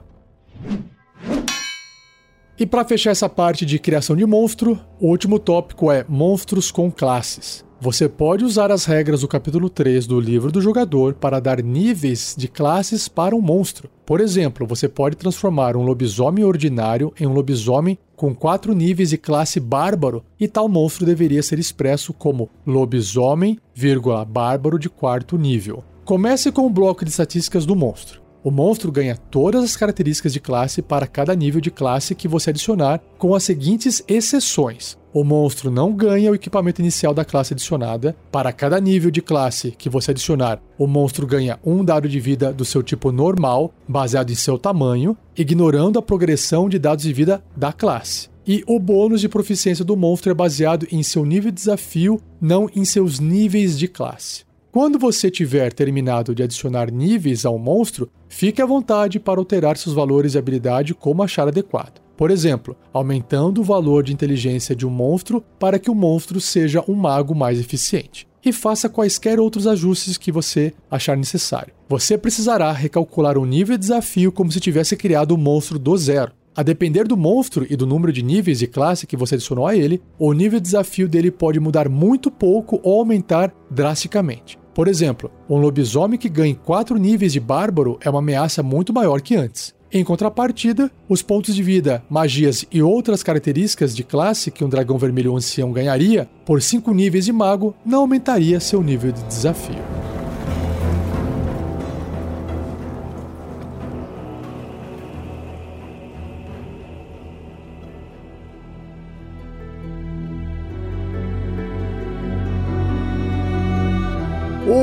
E 2.62 2.66
para 2.68 2.86
fechar 2.86 3.10
essa 3.10 3.28
parte 3.28 3.66
de 3.66 3.80
criação 3.80 4.16
de 4.16 4.24
monstro, 4.24 4.80
o 5.00 5.08
último 5.08 5.40
tópico 5.40 5.92
é 5.92 6.06
monstros 6.08 6.70
com 6.70 6.92
classes. 6.92 7.66
Você 7.80 8.08
pode 8.08 8.46
usar 8.46 8.72
as 8.72 8.86
regras 8.86 9.22
do 9.22 9.28
capítulo 9.28 9.68
3 9.68 10.06
do 10.06 10.20
livro 10.20 10.52
do 10.52 10.62
jogador 10.62 11.16
para 11.16 11.40
dar 11.40 11.64
níveis 11.64 12.36
de 12.38 12.48
classes 12.48 13.08
para 13.08 13.36
um 13.36 13.42
monstro. 13.42 13.90
Por 14.06 14.22
exemplo, 14.22 14.68
você 14.68 14.88
pode 14.88 15.16
transformar 15.16 15.76
um 15.76 15.82
lobisomem 15.82 16.44
ordinário 16.44 17.12
em 17.20 17.26
um 17.26 17.34
lobisomem 17.34 17.98
com 18.16 18.36
quatro 18.36 18.76
níveis 18.76 19.10
de 19.10 19.18
classe 19.18 19.60
bárbaro, 19.60 20.24
e 20.40 20.48
tal 20.48 20.70
monstro 20.70 21.04
deveria 21.04 21.42
ser 21.42 21.58
expresso 21.58 22.14
como 22.14 22.48
lobisomem, 22.64 23.58
vírgula, 23.74 24.24
bárbaro 24.24 24.78
de 24.78 24.88
quarto 24.88 25.36
nível. 25.36 25.84
Comece 26.06 26.52
com 26.52 26.68
o 26.68 26.70
bloco 26.70 27.04
de 27.04 27.10
estatísticas 27.10 27.66
do 27.66 27.76
monstro. 27.76 28.21
O 28.44 28.50
monstro 28.50 28.92
ganha 28.92 29.16
todas 29.16 29.64
as 29.64 29.76
características 29.76 30.34
de 30.34 30.40
classe 30.40 30.82
para 30.82 31.06
cada 31.06 31.36
nível 31.36 31.62
de 31.62 31.70
classe 31.70 32.16
que 32.16 32.28
você 32.28 32.50
adicionar, 32.50 33.00
com 33.20 33.36
as 33.36 33.44
seguintes 33.44 34.04
exceções: 34.08 34.98
o 35.14 35.24
monstro 35.24 35.70
não 35.70 35.94
ganha 35.94 36.32
o 36.32 36.36
equipamento 36.36 36.82
inicial 36.82 37.14
da 37.14 37.24
classe 37.24 37.54
adicionada. 37.54 38.16
Para 38.32 38.52
cada 38.52 38.80
nível 38.80 39.12
de 39.12 39.22
classe 39.22 39.72
que 39.78 39.90
você 39.90 40.10
adicionar, 40.10 40.60
o 40.76 40.88
monstro 40.88 41.28
ganha 41.28 41.60
um 41.64 41.86
dado 41.86 42.10
de 42.10 42.20
vida 42.20 42.52
do 42.52 42.66
seu 42.66 42.82
tipo 42.82 43.12
normal, 43.12 43.72
baseado 43.88 44.32
em 44.32 44.36
seu 44.36 44.58
tamanho, 44.58 45.16
ignorando 45.38 46.00
a 46.00 46.02
progressão 46.02 46.68
de 46.68 46.80
dados 46.80 47.04
de 47.04 47.14
vida 47.14 47.44
da 47.56 47.72
classe. 47.72 48.32
E 48.48 48.64
o 48.66 48.80
bônus 48.80 49.22
de 49.22 49.30
proficiência 49.30 49.86
do 49.86 49.96
monstro 49.96 50.32
é 50.32 50.34
baseado 50.34 50.88
em 50.92 51.04
seu 51.04 51.24
nível 51.24 51.52
de 51.52 51.58
desafio, 51.58 52.20
não 52.42 52.68
em 52.76 52.84
seus 52.86 53.20
níveis 53.20 53.78
de 53.78 53.88
classe. 53.88 54.50
Quando 54.72 54.98
você 54.98 55.30
tiver 55.30 55.74
terminado 55.74 56.34
de 56.34 56.42
adicionar 56.42 56.90
níveis 56.90 57.46
ao 57.46 57.60
monstro, 57.60 58.10
fique 58.32 58.62
à 58.62 58.66
vontade 58.66 59.20
para 59.20 59.40
alterar 59.40 59.78
seus 59.78 59.94
valores 59.94 60.32
de 60.32 60.38
habilidade 60.38 60.96
como 60.96 61.22
achar 61.22 61.48
adequado. 61.48 62.02
Por 62.16 62.32
exemplo, 62.32 62.78
aumentando 62.94 63.62
o 63.62 63.64
valor 63.64 64.04
de 64.04 64.14
inteligência 64.14 64.76
de 64.76 64.88
um 64.88 64.90
monstro 64.90 65.44
para 65.60 65.78
que 65.78 65.92
o 65.92 65.96
monstro 65.96 66.40
seja 66.40 66.84
um 66.88 66.96
mago 66.96 67.36
mais 67.36 67.60
eficiente. 67.60 68.28
E 68.44 68.54
faça 68.54 68.90
quaisquer 68.90 69.40
outros 69.40 69.68
ajustes 69.68 70.18
que 70.18 70.32
você 70.32 70.74
achar 70.90 71.18
necessário. 71.18 71.74
Você 71.90 72.18
precisará 72.18 72.72
recalcular 72.72 73.38
o 73.38 73.46
nível 73.46 73.76
de 73.78 73.82
desafio 73.82 74.32
como 74.32 74.52
se 74.52 74.60
tivesse 74.60 74.96
criado 74.96 75.34
o 75.34 75.38
monstro 75.38 75.78
do 75.78 75.96
zero. 75.98 76.32
A 76.56 76.64
depender 76.64 77.08
do 77.08 77.18
monstro 77.18 77.66
e 77.70 77.76
do 77.76 77.86
número 77.86 78.14
de 78.14 78.24
níveis 78.24 78.60
de 78.60 78.68
classe 78.68 79.06
que 79.06 79.18
você 79.18 79.36
adicionou 79.36 79.68
a 79.68 79.76
ele, 79.76 80.02
o 80.18 80.34
nível 80.34 80.60
de 80.60 80.66
desafio 80.66 81.08
dele 81.08 81.32
pode 81.32 81.60
mudar 81.60 81.90
muito 81.90 82.32
pouco 82.32 82.80
ou 82.82 83.00
aumentar 83.00 83.54
drasticamente. 83.70 84.61
Por 84.74 84.88
exemplo, 84.88 85.30
um 85.50 85.58
lobisomem 85.58 86.18
que 86.18 86.30
ganhe 86.30 86.56
4 86.56 86.98
níveis 86.98 87.34
de 87.34 87.40
bárbaro 87.40 88.00
é 88.02 88.10
uma 88.10 88.20
ameaça 88.20 88.64
muito 88.64 88.94
maior 88.94 89.22
que 89.22 89.36
antes. 89.36 89.74
Em 89.94 90.06
contrapartida, 90.06 90.90
os 91.10 91.22
pontos 91.22 91.54
de 91.54 91.62
vida, 91.62 92.02
magias 92.10 92.66
e 92.72 92.82
outras 92.82 93.22
características 93.22 93.94
de 93.94 94.06
classe 94.06 94.50
que 94.50 94.64
um 94.64 94.70
dragão 94.70 94.98
vermelho 94.98 95.36
ancião 95.36 95.74
ganharia 95.74 96.30
por 96.46 96.62
5 96.62 96.94
níveis 96.94 97.26
de 97.26 97.34
mago 97.34 97.76
não 97.86 98.00
aumentaria 98.00 98.62
seu 98.62 98.82
nível 98.82 99.12
de 99.12 99.22
desafio. 99.24 100.11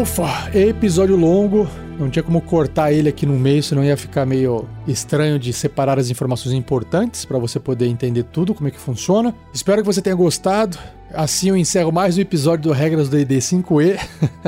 Ufa, 0.08 0.50
episódio 0.54 1.14
longo. 1.16 1.68
Não 1.98 2.08
tinha 2.08 2.22
como 2.22 2.40
cortar 2.40 2.90
ele 2.90 3.10
aqui 3.10 3.26
no 3.26 3.34
meio, 3.34 3.62
senão 3.62 3.84
ia 3.84 3.96
ficar 3.96 4.24
meio 4.24 4.66
estranho 4.86 5.38
de 5.38 5.52
separar 5.52 5.98
as 5.98 6.08
informações 6.08 6.54
importantes 6.54 7.26
para 7.26 7.38
você 7.38 7.60
poder 7.60 7.86
entender 7.86 8.22
tudo, 8.22 8.54
como 8.54 8.68
é 8.68 8.70
que 8.70 8.80
funciona. 8.80 9.34
Espero 9.52 9.82
que 9.82 9.86
você 9.86 10.00
tenha 10.00 10.16
gostado. 10.16 10.78
Assim 11.12 11.50
eu 11.50 11.56
encerro 11.56 11.92
mais 11.92 12.16
um 12.16 12.22
episódio 12.22 12.70
do 12.70 12.72
Regras 12.72 13.10
do 13.10 13.18
ID 13.18 13.32
5E. 13.32 14.00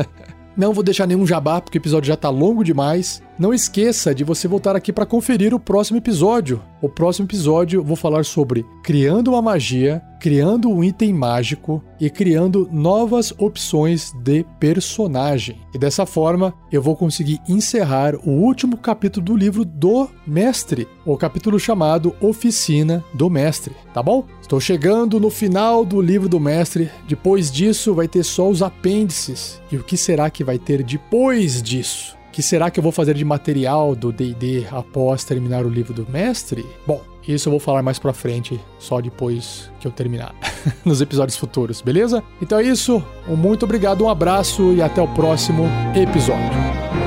Não 0.57 0.73
vou 0.73 0.83
deixar 0.83 1.07
nenhum 1.07 1.27
jabá, 1.27 1.61
porque 1.61 1.77
o 1.77 1.81
episódio 1.81 2.09
já 2.09 2.17
tá 2.17 2.31
longo 2.31 2.65
demais. 2.65 3.23
Não 3.41 3.55
esqueça 3.55 4.15
de 4.15 4.23
você 4.23 4.47
voltar 4.47 4.77
aqui 4.77 4.93
para 4.93 5.07
conferir 5.07 5.55
o 5.55 5.59
próximo 5.59 5.97
episódio. 5.97 6.63
O 6.83 6.91
próximo 6.91 7.25
episódio 7.25 7.81
eu 7.81 7.83
vou 7.83 7.97
falar 7.97 8.23
sobre 8.23 8.67
criando 8.83 9.29
uma 9.29 9.41
magia, 9.41 10.03
criando 10.21 10.69
um 10.69 10.85
item 10.85 11.15
mágico 11.15 11.83
e 11.99 12.11
criando 12.11 12.69
novas 12.71 13.33
opções 13.39 14.13
de 14.13 14.45
personagem. 14.59 15.59
E 15.75 15.79
dessa 15.79 16.05
forma 16.05 16.53
eu 16.71 16.83
vou 16.83 16.95
conseguir 16.95 17.41
encerrar 17.49 18.15
o 18.15 18.29
último 18.31 18.77
capítulo 18.77 19.25
do 19.25 19.35
livro 19.35 19.65
do 19.65 20.07
mestre, 20.27 20.87
o 21.07 21.17
capítulo 21.17 21.59
chamado 21.59 22.15
Oficina 22.21 23.03
do 23.15 23.31
Mestre, 23.31 23.75
tá 23.95 24.03
bom? 24.03 24.27
Estou 24.43 24.61
chegando 24.61 25.19
no 25.19 25.31
final 25.31 25.83
do 25.83 25.99
livro 26.03 26.29
do 26.29 26.39
mestre. 26.39 26.91
Depois 27.09 27.51
disso 27.51 27.95
vai 27.95 28.07
ter 28.07 28.23
só 28.23 28.51
os 28.51 28.61
apêndices. 28.61 29.63
E 29.73 29.79
o 29.79 29.83
que 29.83 29.97
será 29.97 30.29
que 30.29 30.45
vai 30.45 30.59
ter 30.59 30.83
depois 30.83 31.63
disso? 31.63 32.20
Que 32.41 32.47
será 32.47 32.71
que 32.71 32.81
eu 32.81 32.83
vou 32.83 32.91
fazer 32.91 33.13
de 33.13 33.23
material 33.23 33.95
do 33.95 34.11
D&D 34.11 34.67
após 34.71 35.25
terminar 35.25 35.67
o 35.67 35.69
livro 35.69 35.93
do 35.93 36.11
mestre? 36.11 36.65
Bom, 36.87 37.03
isso 37.29 37.49
eu 37.49 37.51
vou 37.51 37.61
falar 37.61 37.83
mais 37.83 37.99
pra 37.99 38.15
frente, 38.15 38.59
só 38.79 38.99
depois 38.99 39.71
que 39.79 39.87
eu 39.87 39.93
terminar, 39.93 40.35
nos 40.83 41.03
episódios 41.03 41.37
futuros, 41.37 41.83
beleza? 41.83 42.25
Então 42.41 42.59
é 42.59 42.63
isso, 42.63 43.05
um 43.29 43.37
muito 43.37 43.67
obrigado, 43.67 44.03
um 44.03 44.09
abraço 44.09 44.73
e 44.73 44.81
até 44.81 45.03
o 45.03 45.09
próximo 45.09 45.67
episódio. 45.95 47.00